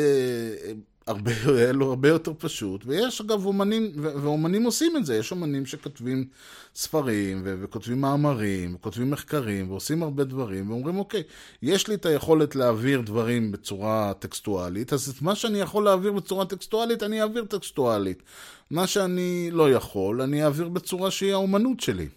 הרבה, 1.06 1.30
היה 1.58 1.72
לו 1.72 1.88
הרבה 1.88 2.08
יותר 2.08 2.32
פשוט, 2.38 2.82
ויש 2.86 3.20
אגב 3.20 3.46
אומנים, 3.46 3.92
ואומנים 3.96 4.62
עושים 4.62 4.96
את 4.96 5.06
זה, 5.06 5.16
יש 5.16 5.32
אומנים 5.32 5.66
שכותבים 5.66 6.28
ספרים, 6.74 7.42
ו- 7.44 7.56
וכותבים 7.60 8.00
מאמרים, 8.00 8.74
וכותבים 8.74 9.10
מחקרים, 9.10 9.70
ועושים 9.70 10.02
הרבה 10.02 10.24
דברים, 10.24 10.70
ואומרים, 10.70 10.98
אוקיי, 10.98 11.22
יש 11.62 11.88
לי 11.88 11.94
את 11.94 12.06
היכולת 12.06 12.56
להעביר 12.56 13.00
דברים 13.00 13.52
בצורה 13.52 14.12
טקסטואלית, 14.18 14.92
אז 14.92 15.08
את 15.08 15.22
מה 15.22 15.34
שאני 15.34 15.58
יכול 15.60 15.84
להעביר 15.84 16.12
בצורה 16.12 16.46
טקסטואלית, 16.46 17.02
אני 17.02 17.22
אעביר 17.22 17.44
טקסטואלית. 17.44 18.22
מה 18.70 18.86
שאני 18.86 19.50
לא 19.52 19.70
יכול, 19.70 20.22
אני 20.22 20.44
אעביר 20.44 20.68
בצורה 20.68 21.10
שהיא 21.10 21.32
האומנות 21.32 21.80
שלי. 21.80 22.08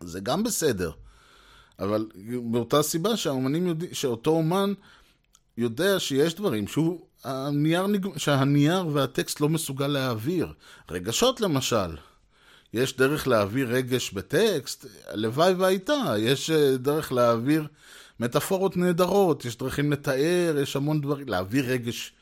זה 0.00 0.20
גם 0.20 0.42
בסדר. 0.42 0.90
אבל 1.78 2.06
באותה 2.42 2.82
סיבה 2.82 3.16
שהאומנים 3.16 3.66
יודעים, 3.66 3.94
שאותו 3.94 4.30
אומן 4.30 4.72
יודע 5.58 6.00
שיש 6.00 6.34
דברים 6.34 6.66
שהוא 6.66 7.00
הנייר, 7.24 7.86
שהנייר 8.16 8.86
והטקסט 8.86 9.40
לא 9.40 9.48
מסוגל 9.48 9.86
להעביר. 9.86 10.52
רגשות 10.90 11.40
למשל. 11.40 11.96
יש 12.72 12.96
דרך 12.96 13.28
להעביר 13.28 13.68
רגש 13.68 14.12
בטקסט? 14.12 14.86
הלוואי 15.06 15.52
והייתה. 15.52 16.14
יש 16.18 16.50
אה, 16.50 16.76
דרך 16.76 17.12
להעביר 17.12 17.66
מטאפורות 18.20 18.76
נהדרות, 18.76 19.44
יש 19.44 19.56
דרכים 19.56 19.92
לתאר, 19.92 20.56
יש 20.62 20.76
המון 20.76 21.00
דברים. 21.00 21.28
להעביר 21.28 21.64
רגש 21.64 22.12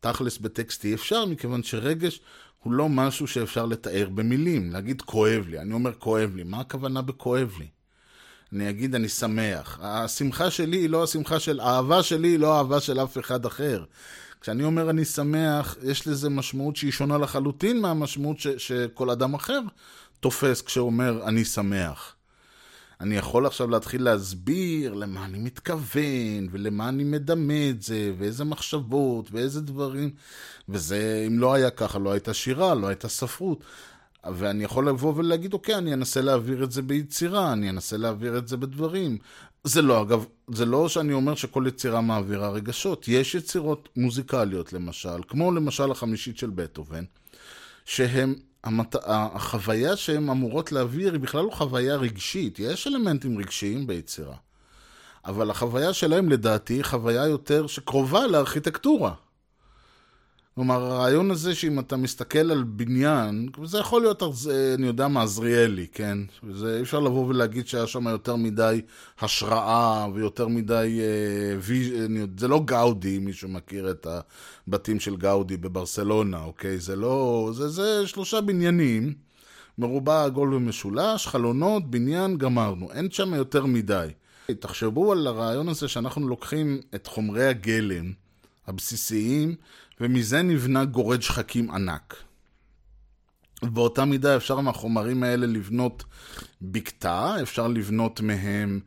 תכלס 0.00 0.38
בטקסט 0.38 0.84
אי 0.84 0.94
אפשר, 0.94 1.24
מכיוון 1.24 1.62
שרגש 1.62 2.20
הוא 2.62 2.72
לא 2.72 2.88
משהו 2.88 3.26
שאפשר 3.26 3.66
לתאר 3.66 4.08
במילים. 4.14 4.72
להגיד 4.72 5.02
כואב 5.02 5.46
לי, 5.48 5.58
אני 5.58 5.72
אומר 5.72 5.92
כואב 5.92 6.36
לי, 6.36 6.42
מה 6.42 6.60
הכוונה 6.60 7.02
בכואב 7.02 7.54
לי? 7.58 7.66
אני 8.52 8.70
אגיד 8.70 8.94
אני 8.94 9.08
שמח. 9.08 9.78
השמחה 9.82 10.50
שלי 10.50 10.76
היא 10.76 10.90
לא 10.90 11.02
השמחה 11.02 11.40
של, 11.40 11.60
האהבה 11.60 12.02
שלי 12.02 12.28
היא 12.28 12.38
לא 12.38 12.58
אהבה 12.58 12.80
של 12.80 13.00
אף 13.02 13.18
אחד 13.18 13.46
אחר. 13.46 13.84
כשאני 14.40 14.64
אומר 14.64 14.90
אני 14.90 15.04
שמח, 15.04 15.76
יש 15.82 16.06
לזה 16.06 16.30
משמעות 16.30 16.76
שהיא 16.76 16.92
שונה 16.92 17.18
לחלוטין 17.18 17.80
מהמשמעות 17.80 18.38
ש, 18.38 18.48
שכל 18.48 19.10
אדם 19.10 19.34
אחר 19.34 19.60
תופס 20.20 20.62
כשאומר 20.62 21.28
אני 21.28 21.44
שמח. 21.44 22.14
אני 23.00 23.16
יכול 23.16 23.46
עכשיו 23.46 23.70
להתחיל 23.70 24.02
להסביר 24.02 24.94
למה 24.94 25.24
אני 25.24 25.38
מתכוון, 25.38 26.48
ולמה 26.50 26.88
אני 26.88 27.04
מדמה 27.04 27.70
את 27.70 27.82
זה, 27.82 28.12
ואיזה 28.18 28.44
מחשבות, 28.44 29.28
ואיזה 29.32 29.60
דברים, 29.60 30.10
וזה, 30.68 31.24
אם 31.26 31.38
לא 31.38 31.54
היה 31.54 31.70
ככה, 31.70 31.98
לא 31.98 32.12
הייתה 32.12 32.34
שירה, 32.34 32.74
לא 32.74 32.86
הייתה 32.86 33.08
ספרות. 33.08 33.64
ואני 34.26 34.64
יכול 34.64 34.88
לבוא 34.88 35.12
ולהגיד, 35.16 35.52
אוקיי, 35.52 35.74
אני 35.74 35.94
אנסה 35.94 36.20
להעביר 36.20 36.64
את 36.64 36.72
זה 36.72 36.82
ביצירה, 36.82 37.52
אני 37.52 37.70
אנסה 37.70 37.96
להעביר 37.96 38.38
את 38.38 38.48
זה 38.48 38.56
בדברים. 38.56 39.18
זה 39.64 39.82
לא, 39.82 40.02
אגב, 40.02 40.24
זה 40.50 40.64
לא 40.64 40.88
שאני 40.88 41.12
אומר 41.12 41.34
שכל 41.34 41.64
יצירה 41.68 42.00
מעבירה 42.00 42.50
רגשות. 42.50 43.08
יש 43.08 43.34
יצירות 43.34 43.88
מוזיקליות, 43.96 44.72
למשל, 44.72 45.22
כמו 45.28 45.52
למשל 45.52 45.90
החמישית 45.90 46.38
של 46.38 46.50
בטהובן, 46.50 47.04
שהם, 47.84 48.34
המת... 48.64 48.96
החוויה 49.04 49.96
שהן 49.96 50.28
אמורות 50.28 50.72
להעביר 50.72 51.12
היא 51.12 51.20
בכלל 51.20 51.44
לא 51.44 51.50
חוויה 51.50 51.96
רגשית. 51.96 52.58
יש 52.58 52.86
אלמנטים 52.86 53.38
רגשיים 53.38 53.86
ביצירה. 53.86 54.36
אבל 55.24 55.50
החוויה 55.50 55.92
שלהם, 55.92 56.28
לדעתי, 56.28 56.74
היא 56.74 56.84
חוויה 56.84 57.26
יותר 57.26 57.66
שקרובה 57.66 58.26
לארכיטקטורה. 58.26 59.14
כלומר, 60.60 60.84
הרעיון 60.84 61.30
הזה 61.30 61.54
שאם 61.54 61.78
אתה 61.78 61.96
מסתכל 61.96 62.50
על 62.50 62.62
בניין, 62.62 63.48
זה 63.64 63.78
יכול 63.78 64.02
להיות, 64.02 64.22
אני 64.74 64.86
יודע 64.86 65.08
מה, 65.08 65.22
עזריאלי, 65.22 65.86
כן? 65.92 66.18
זה, 66.52 66.76
אי 66.76 66.82
אפשר 66.82 67.00
לבוא 67.00 67.26
ולהגיד 67.26 67.66
שהיה 67.66 67.86
שם 67.86 68.08
יותר 68.08 68.36
מדי 68.36 68.80
השראה 69.20 70.06
ויותר 70.14 70.48
מדי... 70.48 71.00
אה, 71.00 71.58
וי, 71.60 71.92
זה 72.38 72.48
לא 72.48 72.62
גאודי, 72.64 73.18
מי 73.18 73.32
שמכיר 73.32 73.90
את 73.90 74.06
הבתים 74.68 75.00
של 75.00 75.16
גאודי 75.16 75.56
בברסלונה, 75.56 76.42
אוקיי? 76.44 76.78
זה 76.78 76.96
לא... 76.96 77.50
זה, 77.54 77.68
זה 77.68 78.06
שלושה 78.06 78.40
בניינים, 78.40 79.14
מרובע 79.78 80.24
עגול 80.24 80.54
ומשולש, 80.54 81.26
חלונות, 81.26 81.90
בניין, 81.90 82.38
גמרנו. 82.38 82.92
אין 82.92 83.10
שם 83.10 83.34
יותר 83.34 83.66
מדי. 83.66 84.08
תחשבו 84.60 85.12
על 85.12 85.26
הרעיון 85.26 85.68
הזה 85.68 85.88
שאנחנו 85.88 86.28
לוקחים 86.28 86.80
את 86.94 87.06
חומרי 87.06 87.46
הגלם 87.46 88.12
הבסיסיים, 88.66 89.54
ומזה 90.00 90.42
נבנה 90.42 90.84
גורד 90.84 91.22
שחקים 91.22 91.70
ענק. 91.70 92.16
באותה 93.62 94.04
מידה 94.04 94.36
אפשר 94.36 94.60
מהחומרים 94.60 95.22
האלה 95.22 95.46
לבנות 95.46 96.04
בקתה, 96.62 97.34
אפשר 97.42 97.68
לבנות 97.68 98.20
מהם 98.20 98.80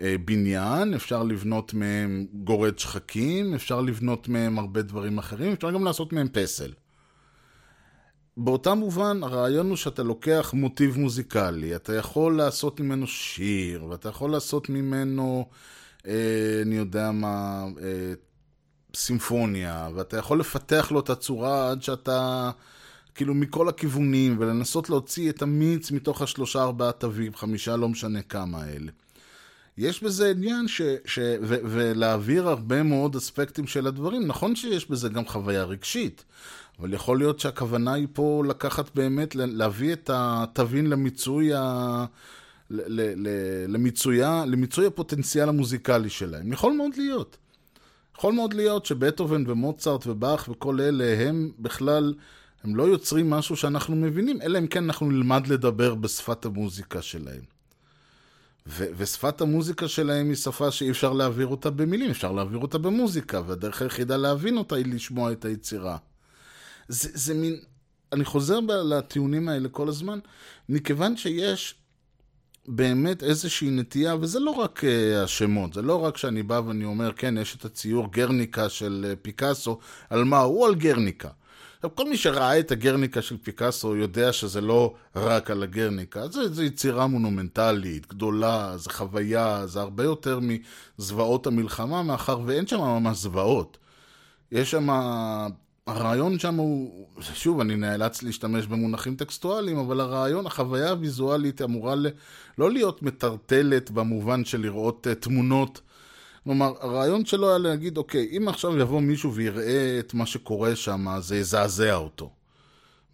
אה, 0.00 0.16
בניין, 0.24 0.94
אפשר 0.94 1.22
לבנות 1.22 1.74
מהם 1.74 2.26
גורד 2.32 2.78
שחקים, 2.78 3.54
אפשר 3.54 3.80
לבנות 3.80 4.28
מהם 4.28 4.58
הרבה 4.58 4.82
דברים 4.82 5.18
אחרים, 5.18 5.52
אפשר 5.52 5.70
גם 5.70 5.84
לעשות 5.84 6.12
מהם 6.12 6.28
פסל. 6.32 6.72
באותה 8.36 8.74
מובן, 8.74 9.22
הרעיון 9.22 9.68
הוא 9.68 9.76
שאתה 9.76 10.02
לוקח 10.02 10.50
מוטיב 10.56 10.98
מוזיקלי, 10.98 11.76
אתה 11.76 11.94
יכול 11.94 12.36
לעשות 12.36 12.80
ממנו 12.80 13.06
שיר, 13.06 13.84
ואתה 13.84 14.08
יכול 14.08 14.30
לעשות 14.30 14.68
ממנו, 14.68 15.48
אה, 16.06 16.60
אני 16.62 16.76
יודע 16.76 17.10
מה, 17.10 17.64
אה, 17.82 18.12
סימפוניה, 18.94 19.88
ואתה 19.94 20.16
יכול 20.16 20.40
לפתח 20.40 20.88
לו 20.90 21.00
את 21.00 21.10
הצורה 21.10 21.70
עד 21.70 21.82
שאתה, 21.82 22.50
כאילו, 23.14 23.34
מכל 23.34 23.68
הכיוונים, 23.68 24.36
ולנסות 24.38 24.90
להוציא 24.90 25.30
את 25.30 25.42
המיץ 25.42 25.90
מתוך 25.90 26.22
השלושה, 26.22 26.62
ארבעה 26.62 26.92
תווים, 26.92 27.34
חמישה, 27.34 27.76
לא 27.76 27.88
משנה 27.88 28.22
כמה 28.22 28.62
האלה. 28.62 28.90
יש 29.78 30.02
בזה 30.02 30.30
עניין 30.30 30.68
ש... 30.68 30.82
ש 31.04 31.18
ו, 31.18 31.56
ולהעביר 31.64 32.48
הרבה 32.48 32.82
מאוד 32.82 33.16
אספקטים 33.16 33.66
של 33.66 33.86
הדברים. 33.86 34.26
נכון 34.26 34.56
שיש 34.56 34.90
בזה 34.90 35.08
גם 35.08 35.26
חוויה 35.26 35.64
רגשית, 35.64 36.24
אבל 36.80 36.94
יכול 36.94 37.18
להיות 37.18 37.40
שהכוונה 37.40 37.92
היא 37.92 38.06
פה 38.12 38.42
לקחת 38.48 38.94
באמת, 38.94 39.34
להביא 39.34 39.92
את 39.92 40.10
התווין 40.12 40.86
למיצוי 40.86 41.54
ה... 41.54 42.04
למיצויה, 43.68 44.44
למיצוי 44.46 44.86
הפוטנציאל 44.86 45.48
המוזיקלי 45.48 46.10
שלהם. 46.10 46.52
יכול 46.52 46.72
מאוד 46.72 46.90
להיות. 46.96 47.36
יכול 48.18 48.34
מאוד 48.34 48.54
להיות 48.54 48.86
שבטהובן 48.86 49.50
ומוצרט 49.50 50.06
ובאך 50.06 50.48
וכל 50.48 50.80
אלה 50.80 51.28
הם 51.28 51.52
בכלל, 51.58 52.14
הם 52.64 52.76
לא 52.76 52.82
יוצרים 52.82 53.30
משהו 53.30 53.56
שאנחנו 53.56 53.96
מבינים, 53.96 54.42
אלא 54.42 54.58
אם 54.58 54.66
כן 54.66 54.84
אנחנו 54.84 55.10
נלמד 55.10 55.46
לדבר 55.46 55.94
בשפת 55.94 56.44
המוזיקה 56.44 57.02
שלהם. 57.02 57.42
ו- 58.66 58.86
ושפת 58.96 59.40
המוזיקה 59.40 59.88
שלהם 59.88 60.28
היא 60.28 60.36
שפה 60.36 60.70
שאי 60.70 60.90
אפשר 60.90 61.12
להעביר 61.12 61.46
אותה 61.46 61.70
במילים, 61.70 62.10
אפשר 62.10 62.32
להעביר 62.32 62.58
אותה 62.58 62.78
במוזיקה, 62.78 63.42
והדרך 63.46 63.82
היחידה 63.82 64.16
להבין 64.16 64.56
אותה 64.56 64.76
היא 64.76 64.94
לשמוע 64.94 65.32
את 65.32 65.44
היצירה. 65.44 65.96
זה, 66.88 67.08
זה 67.12 67.34
מין... 67.34 67.60
אני 68.12 68.24
חוזר 68.24 68.60
לטיעונים 68.60 69.48
האלה 69.48 69.68
כל 69.68 69.88
הזמן, 69.88 70.18
מכיוון 70.68 71.16
שיש 71.16 71.74
באמת 72.68 73.22
איזושהי 73.22 73.70
נטייה, 73.70 74.16
וזה 74.20 74.40
לא 74.40 74.50
רק 74.50 74.84
uh, 74.84 75.24
השמות, 75.24 75.72
זה 75.72 75.82
לא 75.82 76.04
רק 76.04 76.16
שאני 76.16 76.42
בא 76.42 76.60
ואני 76.66 76.84
אומר, 76.84 77.12
כן, 77.12 77.38
יש 77.38 77.56
את 77.56 77.64
הציור 77.64 78.12
גרניקה 78.12 78.68
של 78.68 79.06
uh, 79.12 79.16
פיקאסו, 79.22 79.78
על 80.10 80.24
מה 80.24 80.38
הוא? 80.38 80.66
על 80.66 80.74
גרניקה. 80.74 81.28
עכשיו, 81.84 81.96
כל 81.96 82.08
מי 82.08 82.16
שראה 82.16 82.58
את 82.58 82.70
הגרניקה 82.70 83.22
של 83.22 83.36
פיקאסו 83.42 83.96
יודע 83.96 84.32
שזה 84.32 84.60
לא 84.60 84.94
רק 85.16 85.50
על 85.50 85.62
הגרניקה, 85.62 86.28
זה, 86.28 86.64
יצירה 86.64 87.06
מונומנטלית, 87.06 88.06
גדולה, 88.06 88.76
זה 88.76 88.90
חוויה, 88.90 89.66
זה 89.66 89.80
הרבה 89.80 90.04
יותר 90.04 90.40
מזוועות 90.42 91.46
המלחמה, 91.46 92.02
מאחר 92.02 92.40
ואין 92.46 92.66
שם 92.66 92.78
ממש 92.78 93.16
זוועות. 93.16 93.78
יש 94.52 94.70
שם 94.70 94.88
הרעיון 95.86 96.38
שם 96.38 96.54
הוא, 96.54 97.06
שוב, 97.20 97.60
אני 97.60 97.76
נאלץ 97.76 98.22
להשתמש 98.22 98.66
במונחים 98.66 99.16
טקסטואליים, 99.16 99.78
אבל 99.78 100.00
הרעיון, 100.00 100.46
החוויה 100.46 100.90
הוויזואלית 100.90 101.62
אמורה 101.62 101.94
ל, 101.94 102.06
לא 102.58 102.70
להיות 102.70 103.02
מטרטלת 103.02 103.90
במובן 103.90 104.44
של 104.44 104.60
לראות 104.60 105.06
uh, 105.06 105.14
תמונות. 105.14 105.80
כלומר, 106.44 106.72
הרעיון 106.80 107.24
שלו 107.24 107.48
היה 107.48 107.58
להגיד, 107.58 107.96
אוקיי, 107.96 108.28
אם 108.36 108.48
עכשיו 108.48 108.78
יבוא 108.78 109.00
מישהו 109.00 109.34
ויראה 109.34 109.96
את 109.98 110.14
מה 110.14 110.26
שקורה 110.26 110.76
שם, 110.76 111.06
זה 111.20 111.36
יזעזע 111.36 111.94
אותו. 111.94 112.30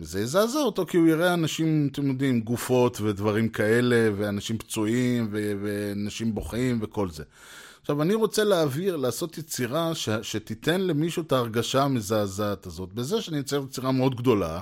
וזה 0.00 0.20
יזעזע 0.20 0.58
אותו 0.58 0.86
כי 0.86 0.96
הוא 0.96 1.08
יראה 1.08 1.34
אנשים, 1.34 1.88
אתם 1.92 2.06
יודעים, 2.06 2.40
גופות 2.40 3.00
ודברים 3.00 3.48
כאלה, 3.48 4.10
ואנשים 4.16 4.58
פצועים, 4.58 5.28
ואנשים 5.32 6.34
בוכים 6.34 6.78
וכל 6.82 7.10
זה. 7.10 7.24
עכשיו, 7.90 8.02
אני 8.02 8.14
רוצה 8.14 8.44
להעביר, 8.44 8.96
לעשות 8.96 9.38
יצירה 9.38 9.94
ש, 9.94 10.08
שתיתן 10.22 10.80
למישהו 10.80 11.22
את 11.22 11.32
ההרגשה 11.32 11.82
המזעזעת 11.82 12.66
הזאת, 12.66 12.92
בזה 12.92 13.22
שאני 13.22 13.40
אצייר 13.40 13.62
יצירה 13.62 13.92
מאוד 13.92 14.14
גדולה, 14.14 14.60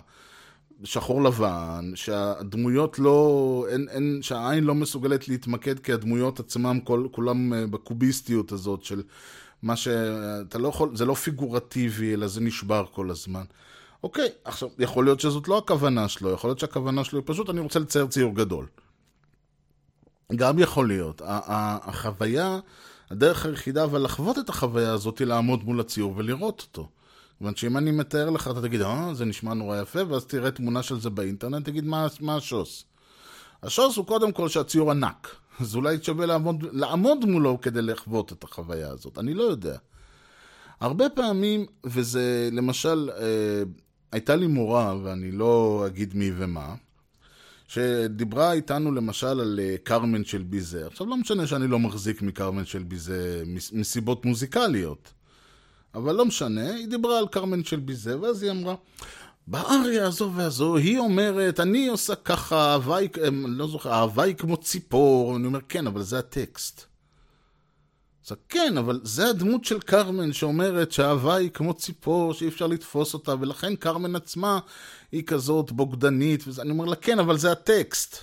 שחור 0.85 1.23
לבן, 1.23 1.91
שהדמויות 1.95 2.99
לא, 2.99 3.67
אין, 3.71 3.89
אין, 3.91 4.19
שהעין 4.23 4.65
לא 4.65 4.75
מסוגלת 4.75 5.29
להתמקד 5.29 5.79
כי 5.79 5.93
הדמויות 5.93 6.41
עצמם 6.41 6.81
כל, 6.85 7.07
כולם 7.13 7.55
אה, 7.55 7.67
בקוביסטיות 7.67 8.53
הזאת 8.53 8.85
של 8.85 9.03
מה 9.63 9.77
שאתה 9.77 10.59
לא 10.59 10.69
יכול, 10.69 10.97
זה 10.97 11.05
לא 11.05 11.15
פיגורטיבי, 11.15 12.15
אלא 12.15 12.27
זה 12.27 12.41
נשבר 12.41 12.85
כל 12.93 13.11
הזמן. 13.11 13.45
אוקיי, 14.03 14.29
עכשיו, 14.45 14.69
יכול 14.79 15.05
להיות 15.05 15.21
שזאת 15.21 15.49
לא 15.49 15.59
הכוונה 15.59 16.09
שלו, 16.09 16.31
יכול 16.31 16.51
להיות 16.51 16.59
שהכוונה 16.59 17.05
שלו 17.05 17.19
היא 17.19 17.27
פשוט, 17.27 17.51
אני 17.51 17.61
רוצה 17.61 17.79
לצייר 17.79 18.07
ציור 18.07 18.35
גדול. 18.35 18.67
גם 20.37 20.59
יכול 20.59 20.89
להיות. 20.89 21.23
החוויה... 21.25 22.59
הדרך 23.11 23.47
היחידה 23.47 23.85
אבל 23.85 24.03
לחוות 24.03 24.39
את 24.39 24.49
החוויה 24.49 24.93
הזאת 24.93 25.19
היא 25.19 25.27
לעמוד 25.27 25.65
מול 25.65 25.81
הציור 25.81 26.15
ולראות 26.17 26.61
אותו. 26.61 26.89
כיוון 27.39 27.57
שאם 27.57 27.77
אני 27.77 27.91
מתאר 27.91 28.31
לך, 28.31 28.49
אתה 28.49 28.63
תגיד, 28.63 28.83
אה, 28.83 29.15
זה 29.15 29.25
נשמע 29.25 29.55
נורא 29.55 29.81
יפה, 29.81 29.99
ואז 30.09 30.27
תראה 30.27 30.51
תמונה 30.51 30.83
של 30.83 31.01
זה 31.01 31.11
באינטרנט, 31.11 31.65
תגיד, 31.65 31.85
מה, 31.85 32.07
מה 32.21 32.37
השוס? 32.37 32.85
השוס 33.63 33.97
הוא 33.97 34.07
קודם 34.07 34.33
כל 34.33 34.49
שהציור 34.49 34.91
ענק. 34.91 35.37
אז 35.61 35.75
אולי 35.75 35.99
שווה 36.03 36.27
לעמוד, 36.27 36.65
לעמוד 36.73 37.25
מולו 37.25 37.61
כדי 37.61 37.83
לחוות 37.83 38.33
את 38.33 38.45
החוויה 38.45 38.89
הזאת, 38.89 39.19
אני 39.19 39.35
לא 39.35 39.43
יודע. 39.43 39.77
הרבה 40.81 41.09
פעמים, 41.09 41.67
וזה 41.85 42.49
למשל, 42.53 43.11
אה, 43.19 43.63
הייתה 44.13 44.37
לי 44.37 44.47
מורה, 44.47 44.95
ואני 45.03 45.31
לא 45.31 45.85
אגיד 45.87 46.17
מי 46.17 46.31
ומה, 46.37 46.75
שדיברה 47.69 48.53
איתנו 48.53 48.93
למשל 48.93 49.27
על 49.27 49.61
אה, 49.63 49.77
קרמן 49.83 50.25
של 50.25 50.43
ביזה. 50.43 50.87
עכשיו, 50.87 51.07
לא 51.07 51.17
משנה 51.17 51.47
שאני 51.47 51.67
לא 51.67 51.79
מחזיק 51.79 52.23
מקרמן 52.23 52.65
של 52.65 52.83
ביזה 52.83 53.43
מסיבות 53.73 54.25
מוזיקליות, 54.25 55.13
אבל 55.95 56.15
לא 56.15 56.25
משנה, 56.25 56.75
היא 56.75 56.89
דיברה 56.89 57.19
על 57.19 57.29
קרמן 57.29 57.65
של 57.65 57.81
ביזה, 57.81 58.21
ואז 58.21 58.43
היא 58.43 58.51
אמרה, 58.51 58.75
באריה 59.47 60.07
הזו 60.07 60.33
והזו, 60.35 60.77
היא 60.77 60.99
אומרת, 60.99 61.61
אני 61.61 61.89
עושה 61.89 62.15
ככה, 62.15 62.73
אהבה 62.73 62.97
היא, 62.97 63.09
אה, 63.23 63.29
לא 63.33 63.67
זוכר, 63.67 63.93
אהבה 63.93 64.23
היא 64.23 64.35
כמו 64.35 64.57
ציפור, 64.57 65.37
אני 65.37 65.47
אומר, 65.47 65.61
כן, 65.69 65.87
אבל 65.87 66.03
זה 66.03 66.19
הטקסט. 66.19 66.89
אז 68.31 68.37
כן, 68.49 68.79
אבל 68.79 69.01
זה 69.03 69.29
הדמות 69.29 69.65
של 69.65 69.81
קרמן 69.81 70.33
שאומרת 70.33 70.93
שהאהבה 70.93 71.35
היא 71.35 71.51
כמו 71.51 71.75
ציפור 71.75 72.35
שאי 72.35 72.49
אפשר 72.49 72.67
לתפוס 72.67 73.15
אותה, 73.15 73.35
ולכן 73.41 73.77
קרמן 73.77 74.17
עצמה 74.17 74.59
היא 75.13 75.23
כזאת 75.23 75.73
בוגדנית, 75.73 76.45
ואני 76.47 76.71
אומר 76.71 76.85
לה, 76.85 76.97
כן, 76.97 77.19
אבל 77.19 77.39
זה 77.39 77.53
הטקסט. 77.53 78.17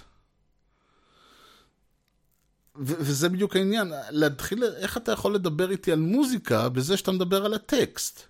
ו- 2.77 2.93
וזה 2.99 3.29
בדיוק 3.29 3.55
העניין, 3.55 3.93
להתחיל, 4.09 4.63
איך 4.63 4.97
אתה 4.97 5.11
יכול 5.11 5.35
לדבר 5.35 5.71
איתי 5.71 5.91
על 5.91 5.99
מוזיקה 5.99 6.69
בזה 6.69 6.97
שאתה 6.97 7.11
מדבר 7.11 7.45
על 7.45 7.53
הטקסט? 7.53 8.21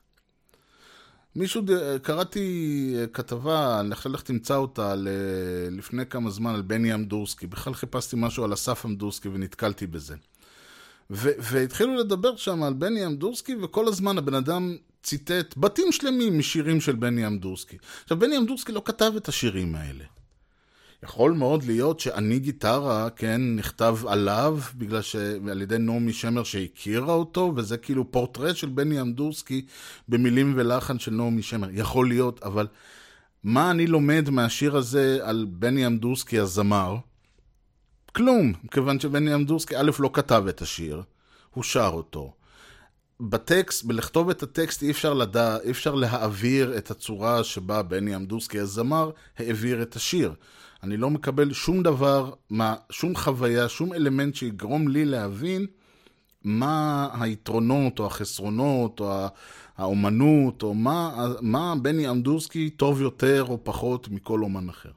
מישהו, 1.35 1.61
קראתי 2.01 2.95
כתבה, 3.13 3.79
אני 3.79 3.95
חושב 3.95 4.09
לך 4.09 4.21
תמצא 4.21 4.55
אותה 4.55 4.95
לפני 5.71 6.05
כמה 6.05 6.29
זמן 6.29 6.55
על 6.55 6.61
בני 6.61 6.93
אמדורסקי, 6.93 7.47
בכלל 7.47 7.73
חיפשתי 7.73 8.15
משהו 8.19 8.43
על 8.43 8.53
אסף 8.53 8.85
אמדורסקי 8.85 9.29
ונתקלתי 9.29 9.87
בזה. 9.87 10.15
והתחילו 11.09 11.95
לדבר 11.95 12.35
שם 12.35 12.63
על 12.63 12.73
בני 12.73 13.05
אמדורסקי, 13.05 13.55
וכל 13.55 13.87
הזמן 13.87 14.17
הבן 14.17 14.33
אדם 14.33 14.77
ציטט 15.05 15.57
בתים 15.57 15.91
שלמים 15.91 16.39
משירים 16.39 16.81
של 16.81 16.95
בני 16.95 17.27
אמדורסקי. 17.27 17.77
עכשיו, 18.03 18.19
בני 18.19 18.37
אמדורסקי 18.37 18.71
לא 18.71 18.81
כתב 18.85 19.11
את 19.17 19.27
השירים 19.27 19.75
האלה. 19.75 20.03
יכול 21.03 21.31
מאוד 21.31 21.63
להיות 21.63 21.99
שאני 21.99 22.39
גיטרה, 22.39 23.09
כן, 23.09 23.41
נכתב 23.55 23.97
עליו, 24.07 24.59
בגלל 24.75 25.01
ש... 25.01 25.15
על 25.51 25.61
ידי 25.61 25.77
נעמי 25.77 26.13
שמר 26.13 26.43
שהכירה 26.43 27.13
אותו, 27.13 27.53
וזה 27.55 27.77
כאילו 27.77 28.11
פורטרט 28.11 28.55
של 28.55 28.69
בני 28.69 29.01
אמדורסקי 29.01 29.65
במילים 30.09 30.53
ולחן 30.55 30.99
של 30.99 31.11
נעמי 31.11 31.41
שמר. 31.41 31.69
יכול 31.71 32.07
להיות, 32.07 32.43
אבל 32.43 32.67
מה 33.43 33.71
אני 33.71 33.87
לומד 33.87 34.29
מהשיר 34.29 34.77
הזה 34.77 35.19
על 35.21 35.45
בני 35.49 35.87
אמדורסקי 35.87 36.39
הזמר? 36.39 36.97
כלום, 38.15 38.53
כיוון 38.71 38.99
שבני 38.99 39.35
אמדורסקי 39.35 39.77
א' 39.77 39.91
לא 39.99 40.09
כתב 40.13 40.43
את 40.49 40.61
השיר, 40.61 41.01
הוא 41.53 41.63
שר 41.63 41.91
אותו. 41.93 42.33
בטקסט, 43.19 43.85
בלכתוב 43.85 44.29
את 44.29 44.43
הטקסט 44.43 44.83
אי 44.83 44.91
אפשר 44.91 45.13
לדע, 45.13 45.57
אי 45.63 45.71
אפשר 45.71 45.95
להעביר 45.95 46.77
את 46.77 46.91
הצורה 46.91 47.43
שבה 47.43 47.83
בני 47.83 48.15
אמדורסקי 48.15 48.59
הזמר 48.59 49.11
העביר 49.37 49.81
את 49.81 49.95
השיר. 49.95 50.33
אני 50.83 50.97
לא 50.97 51.09
מקבל 51.09 51.53
שום 51.53 51.83
דבר, 51.83 52.33
מה, 52.49 52.75
שום 52.89 53.15
חוויה, 53.15 53.69
שום 53.69 53.93
אלמנט 53.93 54.35
שיגרום 54.35 54.87
לי 54.87 55.05
להבין 55.05 55.65
מה 56.43 57.09
היתרונות 57.19 57.99
או 57.99 58.05
החסרונות 58.05 58.99
או 58.99 59.27
האומנות, 59.77 60.63
או 60.63 60.73
מה, 60.73 61.27
מה 61.41 61.73
בני 61.81 62.09
אמדורסקי 62.09 62.69
טוב 62.69 63.01
יותר 63.01 63.45
או 63.47 63.63
פחות 63.63 64.09
מכל 64.09 64.43
אומן 64.43 64.69
אחר. 64.69 64.91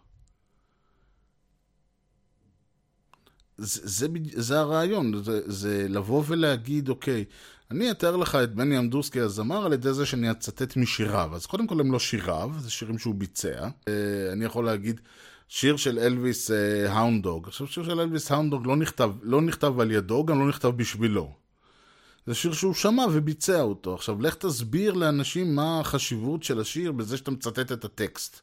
זה, 3.59 3.81
זה, 3.85 4.07
זה 4.35 4.59
הרעיון, 4.59 5.25
זה, 5.25 5.41
זה 5.47 5.87
לבוא 5.89 6.23
ולהגיד, 6.27 6.89
אוקיי, 6.89 7.25
אני 7.71 7.91
אתאר 7.91 8.17
לך 8.17 8.35
את 8.35 8.55
בני 8.55 8.79
אמדורסקי 8.79 9.21
הזמר 9.21 9.67
על 9.67 9.73
ידי 9.73 9.93
זה 9.93 10.07
שאני 10.07 10.31
אצטט 10.31 10.77
משיריו. 10.77 11.31
אז 11.35 11.47
קודם 11.47 11.67
כל 11.67 11.81
הם 11.81 11.93
לא 11.93 11.99
שיריו, 11.99 12.51
זה 12.59 12.71
שירים 12.71 12.99
שהוא 12.99 13.15
ביצע. 13.15 13.69
אה, 13.89 13.93
אני 14.33 14.45
יכול 14.45 14.65
להגיד, 14.65 15.01
שיר 15.49 15.77
של 15.77 15.99
אלוויס 15.99 16.51
האונדוג. 16.89 17.49
עכשיו, 17.49 17.67
שיר 17.67 17.85
של 17.85 18.01
אלוויס 18.01 18.33
האונדוג 18.33 18.67
לא 18.67 18.77
נכתב, 18.77 19.11
לא 19.23 19.43
נכתב 19.43 19.81
על 19.81 19.91
ידו, 19.91 20.25
גם 20.25 20.41
לא 20.41 20.49
נכתב 20.49 20.69
בשבילו. 20.69 21.33
זה 22.27 22.35
שיר 22.35 22.53
שהוא 22.53 22.75
שמע 22.75 23.05
וביצע 23.13 23.61
אותו. 23.61 23.95
עכשיו, 23.95 24.23
לך 24.23 24.35
תסביר 24.35 24.93
לאנשים 24.93 25.55
מה 25.55 25.81
החשיבות 25.81 26.43
של 26.43 26.61
השיר 26.61 26.93
בזה 26.93 27.17
שאתה 27.17 27.31
מצטט 27.31 27.73
את 27.73 27.85
הטקסט. 27.85 28.41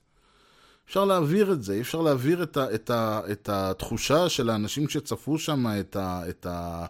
אפשר 0.88 1.06
להעביר 1.06 1.52
את 1.52 1.64
זה, 1.64 1.74
אי 1.74 1.82
אפשר 1.82 2.02
להעביר 2.02 2.44
את, 2.44 2.58
ה, 2.58 2.76
את, 2.76 2.90
ה, 2.90 3.22
את 3.32 3.50
התחושה 3.50 4.30
של 4.30 4.50
האנשים 4.50 4.90
שצפו 4.90 5.38
שם, 5.38 5.66
את, 5.80 5.96
ה, 5.96 6.30
את 6.30 6.46
ה, 6.46 6.86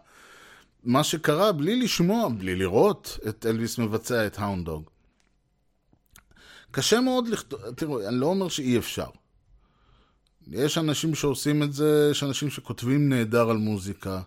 מה 0.86 1.04
שקרה, 1.04 1.52
בלי 1.52 1.76
לשמוע, 1.76 2.30
בלי 2.30 2.56
לראות 2.56 3.20
את 3.30 3.46
אלוויס 3.46 3.78
מבצע 3.78 4.28
את 4.28 4.40
האונדוג. 4.40 4.90
קשה 6.72 7.02
מאוד 7.02 7.28
לכתוב, 7.28 7.60
תראו, 7.76 8.08
אני 8.08 8.16
לא 8.16 8.26
אומר 8.26 8.50
שאי 8.50 8.78
אפשר. 8.78 9.08
יש 10.48 10.78
אנשים 10.78 11.16
שעושים 11.16 11.64
את 11.64 11.74
זה, 11.74 12.08
יש 12.12 12.24
אנשים 12.24 12.50
שכותבים 12.50 13.10
נהדר 13.10 13.50
על 13.50 13.58
מוזיקה, 13.58 14.22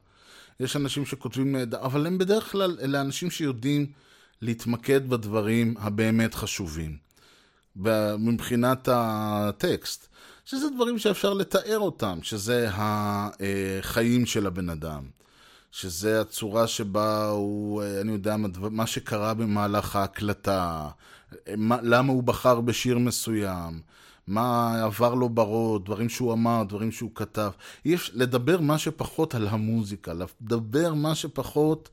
יש 0.61 0.77
אנשים 0.77 1.07
שכותבים 1.07 1.53
נהדר, 1.53 1.81
אבל 1.81 2.07
הם 2.07 2.19
בדרך 2.19 2.53
כלל, 2.53 2.79
אלה 2.81 3.01
אנשים 3.01 3.31
שיודעים 3.31 3.87
להתמקד 4.43 5.09
בדברים 5.09 5.75
הבאמת 5.79 6.35
חשובים, 6.35 6.97
מבחינת 8.19 8.89
הטקסט, 8.93 10.09
שזה 10.45 10.67
דברים 10.75 10.99
שאפשר 10.99 11.35
לתאר 11.35 11.79
אותם, 11.79 12.19
שזה 12.23 12.69
החיים 12.73 14.27
של 14.27 14.47
הבן 14.47 14.69
אדם. 14.71 15.18
שזה 15.73 16.21
הצורה 16.21 16.67
שבה 16.67 17.29
הוא, 17.29 17.83
אני 18.01 18.13
יודע, 18.13 18.37
מה 18.71 18.87
שקרה 18.87 19.35
במהלך 19.35 19.97
ההקלטה, 19.97 20.89
למה 21.83 22.13
הוא 22.13 22.23
בחר 22.23 22.61
בשיר 22.61 22.99
מסוים, 22.99 23.81
מה 24.27 24.75
עבר 24.85 25.15
לו 25.15 25.29
בראש, 25.29 25.81
דברים 25.85 26.09
שהוא 26.09 26.33
אמר, 26.33 26.63
דברים 26.69 26.93
שהוא 26.93 27.11
כתב. 27.15 27.51
אי 27.85 27.95
אפשר 27.95 28.13
לדבר 28.17 28.61
מה 28.61 28.79
שפחות 28.79 29.35
על 29.35 29.49
המוזיקה, 29.49 30.13
לדבר 30.13 30.95
מה 30.95 31.15
שפחות 31.15 31.89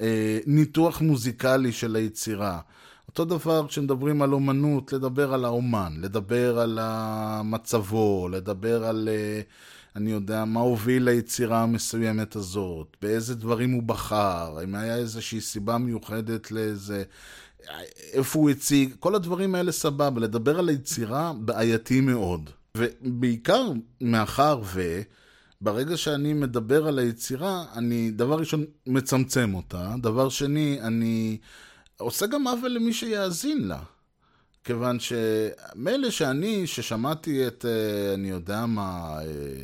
אה, 0.00 0.38
ניתוח 0.46 1.00
מוזיקלי 1.00 1.72
של 1.72 1.96
היצירה. 1.96 2.60
אותו 3.08 3.24
דבר 3.24 3.66
כשמדברים 3.68 4.22
על 4.22 4.32
אומנות, 4.32 4.92
לדבר 4.92 5.34
על 5.34 5.44
האומן, 5.44 5.92
לדבר 6.00 6.58
על 6.58 6.78
מצבו, 7.44 8.28
לדבר 8.28 8.84
על, 8.84 9.08
אה, 9.12 9.40
אני 9.96 10.10
יודע, 10.10 10.44
מה 10.44 10.60
הוביל 10.60 11.04
ליצירה 11.04 11.62
המסוימת 11.62 12.36
הזאת, 12.36 12.96
באיזה 13.02 13.34
דברים 13.34 13.72
הוא 13.72 13.82
בחר, 13.82 14.58
אם 14.64 14.74
היה 14.74 14.96
איזושהי 14.96 15.40
סיבה 15.40 15.78
מיוחדת 15.78 16.50
לאיזה... 16.50 17.04
איפה 18.12 18.38
הוא 18.38 18.50
הציג, 18.50 18.94
כל 19.00 19.14
הדברים 19.14 19.54
האלה 19.54 19.72
סבבה, 19.72 20.20
לדבר 20.20 20.58
על 20.58 20.68
היצירה 20.68 21.32
בעייתי 21.38 22.00
מאוד. 22.00 22.50
ובעיקר 22.76 23.72
מאחר 24.00 24.60
ו... 24.64 25.00
ברגע 25.60 25.96
שאני 25.96 26.32
מדבר 26.32 26.86
על 26.86 26.98
היצירה, 26.98 27.64
אני 27.74 28.10
דבר 28.10 28.38
ראשון 28.38 28.64
מצמצם 28.86 29.54
אותה, 29.54 29.94
דבר 30.02 30.28
שני, 30.28 30.78
אני 30.82 31.38
עושה 31.96 32.26
גם 32.26 32.48
עוול 32.48 32.70
למי 32.70 32.92
שיאזין 32.92 33.68
לה. 33.68 33.78
כיוון 34.66 34.98
שמילא 35.00 36.10
שאני, 36.10 36.66
ששמעתי 36.66 37.46
את, 37.46 37.64
אה, 37.64 38.14
אני 38.14 38.30
יודע 38.30 38.66
מה, 38.66 39.18
אה, 39.22 39.62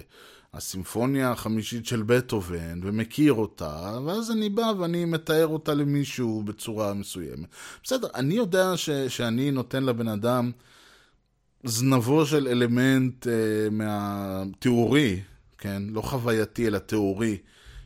הסימפוניה 0.54 1.30
החמישית 1.30 1.86
של 1.86 2.02
בטהובן, 2.02 2.80
ומכיר 2.82 3.32
אותה, 3.32 3.98
ואז 4.06 4.30
אני 4.30 4.48
בא 4.48 4.72
ואני 4.78 5.04
מתאר 5.04 5.46
אותה 5.46 5.74
למישהו 5.74 6.42
בצורה 6.42 6.94
מסוימת. 6.94 7.48
בסדר, 7.84 8.08
אני 8.14 8.34
יודע 8.34 8.76
ש, 8.76 8.90
שאני 8.90 9.50
נותן 9.50 9.84
לבן 9.84 10.08
אדם 10.08 10.50
זנבו 11.64 12.26
של 12.26 12.48
אלמנט 12.48 13.26
אה, 13.26 13.32
מהתיאורי, 13.70 15.20
כן? 15.58 15.82
לא 15.90 16.00
חווייתי, 16.00 16.66
אלא 16.66 16.78
תיאורי. 16.78 17.38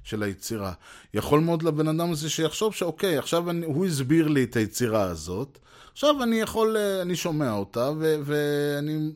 של 0.07 0.23
היצירה. 0.23 0.73
יכול 1.17 1.41
מאוד 1.41 1.63
לבן 1.63 1.89
אדם 1.89 2.13
הזה 2.13 2.31
שיחשוב 2.31 2.75
שאוקיי, 2.75 3.19
עכשיו 3.19 3.51
אני, 3.51 3.67
הוא 3.67 3.87
הסביר 3.87 4.29
לי 4.29 4.45
את 4.45 4.57
היצירה 4.57 5.03
הזאת, 5.03 5.59
עכשיו 5.93 6.23
אני 6.23 6.41
יכול, 6.41 6.77
אה, 6.77 7.03
אני 7.03 7.17
שומע 7.17 7.53
אותה, 7.53 7.91
ו, 7.99 8.17
ואני 8.25 9.11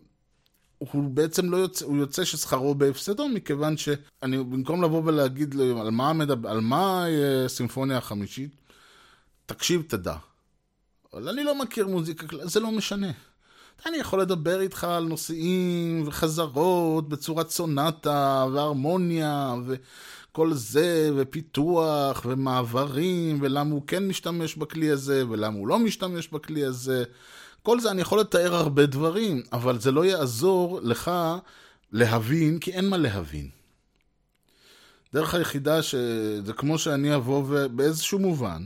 הוא 0.78 1.10
בעצם 1.10 1.50
לא 1.50 1.56
יוצא, 1.56 1.84
הוא 1.84 1.96
יוצא 1.96 2.24
ששכרו 2.24 2.74
בהפסדו, 2.74 3.28
מכיוון 3.28 3.76
שאני, 3.76 4.36
במקום 4.38 4.82
לבוא 4.82 5.02
ולהגיד 5.04 5.54
לו 5.54 5.80
על 5.80 5.90
מה, 5.90 6.12
מדבר, 6.12 6.48
על 6.48 6.60
מה 6.60 7.06
אה, 7.08 7.48
סימפוניה 7.48 7.98
החמישית, 7.98 8.50
תקשיב, 9.46 9.82
תדע. 9.88 10.16
אבל 11.12 11.28
אני 11.28 11.44
לא 11.44 11.58
מכיר 11.58 11.86
מוזיקה, 11.86 12.26
זה 12.42 12.60
לא 12.60 12.72
משנה. 12.72 13.10
אני 13.86 13.96
יכול 13.96 14.20
לדבר 14.20 14.60
איתך 14.60 14.84
על 14.84 15.04
נושאים 15.04 16.02
וחזרות 16.06 17.08
בצורת 17.08 17.50
סונטה 17.50 18.46
והרמוניה 18.52 19.54
וכל 19.66 20.54
זה 20.54 21.10
ופיתוח 21.16 22.22
ומעברים 22.28 23.38
ולמה 23.42 23.70
הוא 23.70 23.82
כן 23.86 24.08
משתמש 24.08 24.56
בכלי 24.56 24.90
הזה 24.90 25.24
ולמה 25.28 25.58
הוא 25.58 25.68
לא 25.68 25.78
משתמש 25.78 26.28
בכלי 26.28 26.64
הזה. 26.64 27.04
כל 27.62 27.80
זה 27.80 27.90
אני 27.90 28.00
יכול 28.00 28.20
לתאר 28.20 28.54
הרבה 28.54 28.86
דברים, 28.86 29.42
אבל 29.52 29.80
זה 29.80 29.90
לא 29.90 30.04
יעזור 30.04 30.80
לך 30.82 31.10
להבין, 31.92 32.58
כי 32.58 32.72
אין 32.72 32.88
מה 32.88 32.96
להבין. 32.96 33.48
דרך 35.14 35.34
היחידה 35.34 35.82
שזה 35.82 36.52
כמו 36.56 36.78
שאני 36.78 37.14
אבוא 37.14 37.44
ובאיזשהו 37.48 38.18
מובן, 38.18 38.64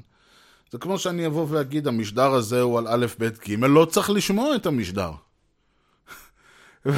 זה 0.74 0.78
כמו 0.78 0.98
שאני 0.98 1.26
אבוא 1.26 1.46
ואגיד 1.48 1.88
המשדר 1.88 2.32
הזה 2.32 2.60
הוא 2.60 2.78
על 2.78 2.88
א', 2.88 3.06
ב', 3.18 3.28
ג', 3.48 3.64
לא 3.64 3.84
צריך 3.84 4.10
לשמוע 4.10 4.56
את 4.56 4.66
המשדר. 4.66 5.10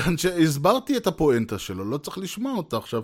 הסברתי 0.44 0.96
את 0.96 1.06
הפואנטה 1.06 1.58
שלו, 1.58 1.84
לא 1.84 1.98
צריך 1.98 2.18
לשמוע 2.18 2.52
אותה. 2.52 2.76
עכשיו, 2.76 3.02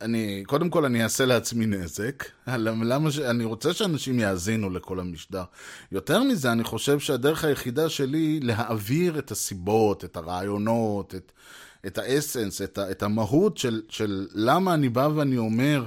אני, 0.00 0.44
קודם 0.46 0.70
כל 0.70 0.84
אני 0.84 1.04
אעשה 1.04 1.24
לעצמי 1.24 1.66
נזק, 1.66 2.24
למה 2.90 3.10
ש... 3.10 3.18
אני 3.18 3.44
רוצה 3.44 3.72
שאנשים 3.72 4.20
יאזינו 4.20 4.70
לכל 4.70 5.00
המשדר. 5.00 5.44
יותר 5.92 6.22
מזה, 6.22 6.52
אני 6.52 6.64
חושב 6.64 6.98
שהדרך 6.98 7.44
היחידה 7.44 7.88
שלי 7.88 8.40
להעביר 8.40 9.18
את 9.18 9.30
הסיבות, 9.30 10.04
את 10.04 10.16
הרעיונות, 10.16 11.14
את, 11.14 11.32
את 11.86 11.98
האסנס, 11.98 12.62
את, 12.62 12.78
את 12.78 13.02
המהות 13.02 13.58
של, 13.58 13.82
של 13.88 14.28
למה 14.34 14.74
אני 14.74 14.88
בא 14.88 15.08
ואני 15.14 15.38
אומר, 15.38 15.86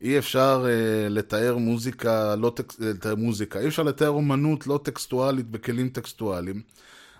אי 0.00 0.18
אפשר 0.18 0.64
uh, 0.64 1.08
לתאר 1.08 1.56
מוזיקה, 1.56 2.36
לא 2.36 2.52
טקס... 2.56 2.80
לתאר 2.80 3.14
מוזיקה, 3.14 3.58
אי 3.58 3.68
אפשר 3.68 3.82
לתאר 3.82 4.08
אומנות 4.08 4.66
לא 4.66 4.80
טקסטואלית 4.82 5.50
בכלים 5.50 5.88
טקסטואליים. 5.88 6.62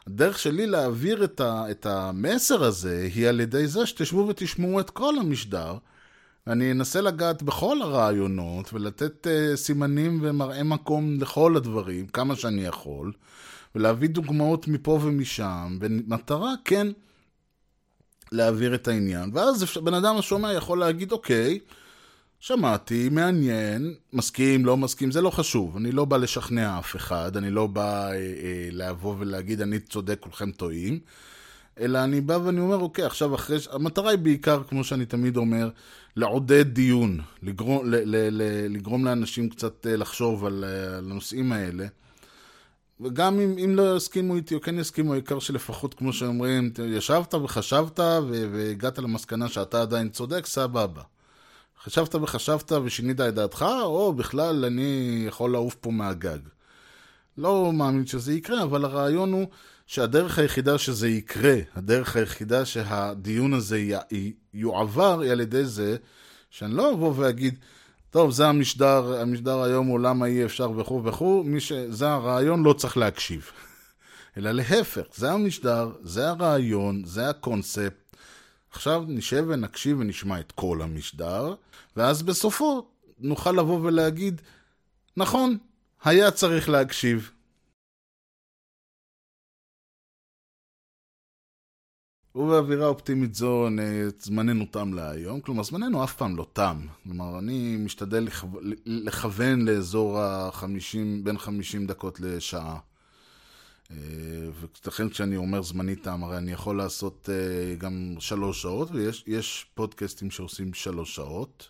הדרך 0.07 0.39
שלי 0.39 0.67
להעביר 0.67 1.25
את, 1.25 1.41
ה, 1.41 1.71
את 1.71 1.87
המסר 1.87 2.65
הזה 2.65 3.09
היא 3.15 3.29
על 3.29 3.41
ידי 3.41 3.67
זה 3.67 3.87
שתשבו 3.87 4.27
ותשמעו 4.29 4.81
את 4.81 4.91
כל 4.91 5.19
המשדר. 5.19 5.75
אני 6.47 6.73
אנסה 6.73 7.01
לגעת 7.01 7.43
בכל 7.43 7.83
הרעיונות 7.83 8.73
ולתת 8.73 9.27
uh, 9.27 9.57
סימנים 9.57 10.19
ומראה 10.23 10.63
מקום 10.63 11.21
לכל 11.21 11.57
הדברים, 11.57 12.07
כמה 12.07 12.37
שאני 12.37 12.65
יכול, 12.65 13.13
ולהביא 13.75 14.09
דוגמאות 14.09 14.69
מפה 14.69 14.99
ומשם, 15.03 15.77
במטרה 15.81 16.55
כן 16.65 16.87
להעביר 18.33 18.75
את 18.75 18.89
העניין. 18.89 19.31
ואז 19.35 19.65
בן 19.85 19.95
אדם 19.95 20.17
השומע 20.17 20.53
יכול 20.53 20.79
להגיד, 20.79 21.13
אוקיי, 21.13 21.59
שמעתי, 22.47 23.09
מעניין, 23.09 23.95
מסכים, 24.13 24.65
לא 24.65 24.77
מסכים, 24.77 25.11
זה 25.11 25.21
לא 25.21 25.31
חשוב. 25.31 25.77
אני 25.77 25.93
לא 25.93 26.05
בא 26.05 26.17
לשכנע 26.17 26.79
אף 26.79 26.97
אחד, 26.97 27.37
אני 27.37 27.51
לא 27.51 27.67
בא 27.67 28.07
אה, 28.07 28.13
אה, 28.13 28.69
לבוא 28.73 29.15
ולהגיד 29.19 29.61
אני 29.61 29.81
צודק, 29.81 30.17
כולכם 30.21 30.51
טועים. 30.51 30.99
אלא 31.81 32.05
אני 32.05 32.21
בא 32.21 32.39
ואני 32.45 32.61
אומר, 32.61 32.77
אוקיי, 32.77 33.05
עכשיו 33.05 33.35
אחרי... 33.35 33.57
המטרה 33.71 34.11
היא 34.11 34.19
בעיקר, 34.19 34.63
כמו 34.69 34.85
שאני 34.85 35.07
תמיד 35.07 35.37
אומר, 35.37 35.71
לעודד 36.17 36.75
דיון, 36.75 37.21
לגרום, 37.43 37.87
ל, 37.87 37.95
ל, 37.95 38.43
ל, 38.43 38.67
לגרום 38.75 39.05
לאנשים 39.05 39.49
קצת 39.49 39.87
אה, 39.87 39.97
לחשוב 39.97 40.45
על, 40.45 40.65
אה, 40.65 40.97
על 40.99 41.05
הנושאים 41.11 41.53
האלה. 41.53 41.87
וגם 43.01 43.41
אם, 43.41 43.55
אם 43.65 43.75
לא 43.77 43.97
יסכימו 43.97 44.37
איתי 44.37 44.55
או 44.55 44.61
כן 44.61 44.79
יסכימו, 44.79 45.13
העיקר 45.13 45.39
שלפחות, 45.39 45.95
כמו 45.95 46.13
שאומרים, 46.13 46.71
ישבת 46.87 47.35
וחשבת 47.35 48.01
והגעת 48.29 48.99
למסקנה 48.99 49.49
שאתה 49.49 49.83
עדיין 49.83 50.09
צודק, 50.09 50.47
סבבה. 50.47 51.03
חשבת 51.85 52.15
וחשבת 52.15 52.73
ושינית 52.73 53.21
את 53.21 53.35
דעתך, 53.35 53.65
או 53.83 54.13
בכלל 54.13 54.65
אני 54.65 55.25
יכול 55.29 55.51
לעוף 55.51 55.75
פה 55.75 55.91
מהגג. 55.91 56.39
לא 57.39 57.73
מאמין 57.73 58.07
שזה 58.07 58.33
יקרה, 58.33 58.63
אבל 58.63 58.85
הרעיון 58.85 59.33
הוא 59.33 59.47
שהדרך 59.87 60.39
היחידה 60.39 60.79
שזה 60.79 61.09
יקרה, 61.09 61.55
הדרך 61.75 62.17
היחידה 62.17 62.65
שהדיון 62.65 63.55
הזה 63.55 63.79
י- 63.79 64.33
יועבר, 64.55 65.21
היא 65.21 65.33
על 65.33 65.41
ידי 65.41 65.65
זה 65.65 65.97
שאני 66.51 66.75
לא 66.75 66.93
אבוא 66.93 67.13
ואגיד, 67.17 67.59
טוב, 68.11 68.31
זה 68.31 68.47
המשדר, 68.49 69.21
המשדר 69.21 69.63
היום 69.63 69.87
הוא 69.87 70.01
למה 70.01 70.27
אי 70.27 70.45
אפשר 70.45 70.71
וכו' 70.71 71.05
וכו', 71.05 71.45
ש... 71.59 71.73
זה 71.73 72.09
הרעיון, 72.09 72.63
לא 72.63 72.73
צריך 72.73 72.97
להקשיב. 72.97 73.51
אלא 74.37 74.51
להפך, 74.51 75.03
זה 75.15 75.33
המשדר, 75.33 75.91
זה 76.03 76.29
הרעיון, 76.29 77.03
זה 77.05 77.31
הקונספט. 77.31 78.04
עכשיו 78.75 79.05
נשב 79.09 79.45
ונקשיב 79.49 79.99
ונשמע 80.01 80.41
את 80.41 80.53
כל 80.53 80.83
המשדר, 80.83 81.55
ואז 81.97 82.23
בסופו 82.23 82.87
נוכל 83.19 83.53
לבוא 83.53 83.81
ולהגיד, 83.81 84.41
נכון, 85.17 85.59
היה 86.05 86.31
צריך 86.31 86.69
להקשיב. 86.69 87.31
ובאווירה 92.35 92.87
אופטימית 92.87 93.35
זו 93.35 93.69
זמננו 94.19 94.65
תם 94.71 94.95
להיום, 94.95 95.41
כלומר 95.41 95.63
זמננו 95.63 96.05
אף 96.05 96.17
פעם 96.17 96.37
לא 96.37 96.47
תם. 96.53 96.87
כלומר, 97.03 97.39
אני 97.39 97.77
משתדל 97.77 98.19
לכו- 98.25 98.61
לכוון 98.87 99.65
לאזור 99.69 100.19
ה-50, 100.19 100.65
בין 101.25 101.39
50 101.39 101.87
דקות 101.87 102.21
לשעה. 102.21 102.79
אה, 103.99 104.67
ולכן 104.85 105.09
כשאני 105.09 105.37
אומר 105.37 105.63
זמני 105.63 105.97
תם, 105.97 106.25
הרי 106.25 106.37
אני 106.37 106.53
יכול 106.53 106.77
לעשות 106.79 107.29
אה, 107.33 107.75
גם 107.75 108.17
שלוש 108.19 108.63
שעות, 108.63 108.91
ויש 108.93 109.25
יש 109.27 109.67
פודקאסטים 109.75 110.31
שעושים 110.31 110.75
שלוש 110.75 111.15
שעות. 111.15 111.69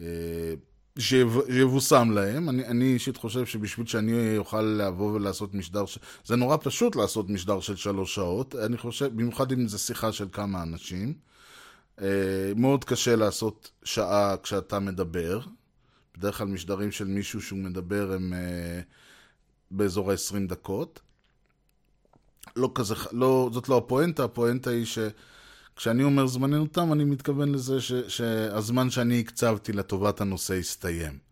אה, 0.00 0.54
שיב- 0.98 1.46
שיבושם 1.52 2.10
להם. 2.10 2.48
אני, 2.48 2.66
אני 2.66 2.84
אישית 2.84 3.16
חושב 3.16 3.46
שבשביל 3.46 3.86
שאני 3.86 4.38
אוכל 4.38 4.62
לבוא 4.62 5.12
ולעשות 5.12 5.54
משדר, 5.54 5.86
ש... 5.86 5.98
זה 6.24 6.36
נורא 6.36 6.56
פשוט 6.62 6.96
לעשות 6.96 7.30
משדר 7.30 7.60
של 7.60 7.76
שלוש 7.76 8.14
שעות, 8.14 8.54
אני 8.54 8.76
חושב, 8.76 9.06
במיוחד 9.06 9.52
אם 9.52 9.68
זה 9.68 9.78
שיחה 9.78 10.12
של 10.12 10.28
כמה 10.32 10.62
אנשים. 10.62 11.14
מאוד 12.56 12.84
קשה 12.84 13.16
לעשות 13.16 13.70
שעה 13.84 14.36
כשאתה 14.42 14.78
מדבר. 14.78 15.40
בדרך 16.18 16.38
כלל 16.38 16.46
משדרים 16.46 16.92
של 16.92 17.04
מישהו 17.04 17.42
שהוא 17.42 17.58
מדבר 17.58 18.12
הם 18.12 18.32
באזור 19.70 20.10
ה-20 20.10 20.48
דקות. 20.48 21.00
לא 22.56 22.70
כזה, 22.74 22.94
לא, 23.12 23.50
זאת 23.52 23.68
לא 23.68 23.76
הפואנטה, 23.76 24.24
הפואנטה 24.24 24.70
היא 24.70 24.86
שכשאני 24.86 26.02
אומר 26.04 26.26
זמננו 26.26 26.66
תם, 26.66 26.92
אני 26.92 27.04
מתכוון 27.04 27.52
לזה 27.52 27.80
ש, 27.80 27.92
שהזמן 27.92 28.90
שאני 28.90 29.20
הקצבתי 29.20 29.72
לטובת 29.72 30.20
הנושא 30.20 30.54
הסתיים. 30.54 31.26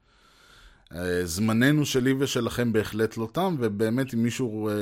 אה, 0.94 1.26
זמננו 1.26 1.86
שלי 1.86 2.14
ושלכם 2.18 2.72
בהחלט 2.72 3.16
לא 3.16 3.28
תם, 3.32 3.56
ובאמת 3.58 4.14
אם 4.14 4.22
מישהו 4.22 4.68
אה, 4.68 4.74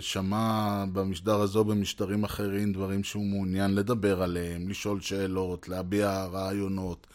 שמע 0.00 0.84
במשדר 0.92 1.40
הזה 1.40 1.58
או 1.58 1.64
במשדרים 1.64 2.24
אחרים 2.24 2.72
דברים 2.72 3.04
שהוא 3.04 3.24
מעוניין 3.24 3.74
לדבר 3.74 4.22
עליהם, 4.22 4.68
לשאול 4.68 5.00
שאלות, 5.00 5.68
להביע 5.68 6.24
רעיונות, 6.24 7.06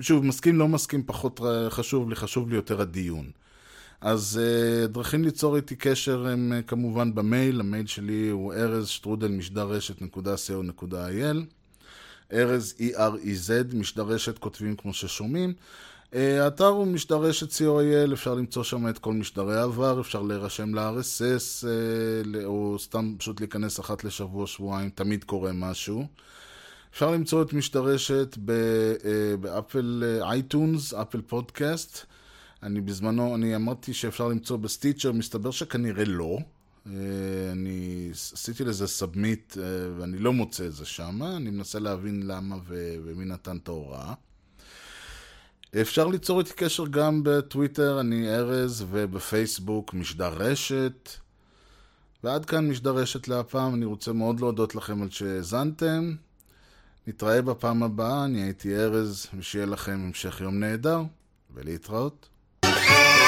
שוב, 0.00 0.24
מסכים, 0.24 0.58
לא 0.58 0.68
מסכים, 0.68 1.02
פחות 1.06 1.40
חשוב 1.68 2.08
לי, 2.08 2.16
חשוב 2.16 2.48
לי 2.48 2.56
יותר 2.56 2.80
הדיון. 2.80 3.30
אז 4.04 4.40
uh, 4.40 4.86
דרכים 4.88 5.24
ליצור 5.24 5.56
איתי 5.56 5.76
קשר 5.76 6.26
הם 6.26 6.52
uh, 6.52 6.68
כמובן 6.68 7.14
במייל, 7.14 7.60
המייל 7.60 7.86
שלי 7.86 8.28
הוא 8.28 8.54
ארז 8.54 8.88
שטרודל 8.88 9.28
משדר 9.28 9.66
רשת 9.66 10.02
נקודה 10.02 10.34
co.il 10.34 11.36
ארז 12.32 12.74
E-R-E-Z, 12.78 13.76
משדר 13.76 14.02
רשת 14.02 14.38
כותבים 14.38 14.76
כמו 14.76 14.94
ששומעים. 14.94 15.52
Uh, 16.12 16.16
האתר 16.40 16.66
הוא 16.66 16.86
משדר 16.86 17.16
רשת 17.16 17.50
co.il, 17.50 18.12
אפשר 18.12 18.34
למצוא 18.34 18.62
שם 18.62 18.88
את 18.88 18.98
כל 18.98 19.12
משדרי 19.12 19.56
העבר, 19.56 20.00
אפשר 20.00 20.22
להירשם 20.22 20.74
ל-RSS, 20.74 21.66
או 22.44 22.76
סתם 22.78 23.14
פשוט 23.18 23.40
להיכנס 23.40 23.80
אחת 23.80 24.04
לשבוע, 24.04 24.46
שבועיים, 24.46 24.90
תמיד 24.90 25.24
קורה 25.24 25.52
משהו. 25.52 26.06
אפשר 26.92 27.10
למצוא 27.10 27.42
את 27.42 27.52
משדר 27.52 27.99
רשת 27.99 28.36
ב 29.40 29.53
Apple 29.53 30.18
iTunes, 30.22 30.94
Apple 30.94 31.20
Podcast. 31.20 32.06
אני 32.64 32.80
בזמנו, 32.80 33.34
אני 33.34 33.56
אמרתי 33.56 33.94
שאפשר 33.94 34.28
למצוא 34.28 34.56
ב 34.56 34.62
Stitcher, 34.62 35.12
מסתבר 35.12 35.50
שכנראה 35.50 36.04
לא. 36.04 36.38
אה, 36.86 36.92
אני 37.52 38.08
עשיתי 38.12 38.64
לזה 38.64 38.86
submit 38.86 39.56
ואני 39.98 40.18
לא 40.18 40.32
מוצא 40.32 40.66
את 40.66 40.72
זה 40.72 40.84
שם, 40.84 41.22
אני 41.22 41.50
מנסה 41.50 41.78
להבין 41.78 42.26
למה 42.26 42.56
ו- 42.68 42.96
ומי 43.04 43.24
נתן 43.24 43.56
את 43.56 43.68
ההוראה. 43.68 44.14
אפשר 45.80 46.06
ליצור 46.06 46.40
איתי 46.40 46.52
קשר 46.56 46.86
גם 46.86 47.20
בטוויטר, 47.24 48.00
אני 48.00 48.36
ארז, 48.36 48.84
ובפייסבוק 48.90 49.94
משדר 49.94 50.32
רשת. 50.36 51.10
ועד 52.24 52.44
כאן 52.44 52.68
משדר 52.68 52.94
רשת 52.94 53.28
להפעם, 53.28 53.74
אני 53.74 53.84
רוצה 53.84 54.12
מאוד 54.12 54.40
להודות 54.40 54.74
לכם 54.74 55.02
על 55.02 55.10
שהאזנתם. 55.10 56.14
נתראה 57.06 57.42
בפעם 57.42 57.82
הבאה, 57.82 58.24
אני 58.24 58.42
הייתי 58.42 58.76
ארז, 58.76 59.26
ושיהיה 59.38 59.66
לכם 59.66 60.00
המשך 60.06 60.40
יום 60.40 60.60
נהדר, 60.60 61.02
ולהתראות. 61.54 62.28
Yeah. 62.86 63.24